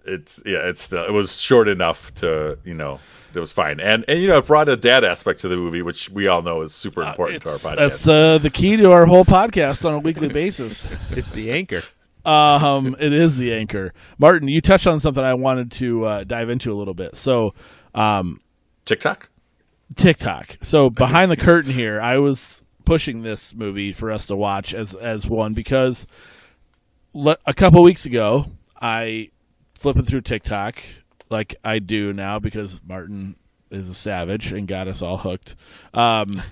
it's 0.04 0.42
yeah, 0.44 0.68
it's 0.68 0.82
still 0.82 1.04
it 1.04 1.12
was 1.12 1.40
short 1.40 1.68
enough 1.68 2.12
to, 2.14 2.58
you 2.64 2.74
know, 2.74 3.00
it 3.34 3.40
was 3.40 3.52
fine. 3.52 3.80
And 3.80 4.04
and 4.08 4.20
you 4.20 4.28
know, 4.28 4.38
it 4.38 4.46
brought 4.46 4.68
a 4.68 4.76
dad 4.76 5.04
aspect 5.04 5.40
to 5.40 5.48
the 5.48 5.56
movie 5.56 5.82
which 5.82 6.10
we 6.10 6.26
all 6.26 6.42
know 6.42 6.62
is 6.62 6.74
super 6.74 7.02
important 7.02 7.42
to 7.42 7.50
our 7.50 7.56
podcast. 7.56 7.76
That's 7.76 8.08
uh, 8.08 8.38
the 8.38 8.50
key 8.50 8.76
to 8.76 8.90
our 8.90 9.06
whole 9.06 9.24
podcast 9.24 9.84
on 9.84 9.94
a 9.94 9.98
weekly 9.98 10.28
basis. 10.28 10.86
It's 11.10 11.30
the 11.30 11.50
anchor. 11.50 11.82
Um, 12.24 12.94
it 13.00 13.12
is 13.12 13.36
the 13.36 13.52
anchor. 13.52 13.92
Martin, 14.18 14.48
you 14.48 14.60
touched 14.60 14.86
on 14.86 15.00
something 15.00 15.24
I 15.24 15.34
wanted 15.34 15.72
to 15.72 16.04
uh, 16.04 16.24
dive 16.24 16.50
into 16.50 16.72
a 16.72 16.76
little 16.76 16.94
bit. 16.94 17.16
So, 17.16 17.54
um, 17.94 18.38
TikTok? 18.84 19.28
TikTok. 19.96 20.58
So 20.62 20.90
behind 20.90 21.30
the 21.30 21.36
curtain 21.36 21.72
here, 21.72 22.00
I 22.00 22.18
was 22.18 22.62
pushing 22.84 23.22
this 23.22 23.54
movie 23.54 23.92
for 23.92 24.10
us 24.10 24.26
to 24.26 24.36
watch 24.36 24.74
as 24.74 24.94
as 24.94 25.26
one 25.26 25.54
because 25.54 26.06
le- 27.12 27.38
a 27.46 27.54
couple 27.54 27.82
weeks 27.82 28.04
ago 28.04 28.46
I 28.80 29.30
flipping 29.74 30.04
through 30.04 30.22
TikTok 30.22 30.82
like 31.30 31.56
I 31.64 31.78
do 31.78 32.12
now 32.12 32.38
because 32.38 32.80
Martin 32.86 33.36
is 33.70 33.88
a 33.88 33.94
savage 33.94 34.52
and 34.52 34.68
got 34.68 34.86
us 34.86 35.02
all 35.02 35.16
hooked. 35.16 35.56
Um, 35.94 36.42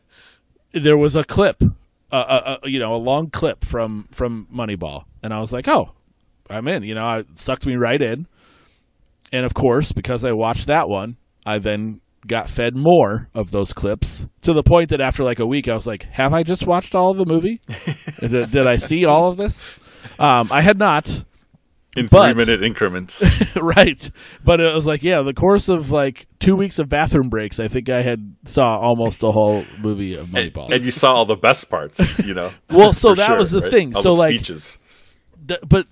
there 0.72 0.96
was 0.96 1.16
a 1.16 1.24
clip, 1.24 1.62
uh, 1.62 2.14
uh, 2.14 2.58
uh, 2.62 2.66
you 2.66 2.78
know, 2.78 2.94
a 2.94 2.96
long 2.96 3.30
clip 3.30 3.64
from 3.64 4.08
from 4.12 4.48
Moneyball, 4.54 5.04
and 5.22 5.34
I 5.34 5.40
was 5.40 5.52
like, 5.52 5.68
oh, 5.68 5.92
I'm 6.48 6.68
in. 6.68 6.84
You 6.84 6.94
know, 6.94 7.18
it 7.18 7.38
sucked 7.38 7.66
me 7.66 7.76
right 7.76 8.00
in. 8.00 8.26
And 9.32 9.44
of 9.44 9.52
course, 9.52 9.92
because 9.92 10.22
I 10.22 10.32
watched 10.32 10.68
that 10.68 10.88
one, 10.88 11.16
I 11.44 11.58
then 11.58 12.00
got 12.26 12.48
fed 12.48 12.74
more 12.76 13.28
of 13.34 13.50
those 13.50 13.72
clips 13.72 14.26
to 14.42 14.52
the 14.52 14.62
point 14.62 14.90
that 14.90 15.00
after 15.00 15.24
like 15.24 15.38
a 15.38 15.46
week, 15.46 15.68
I 15.68 15.74
was 15.74 15.86
like, 15.86 16.04
"Have 16.12 16.32
I 16.32 16.42
just 16.42 16.66
watched 16.66 16.94
all 16.94 17.10
of 17.10 17.16
the 17.18 17.26
movie? 17.26 17.60
did, 18.20 18.50
did 18.50 18.66
I 18.66 18.76
see 18.78 19.04
all 19.04 19.30
of 19.30 19.36
this?" 19.36 19.78
Um, 20.18 20.48
I 20.52 20.60
had 20.60 20.78
not, 20.78 21.24
In 21.96 22.08
But- 22.08 22.34
3 22.34 22.44
minute 22.44 22.62
increments. 22.62 23.22
right? 23.56 24.10
But 24.44 24.60
it 24.60 24.74
was 24.74 24.84
like, 24.86 25.02
yeah, 25.02 25.22
the 25.22 25.32
course 25.32 25.68
of 25.68 25.90
like 25.90 26.26
two 26.40 26.56
weeks 26.56 26.78
of 26.78 26.88
bathroom 26.88 27.28
breaks, 27.28 27.58
I 27.60 27.68
think 27.68 27.88
I 27.88 28.02
had 28.02 28.34
saw 28.44 28.78
almost 28.78 29.20
the 29.20 29.32
whole 29.32 29.64
movie 29.80 30.14
of 30.14 30.26
Moneyball. 30.28 30.72
and 30.72 30.84
you 30.84 30.90
saw 30.90 31.14
all 31.14 31.24
the 31.24 31.36
best 31.36 31.70
parts, 31.70 32.18
you 32.18 32.34
know. 32.34 32.50
Well, 32.68 32.92
so 32.92 33.14
that 33.14 33.26
sure, 33.28 33.38
was 33.38 33.50
the 33.50 33.60
right? 33.62 33.70
thing. 33.70 33.94
All 33.96 34.02
So, 34.02 34.10
the 34.10 34.16
like- 34.16 34.34
speeches. 34.34 34.78
Th- 35.48 35.60
but 35.68 35.86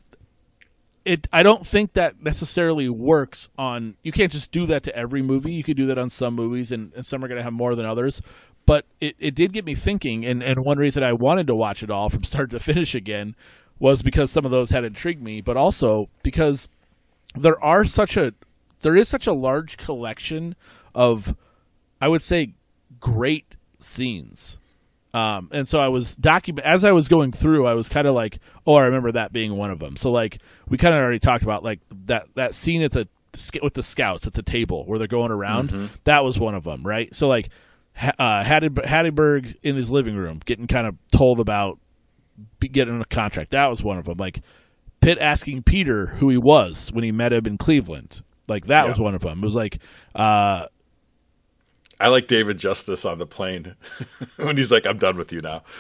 it 1.05 1.29
I 1.33 1.43
don't 1.43 1.67
think 1.67 1.95
that 1.95 2.23
necessarily 2.23 2.89
works 2.89 3.49
on 3.59 3.97
you 4.03 4.13
can't 4.13 4.33
just 4.33 4.53
do 4.53 4.67
that 4.67 4.83
to 4.85 4.97
every 4.97 5.23
movie. 5.23 5.53
You 5.53 5.63
could 5.63 5.77
do 5.77 5.87
that 5.87 5.99
on 5.99 6.11
some 6.11 6.35
movies 6.35 6.71
and, 6.73 6.93
and 6.95 7.05
some 7.05 7.25
are 7.25 7.29
gonna 7.29 7.43
have 7.43 7.53
more 7.53 7.75
than 7.75 7.87
others. 7.87 8.23
But 8.65 8.87
it, 9.01 9.17
it 9.19 9.35
did 9.35 9.53
get 9.53 9.65
me 9.65 9.75
thinking 9.75 10.25
and, 10.25 10.43
and 10.43 10.65
one 10.65 10.79
reason 10.79 11.03
I 11.03 11.13
wanted 11.13 11.49
to 11.49 11.55
watch 11.55 11.83
it 11.83 11.91
all 11.91 12.11
from 12.11 12.25
start 12.25 12.51
to 12.51 12.61
finish 12.61 12.95
again 12.95 13.35
was 13.79 14.03
because 14.03 14.31
some 14.31 14.45
of 14.45 14.51
those 14.51 14.71
had 14.71 14.85
intrigued 14.85 15.23
me, 15.23 15.41
but 15.41 15.57
also 15.57 16.09
because 16.23 16.69
there 17.35 17.63
are 17.63 17.85
such 17.85 18.17
a 18.17 18.33
there 18.81 18.97
is 18.97 19.09
such 19.09 19.27
a 19.27 19.33
large 19.33 19.77
collection 19.77 20.55
of 20.95 21.37
I 22.01 22.09
would 22.09 22.23
say 22.23 22.55
great 23.01 23.57
scenes. 23.81 24.59
Um, 25.15 25.51
and 25.53 25.69
so 25.69 25.79
I 25.79 25.89
was 25.89 26.17
document 26.17 26.67
as 26.67 26.85
I 26.85 26.93
was 26.93 27.07
going 27.09 27.33
through, 27.33 27.67
I 27.67 27.75
was 27.75 27.89
kind 27.89 28.07
of 28.07 28.15
like, 28.15 28.39
oh, 28.67 28.75
I 28.75 28.85
remember 28.87 29.13
that 29.13 29.33
being 29.33 29.57
one 29.57 29.71
of 29.71 29.79
them. 29.79 29.97
So 29.97 30.11
like 30.11 30.39
we 30.69 30.79
kind 30.79 30.95
of 30.95 31.01
already 31.01 31.19
talked 31.19 31.43
about 31.45 31.63
like 31.63 31.81
that 32.07 32.27
that 32.35 32.55
scene 32.55 32.81
at 32.83 32.93
the 32.93 33.09
with 33.63 33.75
the 33.75 33.83
scouts 33.83 34.27
at 34.27 34.33
the 34.35 34.43
table 34.43 34.85
where 34.87 34.99
they're 34.99 35.09
going 35.09 35.31
around. 35.31 35.91
That 36.05 36.25
was 36.25 36.39
one 36.39 36.55
of 36.55 36.65
them, 36.65 36.83
right? 36.83 37.15
So 37.15 37.29
like 37.29 37.51
uh, 38.19 38.43
Hattie- 38.43 38.71
in 39.63 39.77
his 39.77 39.91
living 39.91 40.17
room 40.17 40.41
getting 40.45 40.67
kind 40.67 40.87
of 40.87 40.97
told 41.13 41.41
about 41.41 41.79
be- 42.59 42.69
getting 42.69 43.01
a 43.01 43.05
contract. 43.05 43.51
That 43.51 43.67
was 43.69 43.83
one 43.83 43.99
of 43.99 44.07
them. 44.07 44.17
Like 44.19 44.41
Pitt 45.01 45.19
asking 45.19 45.63
Peter 45.65 46.07
who 46.07 46.29
he 46.31 46.37
was 46.39 46.91
when 46.93 47.05
he 47.05 47.13
met 47.13 47.33
him 47.33 47.47
in 47.47 47.59
Cleveland. 47.59 48.23
Like 48.49 48.67
that 48.67 48.85
Yeah. 48.85 48.89
was 48.89 48.99
one 48.99 49.15
of 49.15 49.21
them. 49.23 49.43
It 49.43 49.47
was 49.47 49.55
like 49.55 49.79
uh, 50.15 50.67
I 52.03 52.09
like 52.09 52.27
David 52.27 52.59
Justice 52.59 53.05
on 53.05 53.19
the 53.19 53.27
plane 53.27 53.77
when 54.37 54.57
he's 54.57 54.73
like, 54.73 54.87
"I'm 54.87 54.99
done 54.99 55.17
with 55.17 55.33
you 55.33 55.41
now." 55.41 55.63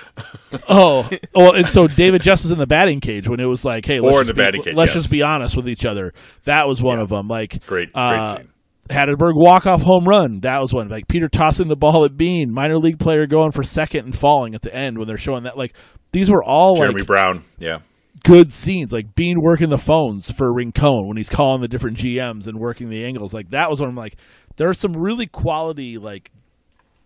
Oh, 0.68 1.08
well, 1.35 1.54
and 1.54 1.66
so 1.66 1.87
David 1.87 2.22
Justice 2.22 2.50
in 2.50 2.58
the 2.58 2.66
batting 2.66 3.00
cage 3.00 3.26
when 3.26 3.40
it 3.40 3.46
was 3.46 3.64
like, 3.64 3.85
hey, 3.85 4.00
let's 4.00 4.14
Or 4.14 4.20
in 4.20 4.26
just 4.26 4.28
the 4.28 4.35
be, 4.35 4.46
batting 4.46 4.62
cage, 4.62 4.76
let's 4.76 4.94
yes. 4.94 5.02
just 5.02 5.11
be 5.11 5.22
honest 5.22 5.56
with 5.56 5.68
each 5.68 5.85
other. 5.85 6.12
That 6.44 6.68
was 6.68 6.82
one 6.82 6.98
of 6.98 7.08
them. 7.08 7.26
Like 7.26 7.64
Great, 7.66 7.92
great 7.92 7.94
uh, 7.94 8.37
scene. 8.37 8.48
Hatteberg 8.88 9.32
walk 9.35 9.66
off 9.66 9.82
home 9.82 10.04
run. 10.04 10.40
That 10.40 10.61
was 10.61 10.72
one. 10.72 10.88
Like 10.88 11.08
Peter 11.08 11.28
tossing 11.28 11.68
the 11.68 11.76
ball 11.76 12.04
at 12.04 12.16
Beane, 12.16 12.52
minor 12.52 12.78
league 12.78 12.98
player 12.98 13.26
going 13.26 13.52
for 13.52 13.62
second 13.62 14.04
and 14.04 14.16
falling 14.16 14.54
at 14.54 14.62
the 14.62 14.74
end 14.74 14.98
when 14.98 15.06
they're 15.06 15.18
showing 15.18 15.44
that. 15.44 15.56
Like 15.56 15.74
these 16.12 16.30
were 16.30 16.44
all 16.44 16.76
Jeremy 16.76 17.00
like 17.00 17.06
Brown, 17.06 17.44
yeah, 17.58 17.78
good 18.22 18.52
scenes. 18.52 18.92
Like 18.92 19.14
Beane 19.14 19.40
working 19.40 19.70
the 19.70 19.78
phones 19.78 20.30
for 20.30 20.52
Rincon 20.52 21.06
when 21.06 21.16
he's 21.16 21.28
calling 21.28 21.61
the 21.61 21.68
different 21.68 21.96
GMs 21.98 22.46
and 22.46 22.58
working 22.58 22.90
the 22.90 23.04
angles. 23.04 23.32
Like 23.32 23.50
that 23.50 23.70
was 23.70 23.80
one. 23.80 23.90
I'm 23.90 23.96
like, 23.96 24.16
there 24.56 24.68
are 24.68 24.74
some 24.74 24.96
really 24.96 25.26
quality 25.26 25.98
like 25.98 26.30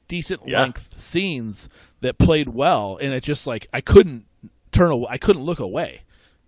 decent 0.09 0.43
Yeah. 0.47 0.63
length 0.63 1.01
scenes 1.01 1.69
that 2.01 2.19
played 2.19 2.49
well, 2.51 2.99
and 3.01 3.13
it 3.13 3.23
just 3.23 3.47
like 3.47 3.67
I 3.73 3.81
couldn't 3.81 4.25
turn 4.73 4.91
away, 4.91 5.07
I 5.11 5.19
couldn't 5.19 5.43
look 5.43 5.59
away, 5.59 6.03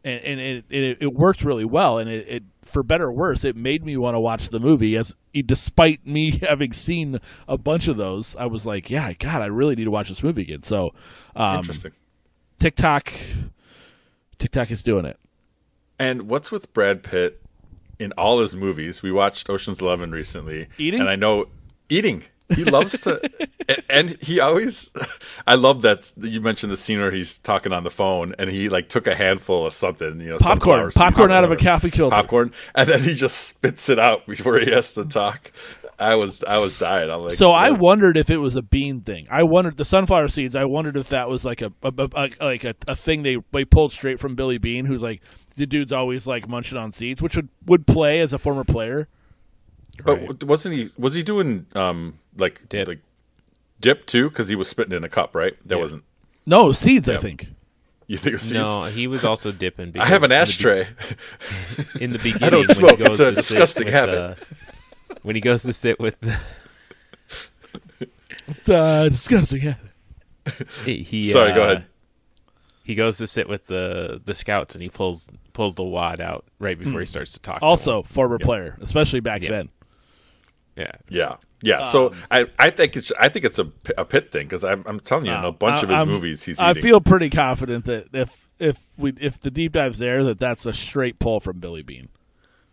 and, 0.04 0.20
and 0.22 0.40
it, 0.40 0.64
it 0.70 0.98
it 1.00 1.14
worked 1.14 1.42
really 1.44 1.64
well, 1.64 1.98
and 1.98 2.08
it, 2.08 2.26
it 2.28 2.42
for 2.64 2.82
better 2.82 3.06
or 3.06 3.12
worse, 3.12 3.44
it 3.44 3.56
made 3.56 3.82
me 3.82 3.96
want 3.96 4.14
to 4.14 4.20
watch 4.20 4.50
the 4.50 4.60
movie. 4.60 4.94
As 4.96 5.14
despite 5.46 6.06
me 6.06 6.30
having 6.48 6.72
seen 6.72 7.18
a 7.48 7.56
bunch 7.56 7.88
of 7.88 7.96
those, 7.96 8.36
I 8.36 8.46
was 8.46 8.66
like, 8.66 8.90
yeah, 8.90 9.12
God, 9.14 9.40
I 9.40 9.46
really 9.46 9.74
need 9.74 9.84
to 9.84 9.90
watch 9.90 10.08
this 10.10 10.22
movie 10.22 10.42
again. 10.42 10.62
So, 10.62 10.92
um, 11.34 11.58
interesting. 11.58 11.92
TikTok, 12.58 13.12
TikTok 14.38 14.70
is 14.70 14.82
doing 14.82 15.04
it. 15.04 15.18
And 15.98 16.28
what's 16.28 16.52
with 16.52 16.72
Brad 16.72 17.02
Pitt 17.02 17.40
in 17.98 18.12
all 18.12 18.40
his 18.40 18.54
movies? 18.56 19.02
We 19.02 19.12
watched 19.12 19.48
Ocean's 19.50 19.80
Eleven 19.80 20.10
recently, 20.10 20.68
Eating? 20.78 21.00
and 21.00 21.08
I 21.08 21.16
know 21.16 21.46
eating. 21.88 22.22
He 22.54 22.64
loves 22.64 22.98
to, 23.00 23.20
and 23.90 24.16
he 24.22 24.40
always. 24.40 24.90
I 25.46 25.56
love 25.56 25.82
that 25.82 26.10
you 26.16 26.40
mentioned 26.40 26.72
the 26.72 26.78
scene 26.78 26.98
where 26.98 27.10
he's 27.10 27.38
talking 27.38 27.72
on 27.74 27.84
the 27.84 27.90
phone, 27.90 28.34
and 28.38 28.48
he 28.48 28.70
like 28.70 28.88
took 28.88 29.06
a 29.06 29.14
handful 29.14 29.66
of 29.66 29.74
something, 29.74 30.18
you 30.20 30.30
know, 30.30 30.38
Popcorn, 30.38 30.90
seed, 30.90 30.98
popcorn 30.98 31.30
out 31.30 31.44
of 31.44 31.50
a 31.50 31.56
coffee 31.56 31.90
filter. 31.90 32.16
popcorn, 32.16 32.52
and 32.74 32.88
then 32.88 33.00
he 33.02 33.14
just 33.14 33.36
spits 33.48 33.90
it 33.90 33.98
out 33.98 34.26
before 34.26 34.58
he 34.60 34.70
has 34.70 34.94
to 34.94 35.04
talk. 35.04 35.52
I 35.98 36.14
was 36.14 36.42
I 36.44 36.58
was 36.58 36.78
dying. 36.78 37.10
I'm 37.10 37.20
like, 37.24 37.32
So 37.32 37.50
I 37.50 37.70
wondered 37.72 38.16
if 38.16 38.30
it 38.30 38.38
was 38.38 38.56
a 38.56 38.62
Beane 38.62 39.00
thing. 39.02 39.26
I 39.30 39.42
wondered 39.42 39.76
the 39.76 39.84
sunflower 39.84 40.28
seeds. 40.28 40.54
I 40.54 40.64
wondered 40.64 40.96
if 40.96 41.08
that 41.10 41.28
was 41.28 41.44
like 41.44 41.60
a, 41.60 41.70
a, 41.82 41.92
a- 41.98 42.08
a- 42.14 42.30
like 42.44 42.64
a, 42.64 42.74
a 42.86 42.96
thing 42.96 43.24
they 43.24 43.36
they 43.52 43.66
pulled 43.66 43.92
straight 43.92 44.20
from 44.20 44.36
Billy 44.36 44.56
Beane, 44.56 44.86
who's 44.86 45.02
like 45.02 45.20
the 45.58 45.66
dude's 45.66 45.92
always 45.92 46.26
like 46.26 46.48
munching 46.48 46.78
on 46.78 46.92
seeds, 46.92 47.20
which 47.22 47.36
would 47.36 47.48
would 47.66 47.86
play 47.86 48.20
as 48.20 48.32
a 48.32 48.38
former 48.38 48.64
player. 48.64 49.08
But 50.04 50.20
Right. 50.20 50.42
wasn't 50.44 50.74
he? 50.76 50.90
Was 50.98 51.14
he 51.14 51.22
doing 51.22 51.66
um 51.74 52.18
like 52.36 52.68
Dip. 52.68 52.88
like 52.88 53.00
dip 53.80 54.06
too? 54.06 54.28
Because 54.30 54.48
he 54.48 54.56
was 54.56 54.68
spitting 54.68 54.96
in 54.96 55.04
a 55.04 55.08
cup, 55.08 55.34
right? 55.34 55.54
That 55.66 55.76
Yeah. 55.76 55.82
wasn't. 55.82 56.04
No 56.46 56.72
seeds, 56.72 57.08
I 57.08 57.18
think. 57.18 57.48
You 58.06 58.16
think 58.16 58.28
it 58.28 58.36
was 58.36 58.42
seeds? 58.42 58.54
No, 58.54 58.84
he 58.84 59.06
was 59.06 59.22
also 59.24 59.52
dipping. 59.52 59.92
I 59.98 60.06
have 60.06 60.22
an 60.22 60.30
in 60.30 60.30
the 60.30 60.34
be- 60.34 60.40
ashtray. 60.40 60.86
in 62.00 62.12
the 62.12 62.18
beginning. 62.18 62.42
I 62.44 62.50
don't 62.50 62.60
when 62.60 62.68
he 62.68 62.74
smoke. 62.74 62.98
goes 62.98 63.08
It's 63.08 63.20
a 63.20 63.34
to 63.34 63.42
sit 63.42 63.54
disgusting 63.54 63.84
with 63.86 63.94
habit. 63.94 64.14
the- 64.38 65.16
when 65.22 65.34
he 65.34 65.40
goes 65.42 65.62
to 65.64 65.72
sit 65.74 65.98
with 66.00 66.14
the, 66.20 66.38
Uh, 68.66 69.08
disgusting. 69.10 69.62
Yeah. 69.62 69.74
he, 70.84 71.02
he 71.02 71.24
Sorry, 71.26 71.52
go 71.52 71.62
uh, 71.62 71.66
ahead. 71.72 71.86
He 72.88 72.94
goes 72.94 73.18
to 73.18 73.26
sit 73.26 73.50
with 73.50 73.66
the 73.66 74.18
the 74.24 74.34
scouts 74.34 74.74
and 74.74 74.80
he 74.80 74.88
pulls 74.88 75.28
pulls 75.52 75.74
the 75.74 75.84
wad 75.84 76.22
out 76.22 76.46
right 76.58 76.78
before 76.78 77.00
he 77.00 77.04
hmm. 77.04 77.04
starts 77.04 77.34
to 77.34 77.40
talk. 77.42 77.58
to 77.60 77.64
Also, 77.66 78.02
former 78.04 78.38
player, 78.38 78.78
especially 78.80 79.20
back 79.20 79.42
Yeah. 79.42 79.50
then. 79.50 79.68
them. 80.74 80.86
yeah, 80.86 80.90
Yeah, 81.10 81.36
yeah. 81.60 81.82
So 81.82 82.06
um, 82.12 82.14
I, 82.30 82.46
I 82.58 82.70
think 82.70 82.96
it's 82.96 83.12
I 83.20 83.28
think 83.28 83.44
it's 83.44 83.58
a, 83.58 83.70
a 83.98 84.06
Pitt 84.06 84.32
thing 84.32 84.46
because 84.46 84.64
I'm, 84.64 84.84
I'm 84.86 85.00
telling 85.00 85.26
you, 85.26 85.32
in 85.32 85.44
a 85.44 85.48
uh, 85.48 85.50
bunch 85.50 85.80
I- 85.80 85.82
of 85.82 85.88
his 85.90 85.98
I'm- 85.98 86.08
movies, 86.08 86.44
he's. 86.44 86.58
I 86.60 86.70
eating. 86.70 86.82
feel 86.82 87.00
pretty 87.02 87.28
confident 87.28 87.84
that 87.84 88.06
if 88.14 88.48
if 88.58 88.78
we 88.96 89.12
if 89.20 89.38
the 89.38 89.50
deep 89.50 89.72
dive's 89.72 89.98
there, 89.98 90.24
that 90.24 90.38
that's 90.40 90.64
a 90.64 90.72
straight 90.72 91.18
pull 91.18 91.40
from 91.40 91.58
Billy 91.60 91.82
Beane. 91.82 92.08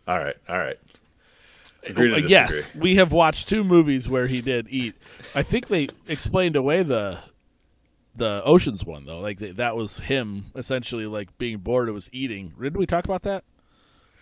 All 0.07 0.17
right, 0.17 0.37
all 0.47 0.57
right. 0.57 0.77
Uh, 1.85 1.89
Agree 1.89 2.09
to 2.09 2.15
Uh, 2.15 2.21
disagree. 2.21 2.31
yes, 2.55 2.73
we 2.73 2.95
have 2.95 3.11
watched 3.11 3.49
two 3.49 3.65
movies 3.65 4.07
where 4.07 4.27
he 4.27 4.39
did 4.39 4.67
eat. 4.69 4.95
I 5.35 5.43
think 5.43 5.67
they 5.67 5.89
explained 6.07 6.55
away 6.55 6.83
the 6.83 7.19
the 8.15 8.41
oceans 8.43 8.85
one 8.85 9.05
though. 9.05 9.19
Like 9.19 9.39
that 9.39 9.75
was 9.75 9.99
him 9.99 10.45
essentially 10.55 11.05
like 11.05 11.37
being 11.37 11.57
bored. 11.59 11.89
It 11.89 11.93
was 11.93 12.09
eating. 12.11 12.53
Didn't 12.61 12.77
we 12.77 12.85
talk 12.85 13.05
about 13.05 13.23
that? 13.23 13.43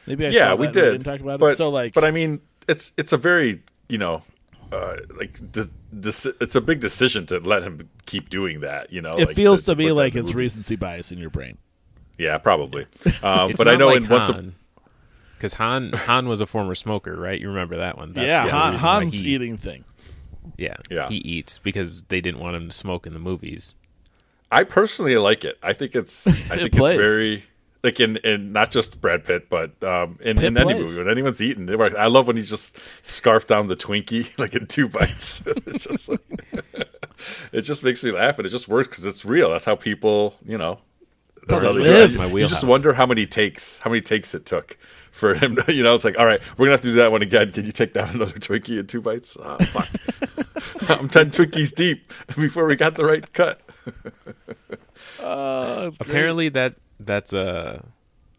Maybe 0.08 0.26
I 0.26 0.30
yeah, 0.30 0.50
saw 0.50 0.56
we 0.56 0.66
that 0.66 0.66
and 0.66 0.74
did. 0.74 0.92
didn't 0.92 1.04
talk 1.06 1.20
about 1.22 1.40
but, 1.40 1.54
it. 1.54 1.58
So 1.58 1.70
like, 1.70 1.94
but 1.94 2.04
I 2.04 2.12
mean, 2.12 2.42
it's 2.68 2.92
it's 2.98 3.14
a 3.14 3.18
very 3.18 3.62
you 3.88 3.98
know, 3.98 4.24
uh, 4.72 4.98
like 5.18 5.34
de- 5.52 5.70
deci- 5.96 6.36
it's 6.42 6.56
a 6.56 6.62
big 6.62 6.80
decision 6.80 7.26
to 7.28 7.40
let 7.40 7.64
him 7.64 7.90
keep 8.06 8.30
doing 8.30 8.62
that. 8.62 8.92
You 8.92 9.02
know, 9.02 9.16
it 9.16 9.28
like, 9.28 9.36
feels 9.36 9.64
to, 9.64 9.72
put 9.72 9.78
me 9.78 9.92
like 9.92 10.16
it's 10.16 10.34
recency 10.34 10.76
bias 10.76 11.12
in 11.12 11.18
your 11.18 11.30
brain. 11.30 11.58
Yeah, 12.18 12.38
probably. 12.38 12.86
Um, 13.24 13.54
but 13.58 13.68
I 13.68 13.76
know 13.76 13.88
like 13.88 13.98
in 13.98 14.10
once. 14.10 14.30
A, 14.30 14.34
Han, 14.34 14.56
because 15.38 15.54
Han 15.56 15.94
Han 15.94 16.28
was 16.28 16.42
a 16.42 16.46
former 16.46 16.76
smoker, 16.76 17.16
right? 17.16 17.40
You 17.40 17.50
remember 17.50 17.78
that 17.78 17.98
one? 17.98 18.14
That's 18.14 18.26
yeah, 18.26 18.46
the 18.46 18.52
Han, 18.52 18.74
Han's 18.74 19.14
he- 19.14 19.36
eating 19.36 19.58
thing. 19.58 19.86
Yeah, 20.58 20.76
Yeah. 20.90 21.08
he 21.08 21.16
eats 21.16 21.58
because 21.60 22.04
they 22.04 22.20
didn't 22.20 22.40
want 22.42 22.56
him 22.56 22.68
to 22.68 22.74
smoke 22.74 23.08
in 23.08 23.14
the 23.14 23.20
movies. 23.20 23.76
I 24.54 24.64
personally 24.64 25.16
like 25.16 25.44
it. 25.44 25.58
I 25.64 25.74
think 25.74 25.96
it's. 25.96 26.28
I 26.28 26.58
think 26.58 26.76
it's 26.76 26.78
very. 26.78 27.44
Like 27.84 28.00
in, 28.00 28.16
in 28.18 28.54
not 28.54 28.72
just 28.72 29.02
Brad 29.02 29.26
Pitt, 29.26 29.50
but 29.50 29.84
um, 29.84 30.18
in, 30.22 30.38
Pitt 30.38 30.46
in 30.46 30.58
any 30.58 30.74
movie 30.74 31.00
when 31.00 31.10
anyone's 31.10 31.42
eating. 31.42 31.70
I 31.70 32.06
love 32.06 32.28
when 32.28 32.38
he 32.38 32.44
just 32.44 32.78
scarfed 33.02 33.50
down 33.50 33.68
the 33.68 33.76
Twinkie 33.76 34.38
like 34.40 34.56
in 34.56 34.68
two 34.68 34.88
bites. 34.88 35.44
it's 35.46 35.84
just 35.84 36.08
like, 36.08 36.22
it 37.52 37.62
just 37.64 37.84
makes 37.84 38.02
me 38.02 38.12
laugh, 38.12 38.38
and 38.38 38.48
it 38.48 38.52
just 38.52 38.70
works 38.70 38.88
because 38.88 39.04
it's 39.04 39.26
real. 39.26 39.50
That's 39.50 39.66
how 39.66 39.76
people, 39.76 40.36
you 40.46 40.58
know, 40.58 40.80
that's 41.46 41.66
how 41.66 41.74
they 41.74 41.84
they 41.84 41.90
live. 41.90 42.16
My 42.16 42.28
You 42.28 42.48
just 42.48 42.64
wonder 42.64 42.94
how 42.94 43.06
many 43.06 43.26
takes, 43.26 43.80
how 43.80 43.90
many 43.90 44.00
takes 44.00 44.34
it 44.34 44.46
took 44.46 44.78
for 45.12 45.34
him. 45.34 45.58
To, 45.58 45.74
you 45.74 45.84
know, 45.84 45.94
it's 45.94 46.06
like, 46.06 46.18
all 46.18 46.26
right, 46.26 46.40
we're 46.58 46.68
gonna 46.68 46.72
have 46.72 46.82
to 46.82 46.88
do 46.88 46.96
that 46.96 47.12
one 47.12 47.22
again. 47.22 47.52
Can 47.52 47.66
you 47.66 47.74
take 47.74 47.92
down 47.92 48.12
another 48.12 48.40
Twinkie 48.40 48.80
in 48.80 48.88
two 48.88 49.02
bites? 49.02 49.36
Oh, 49.38 49.58
fuck. 49.58 49.90
I'm 50.90 51.10
ten 51.10 51.32
Twinkies 51.32 51.76
deep 51.76 52.14
before 52.38 52.66
we 52.66 52.78
got 52.78 52.96
the 52.96 53.04
right 53.04 53.34
cut. 53.34 53.60
Uh. 55.34 55.92
Apparently, 56.00 56.50
that 56.50 56.76
that's 57.00 57.34
a 57.34 57.86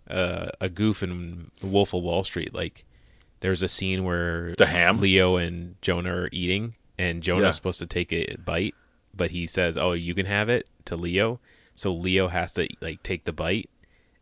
a, 0.07 0.51
a 0.61 0.69
goof 0.69 1.03
in 1.03 1.51
Wolf 1.63 1.93
of 1.95 2.03
Wall 2.03 2.25
Street. 2.25 2.55
Like, 2.55 2.85
there's 3.41 3.63
a 3.63 3.69
scene 3.69 4.05
where 4.05 4.55
The 4.57 4.67
ham? 4.67 5.01
Leo 5.01 5.37
and 5.37 5.77
Jonah 5.83 6.15
are 6.15 6.29
eating, 6.33 6.75
and 6.99 7.23
Jonah's 7.23 7.43
Yeah. 7.45 7.51
supposed 7.53 7.79
to 7.81 7.87
take 7.87 8.13
a 8.13 8.37
bite, 8.45 8.75
but 9.15 9.31
he 9.33 9.47
says, 9.47 9.77
"Oh, 9.79 9.93
you 9.93 10.15
can 10.15 10.27
have 10.27 10.49
it." 10.49 10.67
To 10.87 10.97
Leo, 10.97 11.41
so 11.75 11.91
Leo 11.93 12.29
has 12.29 12.53
to 12.55 12.69
like 12.83 13.03
take 13.03 13.25
the 13.25 13.33
bite, 13.33 13.71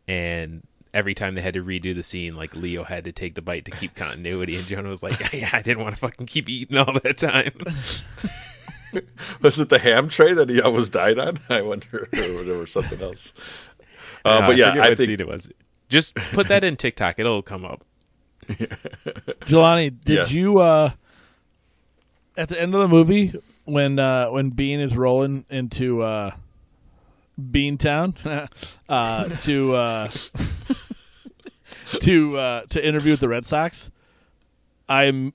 and 0.07 0.65
every 0.93 1.13
time 1.13 1.35
they 1.35 1.41
had 1.41 1.55
to 1.55 1.63
redo 1.63 1.93
the 1.93 2.03
scene, 2.03 2.35
like 2.37 2.55
Leo 2.55 2.83
had 2.85 3.03
to 3.03 3.11
take 3.11 3.35
the 3.35 3.41
bite 3.41 3.65
to 3.65 3.71
keep 3.71 3.95
continuity, 3.95 4.55
and 4.55 4.65
Jonah 4.65 4.87
was 4.87 5.03
like, 5.03 5.19
"Yeah, 5.33 5.49
I 5.51 5.61
didn't 5.61 5.83
want 5.83 5.93
to 5.95 5.99
fucking 5.99 6.27
keep 6.27 6.47
eating 6.49 6.77
all 6.77 6.93
that 7.03 7.17
time." 7.17 7.51
Was 9.41 9.59
it 9.59 9.69
the 9.69 9.79
ham 9.79 10.07
tray 10.09 10.33
that 10.33 10.49
he 10.49 10.61
almost 10.61 10.91
died 10.91 11.19
on? 11.19 11.37
I 11.49 11.61
wonder, 11.61 12.07
or 12.13 12.43
there 12.43 12.65
something 12.67 13.01
else. 13.01 13.33
Uh, 14.25 14.39
No, 14.41 14.47
but 14.47 14.57
yeah, 14.57 14.69
forget 14.71 14.85
I 14.85 14.89
what 14.89 14.97
think 14.97 15.09
it 15.19 15.27
was. 15.27 15.49
Just 15.89 16.15
put 16.15 16.47
that 16.47 16.63
in 16.63 16.75
TikTok; 16.75 17.19
it'll 17.19 17.41
come 17.41 17.65
up. 17.65 17.83
Jelani, 18.47 19.89
did 20.03 20.17
Yeah. 20.17 20.25
you 20.27 20.59
uh 20.59 20.89
at 22.35 22.49
the 22.49 22.59
end 22.59 22.73
of 22.73 22.81
the 22.81 22.87
movie 22.87 23.33
when 23.65 23.99
uh 23.99 24.27
when 24.29 24.49
Beane 24.49 24.79
is 24.79 24.95
rolling 24.97 25.45
into 25.49 26.01
uh 26.01 26.31
Beantown 27.39 28.49
uh 28.89 29.23
to 29.41 29.75
uh 29.75 30.09
to 32.01 32.37
uh 32.37 32.61
to 32.69 32.85
interview 32.85 33.11
with 33.13 33.19
the 33.19 33.27
Red 33.29 33.45
Sox, 33.45 33.89
I'm 34.89 35.33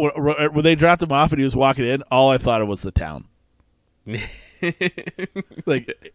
when 0.00 0.62
they 0.64 0.74
dropped 0.74 1.02
him 1.02 1.12
off 1.12 1.32
and 1.32 1.38
he 1.38 1.44
was 1.44 1.56
walking 1.56 1.84
in, 1.84 2.02
all 2.10 2.30
I 2.30 2.38
thought 2.38 2.62
of 2.62 2.68
was 2.68 2.82
the 2.82 2.90
town. 2.90 3.26
like 5.66 6.12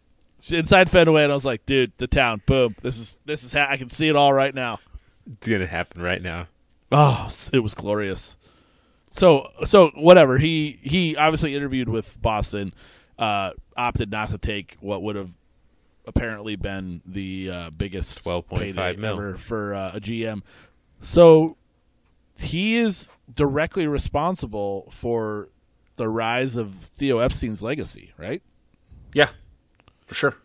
inside 0.51 0.89
Fenway, 0.89 1.23
and 1.23 1.31
I 1.31 1.35
was 1.35 1.45
like, 1.45 1.65
dude, 1.65 1.91
the 1.97 2.07
town. 2.07 2.41
Boom. 2.45 2.75
This 2.81 2.97
is 2.97 3.19
this 3.25 3.43
is 3.43 3.53
ha- 3.53 3.67
I 3.69 3.77
can 3.77 3.89
see 3.89 4.07
it 4.09 4.15
all 4.15 4.33
right 4.33 4.53
now. 4.53 4.79
It's 5.31 5.47
gonna 5.47 5.67
happen 5.67 6.01
right 6.01 6.21
now. 6.21 6.47
Oh, 6.91 7.29
it 7.51 7.59
was 7.59 7.73
glorious. 7.73 8.37
So 9.11 9.49
so 9.65 9.91
whatever. 9.95 10.37
He 10.37 10.79
he 10.81 11.15
obviously 11.15 11.55
interviewed 11.55 11.89
with 11.89 12.21
Boston, 12.21 12.73
uh, 13.17 13.51
opted 13.75 14.11
not 14.11 14.29
to 14.29 14.37
take 14.37 14.77
what 14.81 15.01
would 15.03 15.15
have 15.15 15.31
apparently 16.07 16.55
been 16.55 17.01
the 17.05 17.49
uh, 17.49 17.69
biggest 17.77 18.23
12.5 18.23 18.59
payday 18.59 18.95
mil. 18.95 19.13
ever 19.13 19.37
for 19.37 19.73
uh, 19.73 19.91
a 19.95 19.99
GM. 19.99 20.41
So 21.01 21.57
he 22.39 22.77
is 22.77 23.09
directly 23.33 23.87
responsible 23.87 24.87
for 24.91 25.49
the 25.95 26.07
rise 26.09 26.55
of 26.55 26.73
Theo 26.75 27.19
Epstein's 27.19 27.61
legacy, 27.63 28.13
right? 28.17 28.41
yeah, 29.13 29.29
for 30.05 30.13
sure. 30.15 30.35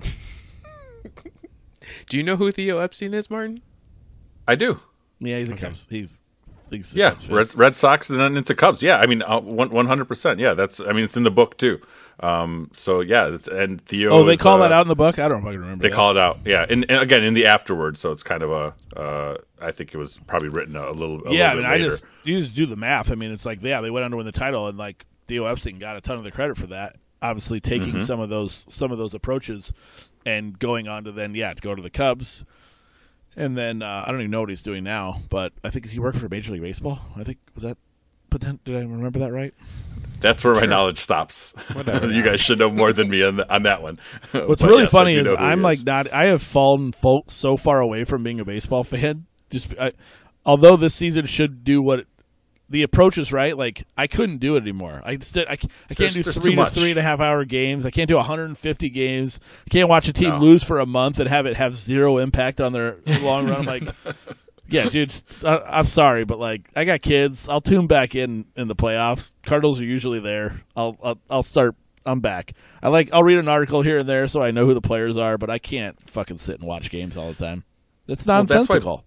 Do 2.08 2.16
you 2.16 2.22
know 2.22 2.36
who 2.36 2.52
Theo 2.52 2.78
Epstein 2.78 3.14
is, 3.14 3.28
Martin? 3.30 3.60
I 4.46 4.54
do. 4.54 4.80
Yeah, 5.18 5.38
he's 5.38 5.50
a 5.50 5.54
Okay. 5.54 5.66
Cubs. 5.66 5.86
He's 5.88 6.20
a 6.72 6.78
Yeah, 6.92 7.16
Red, 7.28 7.54
Red 7.54 7.76
Sox 7.76 8.10
and 8.10 8.18
then 8.20 8.36
into 8.36 8.54
Cubs. 8.54 8.82
Yeah, 8.82 8.98
I 8.98 9.06
mean, 9.06 9.22
uh, 9.22 9.40
one 9.40 9.86
hundred 9.86 10.06
percent. 10.06 10.40
Yeah, 10.40 10.54
that's. 10.54 10.80
I 10.80 10.92
mean, 10.92 11.04
it's 11.04 11.16
in 11.16 11.22
the 11.22 11.30
book 11.30 11.56
too. 11.56 11.80
Um, 12.20 12.70
so 12.72 13.00
yeah, 13.00 13.28
it's 13.28 13.48
and 13.48 13.80
Theo. 13.80 14.10
Oh, 14.10 14.24
they 14.24 14.34
is, 14.34 14.40
call 14.40 14.60
uh, 14.60 14.68
that 14.68 14.72
out 14.72 14.82
in 14.82 14.88
the 14.88 14.94
book. 14.94 15.18
I 15.18 15.28
don't 15.28 15.42
fucking 15.42 15.58
remember. 15.58 15.82
They 15.82 15.88
that. 15.88 15.94
call 15.94 16.10
it 16.10 16.18
out. 16.18 16.40
Yeah, 16.44 16.66
and, 16.68 16.84
and 16.90 17.02
again 17.02 17.24
in 17.24 17.34
the 17.34 17.46
afterwards. 17.46 18.00
So 18.00 18.12
it's 18.12 18.22
kind 18.22 18.42
of 18.42 18.50
a. 18.50 18.74
Uh, 18.98 19.36
I 19.60 19.70
think 19.70 19.94
it 19.94 19.98
was 19.98 20.18
probably 20.26 20.48
written 20.48 20.76
a 20.76 20.90
little. 20.90 21.26
A 21.26 21.32
yeah, 21.32 21.52
I 21.52 21.54
mean, 21.54 21.64
I 21.64 21.78
just 21.78 22.04
you 22.24 22.40
just 22.40 22.54
do 22.54 22.66
the 22.66 22.76
math. 22.76 23.10
I 23.10 23.14
mean, 23.14 23.32
it's 23.32 23.46
like 23.46 23.62
yeah, 23.62 23.80
they 23.80 23.90
went 23.90 24.04
on 24.04 24.10
to 24.10 24.16
win 24.18 24.26
the 24.26 24.32
title, 24.32 24.68
and 24.68 24.76
like 24.76 25.06
Theo 25.28 25.46
Epstein 25.46 25.78
got 25.78 25.96
a 25.96 26.00
ton 26.00 26.18
of 26.18 26.24
the 26.24 26.30
credit 26.30 26.56
for 26.58 26.66
that. 26.68 26.96
Obviously, 27.22 27.60
taking 27.60 27.88
Mm-hmm. 27.94 28.00
some 28.00 28.20
of 28.20 28.28
those 28.28 28.64
some 28.68 28.92
of 28.92 28.98
those 28.98 29.14
approaches, 29.14 29.72
and 30.26 30.58
going 30.58 30.88
on 30.88 31.04
to 31.04 31.12
then 31.12 31.34
yeah 31.34 31.52
to 31.54 31.60
go 31.60 31.74
to 31.74 31.82
the 31.82 31.90
Cubs, 31.90 32.44
and 33.36 33.56
then 33.56 33.82
uh, 33.82 34.04
I 34.06 34.10
don't 34.10 34.20
even 34.20 34.30
know 34.30 34.40
what 34.40 34.48
he's 34.50 34.62
doing 34.62 34.84
now, 34.84 35.20
but 35.28 35.52
I 35.64 35.70
think 35.70 35.86
is 35.86 35.92
he 35.92 35.98
working 36.00 36.20
for 36.20 36.28
Major 36.28 36.52
League 36.52 36.62
Baseball? 36.62 37.00
I 37.16 37.24
think 37.24 37.38
was 37.54 37.64
that. 37.64 37.78
But 38.28 38.42
then, 38.42 38.60
did 38.64 38.76
I 38.76 38.80
remember 38.80 39.18
that 39.20 39.32
right? 39.32 39.52
That's 40.20 40.44
where 40.44 40.54
my 40.54 40.66
knowledge 40.66 40.98
stops. 40.98 41.54
you 41.76 42.22
guys 42.22 42.40
should 42.40 42.58
know 42.58 42.70
more 42.70 42.92
than 42.92 43.08
me 43.08 43.24
on, 43.24 43.36
the, 43.36 43.52
on 43.52 43.62
that 43.64 43.82
one. 43.82 43.98
What's 44.32 44.60
But 44.60 44.68
really 44.68 44.82
yes, 44.82 44.92
funny 44.92 45.16
is 45.16 45.24
know 45.24 45.36
who 45.36 45.42
he 45.42 45.42
I'm 45.50 45.62
like 45.62 45.78
is. 45.78 45.86
not. 45.86 46.12
I 46.12 46.26
have 46.26 46.42
fallen 46.42 46.92
so 47.28 47.56
far 47.56 47.80
away 47.80 48.04
from 48.04 48.22
being 48.22 48.38
a 48.38 48.44
baseball 48.44 48.84
fan. 48.84 49.26
Just 49.50 49.74
I, 49.80 49.92
although 50.44 50.76
this 50.76 50.94
season 50.94 51.26
should 51.26 51.64
do 51.64 51.82
what 51.82 52.06
the 52.70 52.82
approach 52.84 53.18
is 53.18 53.32
right. 53.32 53.56
Like 53.56 53.84
I 53.98 54.06
couldn't 54.06 54.38
do 54.38 54.56
it 54.56 54.62
anymore. 54.62 55.02
I 55.04 55.16
just 55.16 55.36
I, 55.36 55.42
I 55.42 55.56
can't 55.56 55.70
There's- 55.96 56.14
do 56.14 56.22
there's 56.22 56.38
three 56.38 56.54
to 56.54 56.66
three 56.66 56.90
and 56.90 56.98
a 56.98 57.02
half 57.02 57.20
hour 57.20 57.44
games. 57.44 57.84
I 57.84 57.90
can't 57.90 58.08
do 58.08 58.16
150 58.16 58.88
games. 58.90 59.40
I 59.66 59.70
can't 59.70 59.88
watch 59.88 60.08
a 60.08 60.12
team 60.12 60.30
No. 60.30 60.38
lose 60.38 60.62
for 60.64 60.78
a 60.78 60.86
month 60.86 61.18
and 61.18 61.28
have 61.28 61.46
it 61.46 61.56
have 61.56 61.74
zero 61.76 62.18
impact 62.18 62.60
on 62.60 62.72
their 62.72 62.96
long 63.20 63.48
run. 63.48 63.60
I'm 63.60 63.66
like. 63.66 63.82
Yeah, 64.72 64.88
dude. 64.88 65.12
I, 65.44 65.56
I'm 65.66 65.84
sorry, 65.86 66.24
but 66.24 66.38
like, 66.38 66.70
I 66.76 66.84
got 66.84 67.02
kids. 67.02 67.48
I'll 67.48 67.60
tune 67.60 67.88
back 67.88 68.14
in 68.14 68.44
in 68.54 68.68
the 68.68 68.76
playoffs. 68.76 69.32
Cardinals 69.44 69.80
are 69.80 69.84
usually 69.84 70.20
there. 70.20 70.60
I'll 70.76 70.96
I'll, 71.02 71.18
I'll 71.28 71.42
start. 71.42 71.74
I'm 72.06 72.20
back. 72.20 72.52
I 72.80 72.88
like. 72.88 73.10
I'll 73.12 73.24
read 73.24 73.38
an 73.38 73.48
article 73.48 73.82
here 73.82 73.98
and 73.98 74.08
there 74.08 74.28
so 74.28 74.40
I 74.40 74.52
know 74.52 74.66
who 74.66 74.74
the 74.74 74.80
players 74.80 75.16
are, 75.16 75.38
but 75.38 75.50
I 75.50 75.58
can't 75.58 75.98
fucking 76.08 76.38
sit 76.38 76.60
and 76.60 76.68
watch 76.68 76.88
games 76.88 77.16
all 77.16 77.32
the 77.32 77.34
time. 77.44 77.64
That's 78.06 78.24
Well, 78.24 78.44
that's 78.44 78.50
why- 78.68 78.76
nonsensical. 78.76 79.04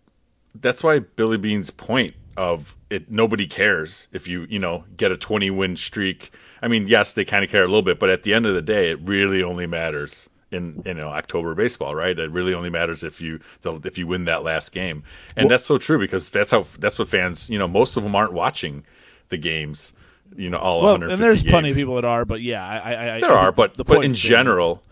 that's 0.54 0.84
why 0.84 1.00
Billy 1.00 1.38
Beane's 1.38 1.70
point 1.72 2.14
of 2.38 2.76
it. 2.90 3.12
Nobody 3.12 3.48
cares 3.48 4.08
if 4.12 4.28
you 4.28 4.46
you 4.50 4.60
know 4.60 4.86
get 4.98 5.12
a 5.12 5.18
twenty 5.18 5.50
win 5.50 5.76
streak. 5.76 6.32
I 6.62 6.68
mean, 6.68 6.88
yes, 6.88 7.14
they 7.14 7.26
kind 7.26 7.44
of 7.44 7.52
care 7.52 7.64
a 7.64 7.68
little 7.68 7.82
bit, 7.82 8.00
but 8.00 8.10
at 8.10 8.24
the 8.24 8.34
end 8.34 8.46
of 8.46 8.56
the 8.56 8.62
day, 8.62 8.90
it 8.90 9.00
really 9.02 9.44
only 9.44 9.68
matters 9.68 10.30
in 10.54 10.82
you 10.86 10.94
know 10.94 11.10
October 11.10 11.56
baseball, 11.56 11.96
right? 11.96 12.18
It 12.18 12.32
really 12.32 12.54
only 12.54 12.70
matters 12.70 13.04
if 13.04 13.20
you 13.20 13.40
if 13.66 13.98
you 13.98 14.08
win 14.08 14.24
that 14.26 14.44
last 14.44 14.72
game, 14.72 15.04
and 15.36 15.46
well, 15.46 15.50
that's 15.50 15.66
so 15.66 15.78
true 15.78 16.00
because 16.00 16.30
that's 16.30 16.52
how 16.52 16.66
that's 16.80 17.00
what 17.00 17.08
fans 17.08 17.50
you 17.50 17.60
know 17.60 17.68
most 17.68 17.98
of 17.98 18.04
them 18.04 18.16
aren't 18.16 18.34
watching 18.34 18.84
the 19.30 19.38
games, 19.38 19.94
you 20.36 20.50
know, 20.50 20.58
all 20.58 20.82
well, 20.84 21.04
and 21.04 21.22
there's 21.22 21.42
games. 21.42 21.52
plenty 21.52 21.70
of 21.70 21.76
people 21.76 21.96
that 21.96 22.06
are, 22.06 22.26
but 22.26 22.42
yeah, 22.42 22.66
I, 22.66 23.16
I, 23.16 23.20
there 23.20 23.32
I, 23.32 23.46
are, 23.46 23.52
but 23.52 23.76
the 23.76 23.84
but 23.84 24.06
in 24.06 24.14
general, 24.14 24.84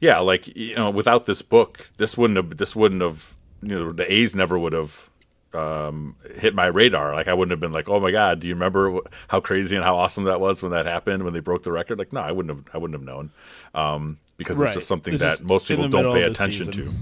yeah, 0.00 0.18
like 0.20 0.56
you 0.56 0.76
know, 0.76 0.90
without 0.90 1.26
this 1.26 1.42
book, 1.42 1.90
this 1.98 2.16
wouldn't 2.16 2.36
have 2.36 2.56
this 2.56 2.74
wouldn't 2.74 3.02
have 3.02 3.34
you 3.62 3.74
know 3.74 3.92
the 3.92 4.10
A's 4.10 4.34
never 4.34 4.58
would 4.58 4.72
have 4.72 5.10
um, 5.54 6.16
hit 6.36 6.54
my 6.54 6.66
radar. 6.66 7.14
Like 7.14 7.28
I 7.28 7.34
wouldn't 7.34 7.50
have 7.52 7.60
been 7.60 7.72
like, 7.72 7.88
oh 7.88 8.00
my 8.00 8.10
god, 8.10 8.40
do 8.40 8.46
you 8.46 8.54
remember 8.54 9.00
how 9.28 9.40
crazy 9.40 9.76
and 9.76 9.84
how 9.84 9.96
awesome 9.96 10.24
that 10.24 10.40
was 10.40 10.62
when 10.62 10.72
that 10.72 10.86
happened 10.86 11.24
when 11.24 11.32
they 11.32 11.40
broke 11.40 11.62
the 11.62 11.72
record? 11.72 11.98
Like 11.98 12.12
no, 12.12 12.20
I 12.20 12.32
wouldn't 12.32 12.56
have 12.56 12.74
I 12.74 12.78
wouldn't 12.78 12.98
have 12.98 13.06
known 13.06 13.30
um, 13.74 14.18
because 14.36 14.58
right. 14.58 14.68
it's 14.68 14.76
just 14.76 14.88
something 14.88 15.14
it's 15.14 15.22
that 15.22 15.30
just 15.30 15.44
most 15.44 15.68
people 15.68 15.88
don't 15.88 16.12
pay 16.12 16.22
attention 16.22 16.70
to. 16.72 16.92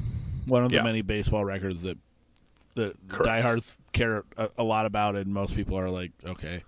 One 0.47 0.63
of 0.63 0.71
the 0.71 0.77
yeah. 0.77 0.83
many 0.83 1.03
baseball 1.03 1.45
records 1.45 1.83
that 1.83 1.99
the 2.77 2.95
diehards 3.25 3.79
care 3.93 4.25
a, 4.37 4.49
a, 4.59 4.63
lot 4.63 4.87
about, 4.87 5.17
and 5.17 5.33
most 5.33 5.57
people 5.57 5.77
are 5.77 5.91
like, 5.91 6.13
okay. 6.25 6.63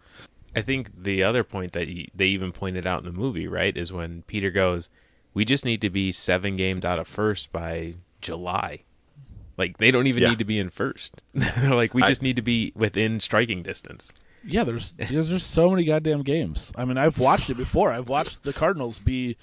I 0.57 0.63
think 0.63 0.91
the 1.01 1.23
other 1.23 1.45
point 1.45 1.73
that 1.73 1.87
he, 1.87 2.11
they 2.15 2.27
even 2.27 2.51
pointed 2.51 2.87
out 2.87 3.01
in 3.01 3.05
the 3.05 3.13
movie, 3.13 3.47
right, 3.47 3.77
is 3.77 3.93
when 3.93 4.23
Peter 4.23 4.51
goes, 4.51 4.89
"We 5.35 5.45
just 5.45 5.65
need 5.65 5.81
to 5.83 5.91
be 5.91 6.11
seven 6.11 6.57
games 6.57 6.85
out 6.85 6.99
of 6.99 7.07
first 7.07 7.53
by 7.53 7.97
July." 8.21 8.85
Like 9.59 9.79
they 9.79 9.91
don't 9.91 10.07
even 10.07 10.23
yeah. 10.23 10.31
need 10.31 10.39
to 10.39 10.45
be 10.45 10.59
in 10.59 10.71
first. 10.71 11.21
They're 11.35 11.75
like, 11.75 11.93
we 11.93 12.03
just 12.03 12.23
need 12.23 12.37
to 12.37 12.43
be 12.43 12.73
within 12.77 13.19
striking 13.21 13.63
distance. 13.63 14.15
Yeah, 14.45 14.63
there's 14.63 14.95
there's 14.97 15.29
just 15.29 15.51
so 15.51 15.69
many 15.69 15.85
goddamn 15.85 16.23
games. 16.23 16.73
I 16.77 16.85
mean, 16.85 16.97
I've 16.97 17.19
watched 17.19 17.51
it 17.51 17.57
before. 17.59 17.93
I've 17.93 18.09
watched 18.09 18.45
the 18.45 18.53
Cardinals 18.53 19.01
be 19.01 19.37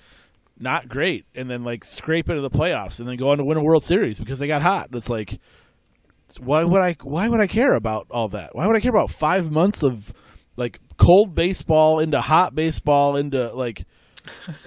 not 0.57 0.87
great 0.87 1.25
and 1.35 1.49
then 1.49 1.65
like 1.65 1.83
scrape 1.83 2.29
into 2.29 2.41
the 2.41 2.49
playoffs 2.49 2.99
and 2.99 3.09
then 3.09 3.17
go 3.17 3.29
on 3.29 3.39
to 3.39 3.43
win 3.43 3.57
a 3.57 3.63
World 3.63 3.83
Series 3.83 4.17
because 4.17 4.39
they 4.39 4.47
got 4.47 4.61
hot. 4.61 4.87
And 4.87 4.95
It's 4.95 5.09
like 5.09 5.39
why 6.39 6.63
would 6.63 6.81
I 6.81 6.95
why 7.01 7.27
would 7.27 7.41
I 7.41 7.47
care 7.47 7.75
about 7.75 8.07
all 8.09 8.29
that? 8.29 8.55
Why 8.55 8.67
would 8.67 8.75
I 8.75 8.79
care 8.79 8.91
about 8.91 9.11
5 9.11 9.51
months 9.51 9.83
of 9.83 10.13
like 10.55 10.79
cold 10.97 11.35
baseball 11.35 11.99
into 11.99 12.21
hot 12.21 12.55
baseball 12.55 13.17
into 13.17 13.53
like 13.53 13.85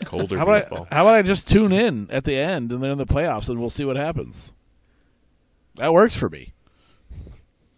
colder 0.04 0.36
how 0.36 0.44
baseball? 0.44 0.86
I, 0.90 0.94
how 0.94 1.02
about 1.02 1.14
I 1.14 1.22
just 1.22 1.48
tune 1.48 1.72
in 1.72 2.10
at 2.10 2.24
the 2.24 2.36
end 2.36 2.70
and 2.70 2.82
then 2.82 2.92
in 2.92 2.98
the 2.98 3.06
playoffs 3.06 3.48
and 3.48 3.58
we'll 3.58 3.70
see 3.70 3.86
what 3.86 3.96
happens? 3.96 4.52
That 5.78 5.92
works 5.92 6.16
for 6.16 6.28
me. 6.28 6.52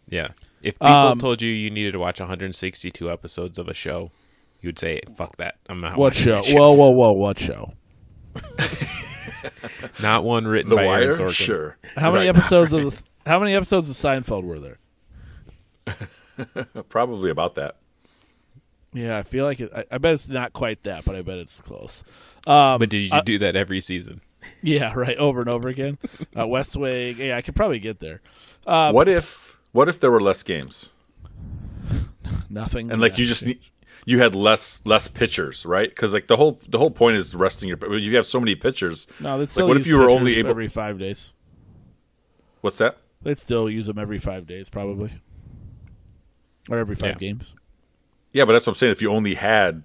Yeah. 0.08 0.28
If 0.62 0.78
people 0.78 0.88
um, 0.88 1.18
told 1.18 1.40
you 1.40 1.50
you 1.50 1.70
needed 1.70 1.92
to 1.92 1.98
watch 1.98 2.20
162 2.20 3.10
episodes 3.10 3.58
of 3.58 3.68
a 3.68 3.74
show, 3.74 4.10
you 4.60 4.68
would 4.68 4.78
say, 4.78 5.00
"Fuck 5.16 5.36
that! 5.36 5.56
I'm 5.68 5.80
not." 5.80 5.96
What 5.96 6.14
show? 6.14 6.42
show? 6.42 6.54
Whoa, 6.54 6.72
whoa, 6.72 6.90
whoa! 6.90 7.12
What 7.12 7.38
show? 7.38 7.72
not 10.02 10.24
one 10.24 10.46
written 10.46 10.68
the 10.68 10.76
by 10.76 10.84
Wire? 10.84 11.02
Aaron 11.02 11.14
Sorkin. 11.14 11.32
Sure. 11.32 11.78
How 11.96 12.12
many 12.12 12.28
episodes 12.28 12.72
of 12.72 12.82
the, 12.82 13.02
How 13.26 13.38
many 13.38 13.54
episodes 13.54 13.88
of 13.88 13.96
Seinfeld 13.96 14.44
were 14.44 14.60
there? 14.60 14.78
Probably 16.88 17.30
about 17.30 17.54
that. 17.54 17.76
Yeah, 18.92 19.18
I 19.18 19.22
feel 19.22 19.44
like 19.44 19.60
it. 19.60 19.70
I, 19.74 19.84
I, 19.90 19.98
bet 19.98 20.14
it's 20.14 20.28
not 20.28 20.52
quite 20.52 20.82
that, 20.82 21.04
but 21.04 21.14
I 21.14 21.22
bet 21.22 21.38
it's 21.38 21.60
close. 21.60 22.02
Um, 22.46 22.78
but 22.78 22.90
did 22.90 22.98
you 22.98 23.12
uh, 23.12 23.20
do 23.22 23.38
that 23.38 23.56
every 23.56 23.80
season? 23.80 24.20
Yeah, 24.62 24.92
right. 24.94 25.16
Over 25.16 25.40
and 25.40 25.48
over 25.48 25.68
again. 25.68 25.98
Uh, 26.38 26.46
West 26.46 26.76
Wing. 26.76 27.16
Yeah, 27.18 27.36
I 27.36 27.42
could 27.42 27.54
probably 27.54 27.78
get 27.78 28.00
there. 28.00 28.20
Um, 28.66 28.94
what 28.94 29.08
if 29.08 29.58
What 29.72 29.88
if 29.88 30.00
there 30.00 30.10
were 30.10 30.20
less 30.20 30.42
games? 30.42 30.88
Nothing. 32.48 32.90
And 32.90 33.00
like 33.00 33.18
you 33.18 33.24
just 33.24 33.46
need, 33.46 33.60
you 34.04 34.18
had 34.18 34.34
less 34.34 34.82
less 34.84 35.08
pitchers, 35.08 35.64
right? 35.64 35.88
Because 35.88 36.12
like 36.12 36.26
the 36.26 36.36
whole 36.36 36.60
the 36.68 36.78
whole 36.78 36.90
point 36.90 37.16
is 37.16 37.34
resting 37.34 37.68
your. 37.68 37.78
If 37.80 38.04
you 38.04 38.16
have 38.16 38.26
so 38.26 38.40
many 38.40 38.54
pitchers. 38.54 39.06
No, 39.20 39.38
that's 39.38 39.56
like 39.56 39.66
what 39.66 39.76
if 39.76 39.86
you 39.86 39.96
were 39.98 40.10
only 40.10 40.36
able 40.36 40.50
every 40.50 40.68
five 40.68 40.98
days? 40.98 41.32
What's 42.60 42.78
that? 42.78 42.98
They'd 43.22 43.38
still 43.38 43.70
use 43.70 43.86
them 43.86 43.98
every 43.98 44.18
five 44.18 44.46
days, 44.46 44.68
probably, 44.68 45.12
or 46.68 46.78
every 46.78 46.96
five 46.96 47.14
yeah. 47.14 47.18
games. 47.18 47.54
Yeah, 48.32 48.44
but 48.44 48.52
that's 48.52 48.66
what 48.66 48.72
I'm 48.72 48.76
saying. 48.76 48.92
If 48.92 49.02
you 49.02 49.10
only 49.10 49.34
had, 49.34 49.82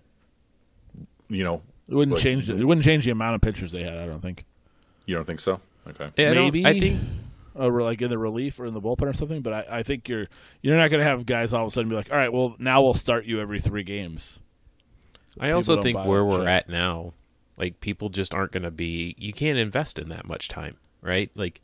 you 1.29 1.43
know, 1.43 1.61
it 1.87 1.93
wouldn't 1.93 2.15
like, 2.15 2.23
change. 2.23 2.49
It 2.49 2.63
wouldn't 2.63 2.85
change 2.85 3.05
the 3.05 3.11
amount 3.11 3.35
of 3.35 3.41
pitchers 3.41 3.71
they 3.71 3.83
had. 3.83 3.97
I 3.97 4.05
don't 4.05 4.21
think. 4.21 4.45
You 5.05 5.15
don't 5.15 5.25
think 5.25 5.39
so? 5.39 5.59
Okay. 5.87 6.09
Yeah, 6.17 6.33
Maybe. 6.33 6.65
I, 6.65 6.69
I 6.69 6.79
think. 6.79 7.01
Or 7.53 7.81
like 7.81 8.01
in 8.01 8.09
the 8.09 8.17
relief 8.17 8.59
or 8.59 8.65
in 8.65 8.73
the 8.73 8.81
bullpen 8.81 9.03
or 9.03 9.13
something, 9.13 9.41
but 9.41 9.53
I, 9.53 9.77
I 9.79 9.83
think 9.83 10.09
you're 10.09 10.27
you're 10.61 10.75
not 10.75 10.89
going 10.89 10.99
to 10.99 11.05
have 11.05 11.25
guys 11.25 11.53
all 11.53 11.65
of 11.65 11.71
a 11.71 11.73
sudden 11.73 11.89
be 11.89 11.95
like, 11.95 12.11
all 12.11 12.17
right, 12.17 12.33
well 12.33 12.55
now 12.59 12.81
we'll 12.81 12.93
start 12.93 13.25
you 13.25 13.39
every 13.39 13.61
three 13.61 13.83
games. 13.83 14.41
I 15.39 15.51
also 15.51 15.81
think 15.81 15.97
where 16.05 16.25
we're 16.25 16.39
shit. 16.39 16.47
at 16.47 16.69
now, 16.69 17.13
like 17.57 17.79
people 17.79 18.09
just 18.09 18.33
aren't 18.33 18.51
going 18.51 18.63
to 18.63 18.71
be. 18.71 19.15
You 19.17 19.31
can't 19.31 19.57
invest 19.57 19.97
in 19.99 20.09
that 20.09 20.25
much 20.25 20.49
time, 20.49 20.75
right? 21.01 21.31
Like 21.33 21.61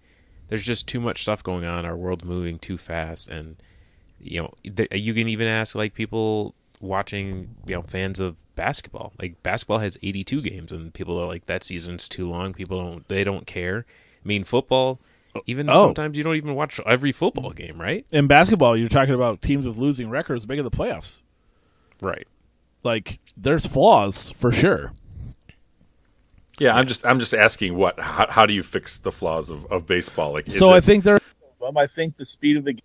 there's 0.48 0.64
just 0.64 0.88
too 0.88 1.02
much 1.02 1.24
stuff 1.24 1.44
going 1.44 1.66
on. 1.66 1.86
Our 1.86 1.98
world's 1.98 2.24
moving 2.24 2.58
too 2.58 2.78
fast, 2.78 3.28
and 3.28 3.58
you 4.18 4.42
know 4.42 4.54
you 4.64 5.14
can 5.14 5.28
even 5.28 5.48
ask 5.48 5.76
like 5.76 5.94
people 5.94 6.56
watching, 6.80 7.56
you 7.66 7.76
know, 7.76 7.82
fans 7.82 8.20
of 8.20 8.36
basketball. 8.56 9.14
Like 9.20 9.42
basketball 9.44 9.80
has 9.80 9.98
82 10.02 10.42
games, 10.42 10.72
and 10.72 10.94
people 10.94 11.20
are 11.20 11.26
like, 11.26 11.46
that 11.46 11.64
season's 11.64 12.08
too 12.10 12.30
long. 12.30 12.54
People 12.54 12.80
don't 12.80 13.08
they 13.08 13.24
don't 13.24 13.46
care. 13.46 13.86
I 14.24 14.28
mean, 14.28 14.44
football. 14.44 15.00
Even 15.46 15.70
oh. 15.70 15.78
sometimes 15.78 16.18
you 16.18 16.24
don't 16.24 16.36
even 16.36 16.56
watch 16.56 16.80
every 16.86 17.14
football 17.14 17.52
game, 17.52 17.80
right? 17.80 18.06
In 18.12 18.28
basketball, 18.28 18.76
you're 18.76 18.90
talking 18.90 19.14
about 19.14 19.42
teams 19.42 19.66
with 19.66 19.78
losing 19.78 20.10
records 20.10 20.46
making 20.46 20.66
the 20.66 20.72
playoffs. 20.72 21.22
Right. 22.02 22.28
Like 22.84 23.20
there's 23.38 23.66
flaws 23.66 24.32
for 24.32 24.52
sure. 24.52 24.92
Yeah, 26.60 26.76
I'm 26.76 26.88
just 26.88 27.06
I'm 27.06 27.20
just 27.20 27.34
asking 27.34 27.76
what 27.76 28.00
how, 28.00 28.28
how 28.30 28.46
do 28.46 28.54
you 28.54 28.64
fix 28.64 28.98
the 28.98 29.12
flaws 29.12 29.50
of, 29.50 29.66
of 29.72 29.88
baseball? 29.88 30.34
Like 30.34 30.50
so, 30.50 30.74
it... 30.74 30.78
I 30.78 30.82
think 30.82 31.04
there. 31.04 31.20
Um, 31.66 31.78
I 31.78 31.88
think 31.88 32.18
the 32.18 32.26
speed 32.26 32.58
of 32.58 32.66
the, 32.66 32.74
game, 32.74 32.82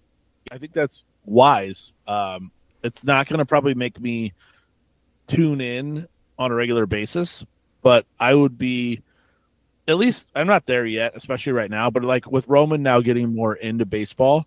I 0.52 0.58
think 0.58 0.72
that's 0.72 1.04
wise. 1.24 1.92
Um, 2.06 2.52
it's 2.82 3.02
not 3.04 3.26
going 3.26 3.38
to 3.38 3.44
probably 3.44 3.74
make 3.74 4.00
me 4.00 4.32
tune 5.26 5.60
in 5.60 6.08
on 6.38 6.52
a 6.52 6.54
regular 6.54 6.86
basis, 6.86 7.44
but 7.82 8.06
I 8.18 8.34
would 8.34 8.58
be 8.58 9.02
at 9.88 9.98
least 9.98 10.30
I'm 10.34 10.46
not 10.46 10.66
there 10.66 10.86
yet, 10.86 11.12
especially 11.14 11.52
right 11.52 11.70
now, 11.70 11.90
but 11.90 12.04
like 12.04 12.30
with 12.30 12.48
Roman 12.48 12.82
now 12.82 13.00
getting 13.00 13.34
more 13.34 13.54
into 13.54 13.86
baseball, 13.86 14.46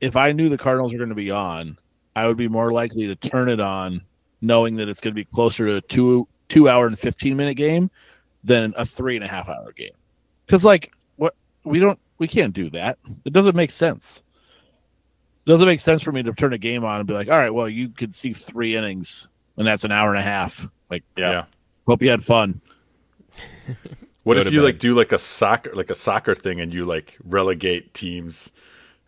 if 0.00 0.16
I 0.16 0.32
knew 0.32 0.48
the 0.48 0.58
Cardinals 0.58 0.92
were 0.92 0.98
going 0.98 1.08
to 1.08 1.14
be 1.14 1.30
on, 1.30 1.78
I 2.14 2.26
would 2.26 2.36
be 2.36 2.48
more 2.48 2.72
likely 2.72 3.06
to 3.06 3.16
turn 3.16 3.48
it 3.48 3.60
on 3.60 4.02
knowing 4.40 4.76
that 4.76 4.88
it's 4.88 5.00
going 5.00 5.12
to 5.12 5.20
be 5.20 5.24
closer 5.24 5.66
to 5.66 5.76
a 5.76 5.80
two 5.80 6.28
two 6.48 6.68
hour 6.68 6.86
and 6.86 6.98
15 6.98 7.36
minute 7.36 7.54
game 7.54 7.90
than 8.44 8.74
a 8.76 8.84
three 8.84 9.16
and 9.16 9.24
a 9.24 9.28
half 9.28 9.48
hour 9.48 9.72
game. 9.72 9.94
Cause 10.46 10.62
like 10.62 10.92
what 11.16 11.34
we 11.64 11.78
don't, 11.78 11.98
we 12.18 12.28
can't 12.28 12.52
do 12.52 12.70
that. 12.70 12.98
It 13.24 13.32
doesn't 13.32 13.56
make 13.56 13.70
sense. 13.70 14.22
It 15.46 15.50
doesn't 15.50 15.66
make 15.66 15.80
sense 15.80 16.02
for 16.02 16.12
me 16.12 16.22
to 16.22 16.32
turn 16.32 16.52
a 16.52 16.58
game 16.58 16.84
on 16.84 16.98
and 16.98 17.06
be 17.06 17.14
like, 17.14 17.28
all 17.28 17.38
right, 17.38 17.52
well, 17.52 17.68
you 17.68 17.88
could 17.88 18.14
see 18.14 18.32
three 18.32 18.76
innings 18.76 19.26
and 19.56 19.66
that's 19.66 19.84
an 19.84 19.92
hour 19.92 20.10
and 20.10 20.18
a 20.18 20.22
half. 20.22 20.66
Like, 20.90 21.04
yeah. 21.16 21.30
yeah. 21.30 21.44
Hope 21.86 22.02
you 22.02 22.10
had 22.10 22.24
fun. 22.24 22.60
what 24.24 24.38
if 24.38 24.52
you 24.52 24.60
bed. 24.60 24.64
like 24.64 24.78
do 24.78 24.94
like 24.94 25.12
a 25.12 25.18
soccer 25.18 25.72
like 25.74 25.90
a 25.90 25.94
soccer 25.94 26.34
thing 26.34 26.60
and 26.60 26.72
you 26.72 26.84
like 26.84 27.16
relegate 27.24 27.94
teams, 27.94 28.52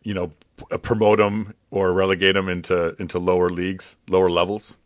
you 0.03 0.15
know, 0.15 0.33
uh, 0.71 0.79
promote 0.79 1.19
them 1.19 1.55
or 1.71 1.93
relegate 1.93 2.35
them 2.35 2.49
into 2.49 2.95
into 3.01 3.19
lower 3.19 3.49
leagues, 3.49 3.97
lower 4.09 4.31
levels? 4.31 4.77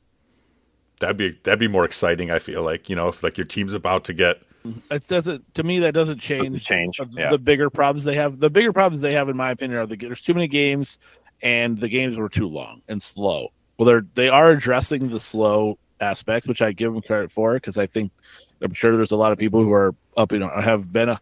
That'd 1.01 1.17
be 1.17 1.31
that'd 1.43 1.59
be 1.59 1.69
more 1.69 1.85
exciting. 1.85 2.31
I 2.31 2.39
feel 2.39 2.63
like 2.63 2.89
you 2.89 2.97
know 2.97 3.09
if 3.09 3.23
like 3.23 3.39
your 3.39 3.47
team's 3.47 3.75
about 3.75 4.05
to 4.05 4.13
get. 4.13 4.43
It 4.91 5.09
doesn't 5.09 5.55
to 5.55 5.63
me 5.63 5.79
that 5.79 5.95
doesn't 5.95 6.19
change 6.19 6.65
change 6.65 7.01
yeah. 7.13 7.31
the 7.31 7.39
bigger 7.39 7.71
problems 7.71 8.05
they 8.05 8.15
have. 8.15 8.39
The 8.39 8.51
bigger 8.51 8.73
problems 8.73 9.01
they 9.01 9.15
have, 9.15 9.29
in 9.29 9.37
my 9.37 9.51
opinion, 9.51 9.81
are 9.81 9.87
the 9.87 9.97
there's 9.97 10.21
too 10.21 10.35
many 10.35 10.49
games 10.49 10.99
and 11.43 11.79
the 11.79 11.89
games 11.89 12.17
were 12.17 12.29
too 12.29 12.47
long 12.47 12.83
and 12.89 13.03
slow. 13.03 13.49
Well, 13.81 13.87
they're 13.87 14.05
they 14.15 14.29
are 14.29 14.51
addressing 14.51 15.09
the 15.09 15.19
slow 15.19 15.79
aspect, 16.03 16.47
which 16.47 16.61
I 16.61 16.73
give 16.73 16.93
them 16.93 17.01
credit 17.01 17.33
for 17.33 17.55
because 17.55 17.79
I 17.79 17.87
think 17.87 18.13
I'm 18.61 18.75
sure 18.75 18.95
there's 18.95 19.11
a 19.11 19.17
lot 19.17 19.33
of 19.33 19.39
people 19.39 19.63
who 19.63 19.73
are 19.73 19.95
up 20.19 20.35
in 20.35 20.43
have 20.43 20.93
been 20.93 21.09
uh, 21.09 21.17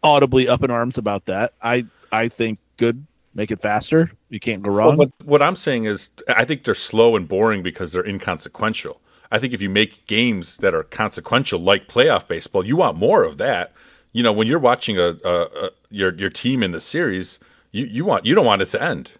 audibly 0.00 0.48
up 0.48 0.62
in 0.62 0.70
arms 0.70 0.98
about 0.98 1.24
that. 1.24 1.54
I 1.60 1.86
I 2.12 2.28
think 2.28 2.60
good, 2.76 3.04
make 3.34 3.50
it 3.50 3.58
faster. 3.58 4.12
You 4.28 4.38
can't 4.38 4.62
go 4.62 4.70
wrong. 4.70 4.98
Well, 4.98 5.08
what, 5.18 5.26
what 5.26 5.42
I'm 5.42 5.56
saying 5.56 5.86
is, 5.86 6.10
I 6.28 6.44
think 6.44 6.62
they're 6.62 6.74
slow 6.74 7.16
and 7.16 7.26
boring 7.26 7.60
because 7.64 7.90
they're 7.90 8.06
inconsequential. 8.06 9.00
I 9.32 9.40
think 9.40 9.52
if 9.52 9.60
you 9.60 9.68
make 9.68 10.06
games 10.06 10.58
that 10.58 10.76
are 10.76 10.84
consequential, 10.84 11.58
like 11.58 11.88
playoff 11.88 12.28
baseball, 12.28 12.64
you 12.64 12.76
want 12.76 12.98
more 12.98 13.24
of 13.24 13.36
that. 13.38 13.72
You 14.12 14.22
know, 14.22 14.32
when 14.32 14.46
you're 14.46 14.60
watching 14.60 14.96
a, 14.96 15.16
a, 15.24 15.42
a 15.42 15.70
your 15.90 16.14
your 16.14 16.30
team 16.30 16.62
in 16.62 16.70
the 16.70 16.80
series, 16.80 17.40
you, 17.72 17.84
you 17.86 18.04
want 18.04 18.26
you 18.26 18.36
don't 18.36 18.46
want 18.46 18.62
it 18.62 18.66
to 18.66 18.80
end. 18.80 19.14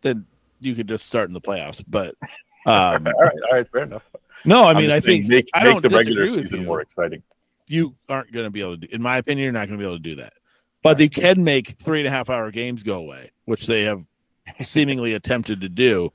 Then 0.00 0.24
you 0.64 0.74
could 0.74 0.88
just 0.88 1.06
start 1.06 1.28
in 1.28 1.34
the 1.34 1.40
playoffs. 1.40 1.82
But 1.86 2.14
um, 2.66 3.06
all 3.06 3.12
right, 3.12 3.32
all 3.50 3.52
right, 3.52 3.70
fair 3.70 3.82
enough. 3.82 4.02
No, 4.44 4.64
I 4.64 4.74
mean, 4.74 4.90
I 4.90 5.00
think 5.00 5.26
make, 5.26 5.48
I 5.54 5.72
make 5.72 5.82
the 5.82 5.88
regular 5.88 6.28
season 6.28 6.64
more 6.64 6.80
exciting. 6.80 7.22
You 7.66 7.94
aren't 8.08 8.30
going 8.30 8.44
to 8.44 8.50
be 8.50 8.60
able 8.60 8.72
to, 8.72 8.86
do, 8.86 8.88
in 8.90 9.00
my 9.00 9.16
opinion, 9.16 9.44
you're 9.44 9.52
not 9.52 9.68
going 9.68 9.78
to 9.78 9.82
be 9.82 9.86
able 9.86 9.96
to 9.96 10.02
do 10.02 10.16
that. 10.16 10.34
But 10.82 10.98
they 10.98 11.08
can 11.08 11.44
make 11.44 11.78
three 11.78 12.00
and 12.00 12.06
a 12.06 12.10
half 12.10 12.28
hour 12.28 12.50
games 12.50 12.82
go 12.82 12.98
away, 12.98 13.30
which 13.46 13.66
they 13.66 13.84
have 13.84 14.04
seemingly 14.60 15.14
attempted 15.14 15.62
to 15.62 15.68
do, 15.70 16.12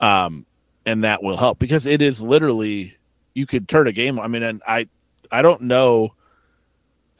um, 0.00 0.44
and 0.84 1.04
that 1.04 1.22
will 1.22 1.38
help 1.38 1.58
because 1.58 1.86
it 1.86 2.02
is 2.02 2.20
literally 2.20 2.94
you 3.34 3.46
could 3.46 3.68
turn 3.68 3.86
a 3.86 3.92
game. 3.92 4.20
I 4.20 4.28
mean, 4.28 4.42
and 4.42 4.62
I 4.66 4.88
I 5.30 5.40
don't 5.40 5.62
know. 5.62 6.14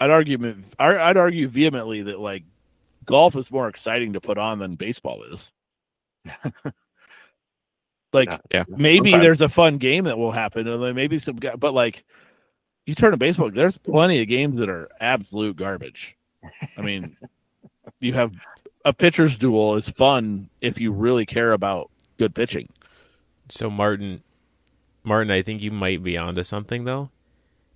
I'd 0.01 0.11
argue 0.11 0.55
I'd 0.79 1.17
argue 1.17 1.49
vehemently 1.49 2.03
that 2.03 2.21
like 2.21 2.45
golf 3.07 3.37
is 3.37 3.51
more 3.51 3.69
exciting 3.69 4.13
to 4.13 4.21
put 4.21 4.37
on 4.37 4.59
than 4.59 4.75
baseball 4.75 5.23
is. 5.25 5.51
like 8.13 8.41
yeah. 8.51 8.65
maybe 8.69 9.11
Sometimes. 9.11 9.23
there's 9.23 9.41
a 9.41 9.49
fun 9.49 9.79
game 9.79 10.05
that 10.05 10.19
will 10.19 10.33
happen, 10.33 10.67
and 10.67 10.83
then 10.83 10.95
maybe 10.95 11.19
some 11.19 11.37
guy, 11.37 11.57
but 11.57 11.75
like 11.75 12.05
you 12.87 12.95
turn 12.95 13.13
to 13.13 13.17
baseball, 13.17 13.51
there's 13.51 13.79
plenty 13.79 14.21
of 14.21 14.29
games 14.29 14.57
that 14.59 14.69
are 14.69 14.89
absolute 15.01 15.57
garbage. 15.57 16.17
I 16.77 16.83
mean, 16.83 17.17
you 18.01 18.13
have 18.15 18.33
a 18.85 18.93
pitcher's 18.93 19.37
duel 19.39 19.77
is 19.77 19.89
fun 19.89 20.49
if 20.61 20.81
you 20.81 20.93
really 20.93 21.27
care 21.27 21.53
about 21.53 21.91
good 22.19 22.35
pitching. 22.35 22.69
So 23.49 23.71
Martin, 23.71 24.23
Martin, 25.05 25.31
I 25.31 25.43
think 25.43 25.63
you 25.63 25.71
might 25.71 26.03
be 26.03 26.17
onto 26.17 26.43
something 26.43 26.85
though. 26.85 27.11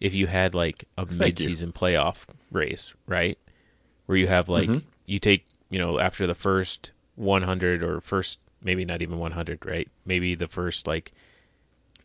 If 0.01 0.15
you 0.15 0.27
had 0.27 0.55
like 0.55 0.85
a 0.99 1.07
mid-season 1.11 1.73
playoff 1.73 2.27
race, 2.51 2.95
right, 3.07 3.39
where 4.07 4.19
you 4.19 4.27
have 4.27 4.49
like 4.49 4.69
mm-hmm. 4.69 4.87
you 5.07 5.19
take 5.19 5.47
you 5.71 5.79
know 5.79 5.99
after 5.99 6.27
the 6.27 6.35
first 6.35 6.93
100 7.17 7.83
or 7.83 8.01
first 8.01 8.39
maybe 8.63 8.85
not 8.85 9.03
even 9.03 9.19
100, 9.19 9.65
right? 9.67 9.89
Maybe 10.05 10.35
the 10.35 10.49
first 10.49 10.87
like 10.87 11.13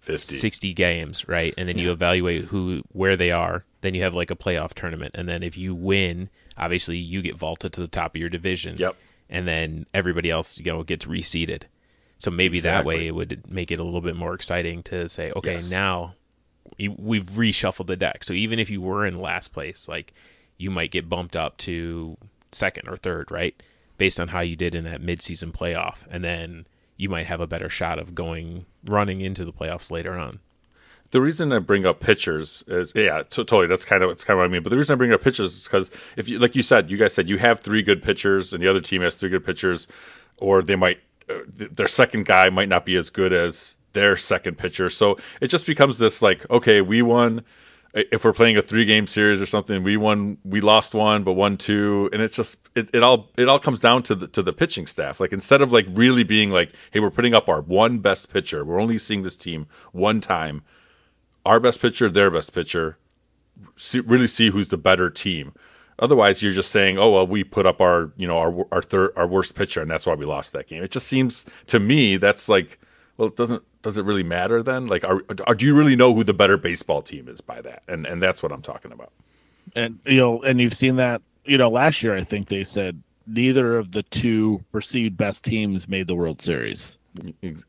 50. 0.01 0.35
60 0.35 0.73
games, 0.73 1.27
right? 1.27 1.53
And 1.57 1.69
then 1.69 1.77
yeah. 1.77 1.85
you 1.85 1.91
evaluate 1.91 2.45
who 2.45 2.81
where 2.91 3.15
they 3.15 3.31
are. 3.31 3.63
Then 3.81 3.95
you 3.95 4.03
have 4.03 4.15
like 4.15 4.31
a 4.31 4.35
playoff 4.35 4.73
tournament, 4.73 5.15
and 5.15 5.27
then 5.27 5.43
if 5.43 5.57
you 5.57 5.73
win, 5.73 6.29
obviously 6.57 6.97
you 6.97 7.21
get 7.21 7.35
vaulted 7.35 7.73
to 7.73 7.81
the 7.81 7.87
top 7.87 8.15
of 8.15 8.19
your 8.21 8.29
division. 8.29 8.77
Yep. 8.77 8.95
And 9.29 9.47
then 9.47 9.85
everybody 9.93 10.29
else, 10.29 10.59
you 10.59 10.65
know, 10.65 10.83
gets 10.83 11.05
reseeded. 11.05 11.63
So 12.19 12.29
maybe 12.29 12.57
exactly. 12.57 12.93
that 12.93 12.99
way 12.99 13.07
it 13.07 13.15
would 13.15 13.49
make 13.49 13.71
it 13.71 13.79
a 13.79 13.83
little 13.83 14.01
bit 14.01 14.15
more 14.15 14.35
exciting 14.35 14.83
to 14.83 15.09
say, 15.09 15.31
okay, 15.35 15.53
yes. 15.53 15.71
now 15.71 16.15
we've 16.77 17.25
reshuffled 17.25 17.87
the 17.87 17.95
deck. 17.95 18.23
So 18.23 18.33
even 18.33 18.59
if 18.59 18.69
you 18.69 18.81
were 18.81 19.05
in 19.05 19.19
last 19.19 19.49
place, 19.49 19.87
like 19.87 20.13
you 20.57 20.69
might 20.69 20.91
get 20.91 21.09
bumped 21.09 21.35
up 21.35 21.57
to 21.57 22.17
second 22.51 22.87
or 22.87 22.97
third, 22.97 23.31
right? 23.31 23.61
Based 24.01 24.19
on 24.19 24.29
how 24.29 24.39
you 24.39 24.55
did 24.55 24.73
in 24.73 24.83
that 24.85 25.03
midseason 25.03 25.51
playoff, 25.51 26.07
and 26.09 26.23
then 26.23 26.65
you 26.97 27.07
might 27.07 27.27
have 27.27 27.39
a 27.39 27.45
better 27.45 27.69
shot 27.69 27.99
of 27.99 28.15
going 28.15 28.65
running 28.83 29.21
into 29.21 29.45
the 29.45 29.53
playoffs 29.53 29.91
later 29.91 30.15
on. 30.17 30.39
The 31.11 31.21
reason 31.21 31.53
I 31.53 31.59
bring 31.59 31.85
up 31.85 31.99
pitchers 31.99 32.63
is 32.65 32.93
yeah, 32.95 33.21
totally. 33.29 33.67
That's 33.67 33.85
kind 33.85 34.01
of 34.01 34.09
it's 34.09 34.23
kind 34.23 34.33
of 34.33 34.39
what 34.39 34.45
I 34.45 34.51
mean. 34.51 34.63
But 34.63 34.71
the 34.71 34.77
reason 34.77 34.95
I 34.95 34.97
bring 34.97 35.13
up 35.13 35.21
pitchers 35.21 35.55
is 35.55 35.67
because 35.67 35.91
if 36.17 36.27
you 36.27 36.39
like 36.39 36.55
you 36.55 36.63
said, 36.63 36.89
you 36.89 36.97
guys 36.97 37.13
said 37.13 37.29
you 37.29 37.37
have 37.37 37.59
three 37.59 37.83
good 37.83 38.01
pitchers, 38.01 38.53
and 38.53 38.63
the 38.63 38.67
other 38.67 38.81
team 38.81 39.03
has 39.03 39.17
three 39.17 39.29
good 39.29 39.45
pitchers, 39.45 39.87
or 40.37 40.63
they 40.63 40.75
might 40.75 40.99
uh, 41.29 41.41
their 41.47 41.87
second 41.87 42.25
guy 42.25 42.49
might 42.49 42.69
not 42.69 42.87
be 42.87 42.95
as 42.95 43.11
good 43.11 43.31
as 43.31 43.77
their 43.93 44.17
second 44.17 44.57
pitcher. 44.57 44.89
So 44.89 45.19
it 45.41 45.49
just 45.49 45.67
becomes 45.67 45.99
this 45.99 46.23
like, 46.23 46.49
okay, 46.49 46.81
we 46.81 47.03
won 47.03 47.43
if 47.93 48.23
we're 48.23 48.33
playing 48.33 48.57
a 48.57 48.61
three 48.61 48.85
game 48.85 49.05
series 49.05 49.41
or 49.41 49.45
something, 49.45 49.83
we 49.83 49.97
won, 49.97 50.37
we 50.45 50.61
lost 50.61 50.93
one, 50.93 51.23
but 51.23 51.33
won 51.33 51.57
two, 51.57 52.09
and 52.13 52.21
it's 52.21 52.35
just 52.35 52.69
it, 52.75 52.89
it 52.93 53.03
all 53.03 53.29
it 53.37 53.49
all 53.49 53.59
comes 53.59 53.79
down 53.79 54.03
to 54.03 54.15
the 54.15 54.27
to 54.27 54.41
the 54.41 54.53
pitching 54.53 54.87
staff. 54.87 55.19
Like 55.19 55.33
instead 55.33 55.61
of 55.61 55.71
like 55.71 55.87
really 55.91 56.23
being 56.23 56.51
like, 56.51 56.71
hey, 56.91 56.99
we're 56.99 57.11
putting 57.11 57.33
up 57.33 57.49
our 57.49 57.61
one 57.61 57.99
best 57.99 58.31
pitcher, 58.31 58.63
we're 58.63 58.79
only 58.79 58.97
seeing 58.97 59.23
this 59.23 59.35
team 59.35 59.67
one 59.91 60.21
time, 60.21 60.63
our 61.45 61.59
best 61.59 61.81
pitcher, 61.81 62.09
their 62.09 62.31
best 62.31 62.53
pitcher, 62.53 62.97
see, 63.75 63.99
really 63.99 64.27
see 64.27 64.49
who's 64.49 64.69
the 64.69 64.77
better 64.77 65.09
team. 65.09 65.53
Otherwise, 65.99 66.41
you're 66.41 66.53
just 66.53 66.71
saying, 66.71 66.97
oh 66.97 67.11
well, 67.11 67.27
we 67.27 67.43
put 67.43 67.65
up 67.65 67.81
our 67.81 68.13
you 68.15 68.27
know 68.27 68.37
our 68.37 68.65
our 68.71 68.81
third 68.81 69.11
our 69.17 69.27
worst 69.27 69.53
pitcher, 69.53 69.81
and 69.81 69.91
that's 69.91 70.05
why 70.05 70.15
we 70.15 70.25
lost 70.25 70.53
that 70.53 70.67
game. 70.67 70.81
It 70.81 70.91
just 70.91 71.07
seems 71.07 71.45
to 71.67 71.79
me 71.79 72.15
that's 72.15 72.47
like 72.47 72.79
well, 73.17 73.27
it 73.27 73.35
doesn't 73.35 73.63
does 73.81 73.97
it 73.97 74.05
really 74.05 74.23
matter 74.23 74.61
then? 74.63 74.87
Like, 74.87 75.03
are, 75.03 75.23
are, 75.47 75.55
do 75.55 75.65
you 75.65 75.75
really 75.75 75.95
know 75.95 76.13
who 76.13 76.23
the 76.23 76.33
better 76.33 76.57
baseball 76.57 77.01
team 77.01 77.27
is 77.27 77.41
by 77.41 77.61
that? 77.61 77.83
And 77.87 78.05
and 78.05 78.21
that's 78.21 78.43
what 78.43 78.51
I'm 78.51 78.61
talking 78.61 78.91
about. 78.91 79.11
And 79.75 79.99
you 80.05 80.17
know, 80.17 80.41
and 80.41 80.59
you've 80.59 80.75
seen 80.75 80.97
that. 80.97 81.21
You 81.43 81.57
know, 81.57 81.69
last 81.69 82.03
year 82.03 82.15
I 82.15 82.23
think 82.23 82.49
they 82.49 82.63
said 82.63 83.01
neither 83.25 83.77
of 83.77 83.91
the 83.91 84.03
two 84.03 84.63
perceived 84.71 85.17
best 85.17 85.43
teams 85.43 85.87
made 85.87 86.07
the 86.07 86.15
World 86.15 86.41
Series. 86.41 86.97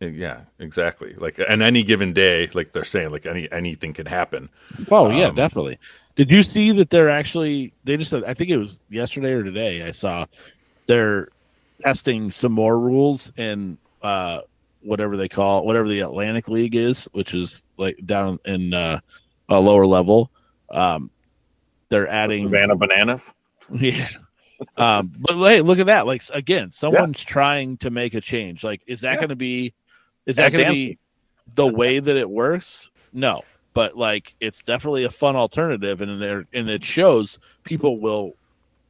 Yeah, 0.01 0.41
exactly. 0.59 1.15
Like 1.15 1.41
on 1.49 1.63
any 1.63 1.83
given 1.83 2.13
day, 2.13 2.49
like 2.55 2.73
they're 2.73 2.85
saying, 2.85 3.11
like 3.11 3.27
any 3.27 3.51
anything 3.51 3.93
can 3.93 4.07
happen. 4.07 4.49
Oh 4.91 5.11
yeah, 5.11 5.27
um, 5.27 5.35
definitely. 5.35 5.79
Did 6.15 6.31
you 6.31 6.43
see 6.43 6.71
that 6.73 6.91
they're 6.91 7.11
actually 7.11 7.73
they 7.85 7.97
just 7.97 8.13
I 8.13 8.35
think 8.35 8.51
it 8.51 8.57
was 8.57 8.79
yesterday 8.89 9.33
or 9.33 9.43
today 9.43 9.83
I 9.83 9.91
saw 9.91 10.27
they're 10.87 11.29
testing 11.83 12.31
some 12.31 12.53
more 12.53 12.79
rules 12.79 13.33
and 13.37 13.79
uh 14.03 14.43
whatever 14.83 15.17
they 15.17 15.29
call 15.29 15.61
it, 15.61 15.65
whatever 15.65 15.89
the 15.89 16.01
Atlantic 16.01 16.49
League 16.49 16.75
is, 16.75 17.09
which 17.13 17.35
is 17.35 17.63
like 17.77 17.99
down 18.07 18.39
in 18.45 18.75
uh, 18.75 19.01
a 19.49 19.61
lower 19.61 19.87
level. 19.87 20.31
Um, 20.71 21.11
they're 21.89 22.09
adding 22.09 22.47
Savannah 22.47 22.77
Bananas. 22.77 23.33
Yeah. 23.71 24.09
um, 24.77 25.13
but 25.19 25.39
hey, 25.49 25.63
look 25.63 25.79
at 25.79 25.87
that! 25.87 26.07
Like 26.07 26.23
again, 26.35 26.71
someone's 26.71 27.23
yeah. 27.23 27.29
trying 27.29 27.79
to 27.79 27.91
make 27.91 28.13
a 28.13 28.21
change. 28.21 28.63
Like, 28.63 28.83
is 28.87 29.01
that 29.01 29.15
yeah. 29.15 29.17
going 29.17 29.29
to 29.31 29.37
be? 29.37 29.73
Is 30.27 30.37
that 30.37 30.53
going 30.53 30.67
to 30.67 30.73
be 30.73 30.99
the 31.55 31.67
way 31.67 31.99
that 31.99 32.17
it 32.17 32.29
works? 32.29 32.91
No, 33.15 33.43
but 33.73 33.97
like, 33.97 34.35
it's 34.41 34.63
definitely 34.63 35.05
a 35.05 35.11
fun 35.11 35.37
alternative, 35.37 36.03
and 36.03 36.21
there 36.21 36.45
and 36.53 36.69
it 36.69 36.85
shows 36.85 37.39
people 37.65 37.99
will 37.99 38.35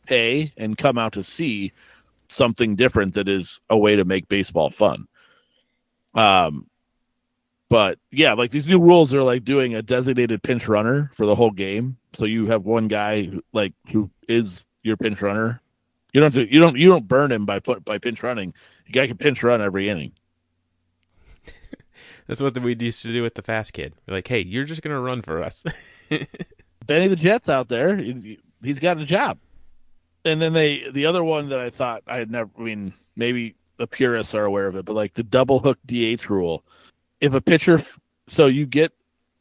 pay 0.07 0.53
and 0.57 0.77
come 0.77 0.99
out 0.99 1.13
to 1.13 1.23
see 1.23 1.73
something 2.29 2.75
different 2.75 3.15
that 3.15 3.29
is 3.29 3.61
a 3.71 3.79
way 3.79 3.95
to 3.95 4.05
make 4.05 4.29
baseball 4.29 4.71
fun. 4.71 5.07
Um, 6.15 6.69
but 7.73 7.99
yeah, 8.11 8.35
like 8.35 8.51
these 8.51 8.69
new 8.69 8.79
rules 8.79 9.15
are 9.15 9.23
like 9.23 9.45
doing 9.45 9.75
a 9.75 9.81
designated 9.81 10.43
pinch 10.43 10.69
runner 10.69 11.11
for 11.15 11.25
the 11.25 11.35
whole 11.35 11.51
game. 11.51 11.97
So 12.13 12.27
you 12.27 12.47
have 12.49 12.65
one 12.65 12.87
guy 12.87 13.23
who, 13.23 13.43
like 13.55 13.73
who 13.91 14.11
is 14.29 14.67
your 14.83 14.99
pinch 14.99 15.23
runner. 15.23 15.63
You 16.13 16.21
don't 16.21 16.35
you 16.35 16.61
don't 16.61 16.77
you 16.77 16.89
don't 16.89 17.09
burn 17.09 17.33
him 17.33 17.47
by 17.47 17.61
put 17.61 17.83
by 17.85 17.97
pinch 17.97 18.23
running. 18.23 18.53
The 18.85 18.93
guy 18.93 19.07
can 19.07 19.17
pinch 19.17 19.43
run 19.43 19.63
every 19.63 19.89
inning. 19.89 20.13
That's 22.27 22.43
what 22.43 22.59
we 22.59 22.77
used 22.77 23.01
to 23.03 23.13
do 23.13 23.23
with 23.23 23.35
the 23.35 23.43
fast 23.43 23.73
kid. 23.73 23.95
We're 24.07 24.17
like, 24.17 24.29
hey, 24.29 24.41
you're 24.41 24.65
just 24.65 24.83
gonna 24.83 25.01
run 25.01 25.23
for 25.23 25.43
us. 25.43 25.65
Benny 26.87 27.09
the 27.09 27.17
Jet's 27.17 27.49
out 27.49 27.69
there. 27.69 27.97
He's 28.63 28.81
got 28.81 28.99
a 28.99 29.07
job. 29.07 29.39
And 30.27 30.43
then 30.43 30.53
they 30.53 30.85
the 30.93 31.07
other 31.07 31.25
one 31.25 31.49
that 31.49 31.59
I 31.59 31.71
thought 31.71 32.03
I 32.07 32.19
had 32.19 32.31
never. 32.31 32.51
I 32.59 32.61
mean, 32.61 32.93
maybe 33.17 33.55
the 33.77 33.87
purists 33.87 34.35
are 34.35 34.45
aware 34.45 34.67
of 34.67 34.77
it, 34.77 34.85
but 34.85 34.95
like 34.95 35.15
the 35.15 35.23
double 35.23 35.59
hook 35.59 35.79
DH 35.87 36.29
rule, 36.29 36.65
if 37.21 37.35
a 37.35 37.41
pitcher, 37.41 37.85
so 38.29 38.47
you 38.47 38.67
get 38.67 38.93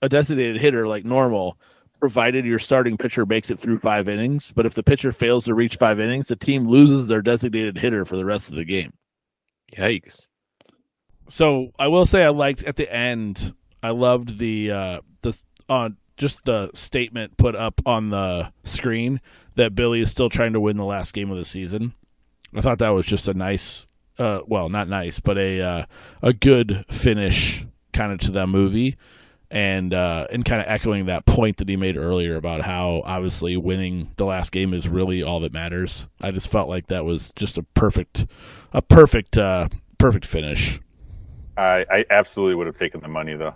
a 0.02 0.10
designated 0.10 0.60
hitter 0.60 0.88
like 0.88 1.06
normal, 1.06 1.58
provided 2.00 2.46
your 2.46 2.60
starting 2.60 2.98
pitcher 2.98 3.26
makes 3.26 3.52
it 3.52 3.60
through 3.60 3.80
five 3.80 4.10
innings. 4.10 4.52
But 4.56 4.66
if 4.66 4.74
the 4.74 4.84
pitcher 4.84 5.12
fails 5.12 5.46
to 5.46 5.54
reach 5.54 5.78
five 5.78 6.00
innings, 6.00 6.28
the 6.28 6.36
team 6.36 6.68
loses 6.68 7.06
their 7.06 7.22
designated 7.22 7.78
hitter 7.78 8.06
for 8.06 8.16
the 8.18 8.26
rest 8.26 8.50
of 8.50 8.56
the 8.56 8.66
game. 8.66 8.94
Yikes. 9.76 10.28
So 11.30 11.72
I 11.80 11.88
will 11.88 12.06
say 12.06 12.26
I 12.26 12.30
liked 12.30 12.64
at 12.64 12.76
the 12.76 12.92
end. 12.92 13.54
I 13.82 13.92
loved 13.92 14.38
the 14.38 14.72
uh 14.72 15.02
the 15.22 15.38
on 15.70 15.92
uh, 15.92 15.96
just 16.18 16.44
the 16.44 16.70
statement 16.74 17.38
put 17.38 17.56
up 17.56 17.82
on 17.86 18.10
the 18.10 18.52
screen 18.64 19.22
that 19.56 19.74
Billy 19.74 20.02
is 20.02 20.12
still 20.12 20.30
trying 20.30 20.54
to 20.54 20.60
win 20.60 20.78
the 20.78 20.86
last 20.86 21.14
game 21.14 21.32
of 21.32 21.38
the 21.38 21.46
season. 21.46 21.94
I 22.54 22.62
thought 22.62 22.80
that 22.80 22.90
was 22.90 23.06
just 23.06 23.28
a 23.28 23.34
nice 23.34 23.88
uh, 24.22 24.44
well, 24.46 24.70
not 24.70 24.88
nice, 24.88 25.20
but 25.20 25.38
a 25.38 25.62
uh, 25.62 25.86
a 26.22 26.34
good 26.34 26.86
finish 26.90 27.66
kind 27.92 28.12
of 28.12 28.20
to 28.20 28.32
that 28.32 28.48
movie, 28.48 28.96
and 29.50 29.94
uh, 29.94 30.28
and 30.30 30.46
kind 30.46 30.62
of 30.62 30.68
echoing 30.68 31.08
that 31.08 31.26
point 31.26 31.58
that 31.58 31.68
he 31.68 31.76
made 31.76 31.98
earlier 31.98 32.36
about 32.36 32.62
how 32.62 33.02
obviously 33.04 33.58
winning 33.58 34.12
the 34.18 34.26
last 34.26 34.52
game 34.52 34.74
is 34.76 34.88
really 34.88 35.24
all 35.24 35.40
that 35.40 35.52
matters. 35.52 36.08
I 36.22 36.30
just 36.30 36.50
felt 36.50 36.70
like 36.70 36.88
that 36.88 37.04
was 37.04 37.32
just 37.36 37.58
a 37.58 37.64
perfect, 37.64 38.28
a 38.74 38.82
perfect, 38.84 39.38
uh, 39.40 39.70
perfect 39.98 40.26
finish. 40.26 40.80
I, 41.58 41.86
I 41.90 42.06
absolutely 42.12 42.56
would 42.56 42.68
have 42.68 42.78
taken 42.78 43.02
the 43.02 43.08
money 43.08 43.36
though. 43.36 43.56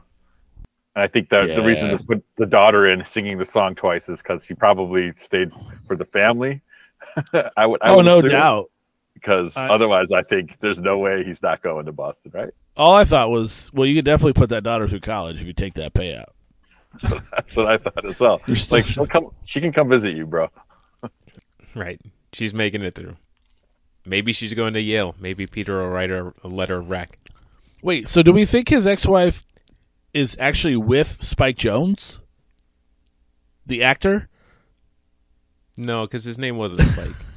And 0.95 1.03
I 1.03 1.07
think 1.07 1.29
that 1.29 1.47
yeah. 1.47 1.55
the 1.57 1.61
reason 1.61 1.89
to 1.89 2.03
put 2.03 2.23
the 2.37 2.45
daughter 2.47 2.87
in 2.87 3.05
singing 3.05 3.37
the 3.37 3.45
song 3.45 3.75
twice 3.75 4.09
is 4.09 4.19
because 4.21 4.45
he 4.47 4.55
probably 4.55 5.13
stayed 5.13 5.51
for 5.87 5.95
the 5.95 6.05
family. 6.05 6.61
I 7.55 7.67
would. 7.67 7.81
I 7.83 7.91
oh, 7.91 8.01
no 8.01 8.21
doubt 8.21 8.71
because 9.25 9.57
I, 9.57 9.69
otherwise, 9.69 10.11
I 10.11 10.21
think 10.21 10.57
there's 10.59 10.79
no 10.79 10.99
way 10.99 11.23
he's 11.23 11.41
not 11.41 11.63
going 11.63 11.85
to 11.85 11.91
Boston, 11.91 12.31
right? 12.33 12.53
All 12.77 12.93
I 12.93 13.05
thought 13.05 13.31
was, 13.31 13.71
well, 13.73 13.87
you 13.87 13.95
could 13.95 14.05
definitely 14.05 14.33
put 14.33 14.49
that 14.49 14.63
daughter 14.63 14.87
through 14.87 14.99
college 14.99 15.41
if 15.41 15.47
you 15.47 15.53
take 15.53 15.73
that 15.75 15.93
payout. 15.93 16.27
That's 17.01 17.55
what 17.55 17.65
I 17.65 17.77
thought 17.77 18.05
as 18.05 18.19
well. 18.19 18.41
like 18.69 18.85
she'll 18.85 19.07
come, 19.07 19.31
she 19.45 19.61
can 19.61 19.73
come 19.73 19.89
visit 19.89 20.15
you, 20.15 20.25
bro. 20.25 20.49
right, 21.75 21.99
she's 22.33 22.53
making 22.53 22.83
it 22.83 22.93
through. 22.93 23.15
Maybe 24.05 24.31
she's 24.31 24.53
going 24.53 24.73
to 24.73 24.81
Yale. 24.81 25.15
Maybe 25.19 25.47
Peter 25.47 25.81
will 25.81 25.89
write 25.89 26.11
her 26.11 26.33
a 26.43 26.47
letter 26.47 26.77
of 26.77 26.89
rec. 26.89 27.17
Wait, 27.81 28.07
so 28.07 28.21
do 28.21 28.31
we 28.31 28.45
think 28.45 28.69
his 28.69 28.85
ex-wife 28.85 29.43
is 30.13 30.37
actually 30.39 30.77
with 30.77 31.21
Spike 31.23 31.57
Jonze, 31.57 32.17
the 33.65 33.81
actor? 33.83 34.29
No, 35.77 36.05
because 36.05 36.23
his 36.23 36.37
name 36.37 36.57
wasn't 36.57 36.81
Spike. 36.81 37.15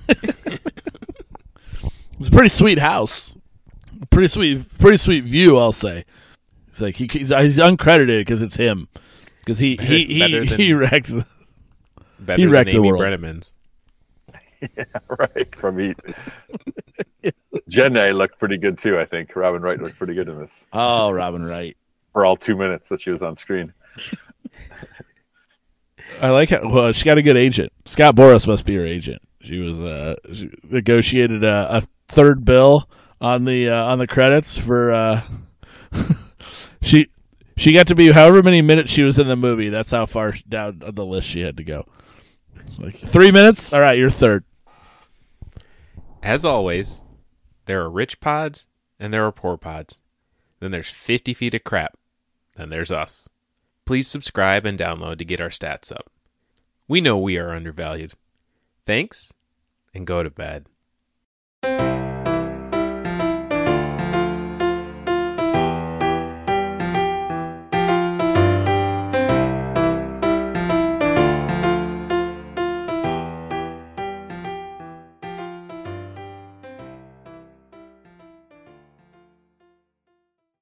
It's 2.18 2.28
a 2.28 2.32
pretty 2.32 2.48
sweet 2.48 2.78
house. 2.78 3.36
pretty 4.10 4.28
sweet, 4.28 4.78
pretty 4.78 4.96
sweet 4.98 5.24
view. 5.24 5.58
I'll 5.58 5.72
say. 5.72 6.04
It's 6.68 6.80
like 6.80 6.96
he, 6.96 7.08
he's, 7.10 7.28
he's 7.30 7.58
uncredited 7.58 8.20
because 8.20 8.40
it's 8.42 8.56
him 8.56 8.88
because 9.40 9.58
he 9.58 9.76
he 9.80 10.04
he, 10.04 10.18
than- 10.20 10.46
he 10.58 10.72
wrecked. 10.72 11.08
The, 11.08 11.26
Better 12.20 12.36
He 12.38 12.44
than 12.44 12.52
wrecked 12.52 12.70
the 12.70 12.76
Amy 12.78 12.88
world. 12.92 13.00
Brennemans. 13.00 13.52
yeah, 14.60 14.84
right. 15.08 15.54
From 15.56 15.80
Eat. 15.80 15.98
Jenna 17.68 18.08
looked 18.12 18.38
pretty 18.40 18.56
good 18.58 18.78
too. 18.78 18.98
I 18.98 19.04
think 19.04 19.34
Robin 19.36 19.62
Wright 19.62 19.80
looked 19.80 19.96
pretty 19.98 20.14
good 20.14 20.28
in 20.28 20.36
this 20.38 20.64
oh, 20.72 21.10
Robin 21.12 21.44
Wright. 21.44 21.76
for 22.12 22.24
all 22.26 22.36
two 22.36 22.56
minutes 22.56 22.88
that 22.88 23.00
she 23.00 23.10
was 23.10 23.22
on 23.22 23.36
screen. 23.36 23.72
I 26.20 26.30
like 26.30 26.50
how 26.50 26.68
well 26.68 26.92
she 26.92 27.04
got 27.04 27.18
a 27.18 27.22
good 27.22 27.36
agent. 27.36 27.72
Scott 27.84 28.14
Boras 28.16 28.46
must 28.46 28.64
be 28.64 28.76
her 28.76 28.84
agent. 28.84 29.20
She 29.40 29.58
was 29.58 29.74
uh 29.78 30.16
she 30.32 30.50
negotiated 30.64 31.44
a, 31.44 31.76
a 31.78 31.82
third 32.08 32.44
bill 32.44 32.88
on 33.20 33.44
the 33.44 33.68
uh, 33.68 33.84
on 33.84 33.98
the 33.98 34.06
credits 34.06 34.58
for 34.58 34.92
uh 34.92 35.22
she 36.82 37.08
she 37.56 37.72
got 37.72 37.88
to 37.88 37.94
be 37.94 38.10
however 38.12 38.42
many 38.42 38.62
minutes 38.62 38.90
she 38.90 39.02
was 39.02 39.18
in 39.18 39.26
the 39.26 39.36
movie. 39.36 39.68
That's 39.68 39.90
how 39.90 40.06
far 40.06 40.34
down 40.48 40.82
on 40.84 40.94
the 40.94 41.04
list 41.04 41.28
she 41.28 41.40
had 41.40 41.56
to 41.56 41.64
go. 41.64 41.86
Like 42.78 42.98
three 42.98 43.32
minutes. 43.32 43.72
All 43.72 43.80
right, 43.80 43.98
you're 43.98 44.10
third. 44.10 44.44
As 46.22 46.44
always, 46.44 47.02
there 47.66 47.82
are 47.82 47.90
rich 47.90 48.20
pods 48.20 48.68
and 49.00 49.12
there 49.12 49.24
are 49.24 49.32
poor 49.32 49.56
pods. 49.56 50.00
Then 50.60 50.70
there's 50.70 50.90
50 50.90 51.34
feet 51.34 51.54
of 51.54 51.64
crap. 51.64 51.96
Then 52.56 52.70
there's 52.70 52.90
us. 52.92 53.28
Please 53.84 54.08
subscribe 54.08 54.66
and 54.66 54.78
download 54.78 55.18
to 55.18 55.24
get 55.24 55.40
our 55.40 55.48
stats 55.48 55.92
up. 55.92 56.10
We 56.88 57.00
know 57.00 57.16
we 57.18 57.38
are 57.38 57.54
undervalued. 57.54 58.14
Thanks, 58.86 59.32
and 59.94 60.06
go 60.06 60.22
to 60.22 60.30
bed. 60.30 60.66
Música 61.64 62.27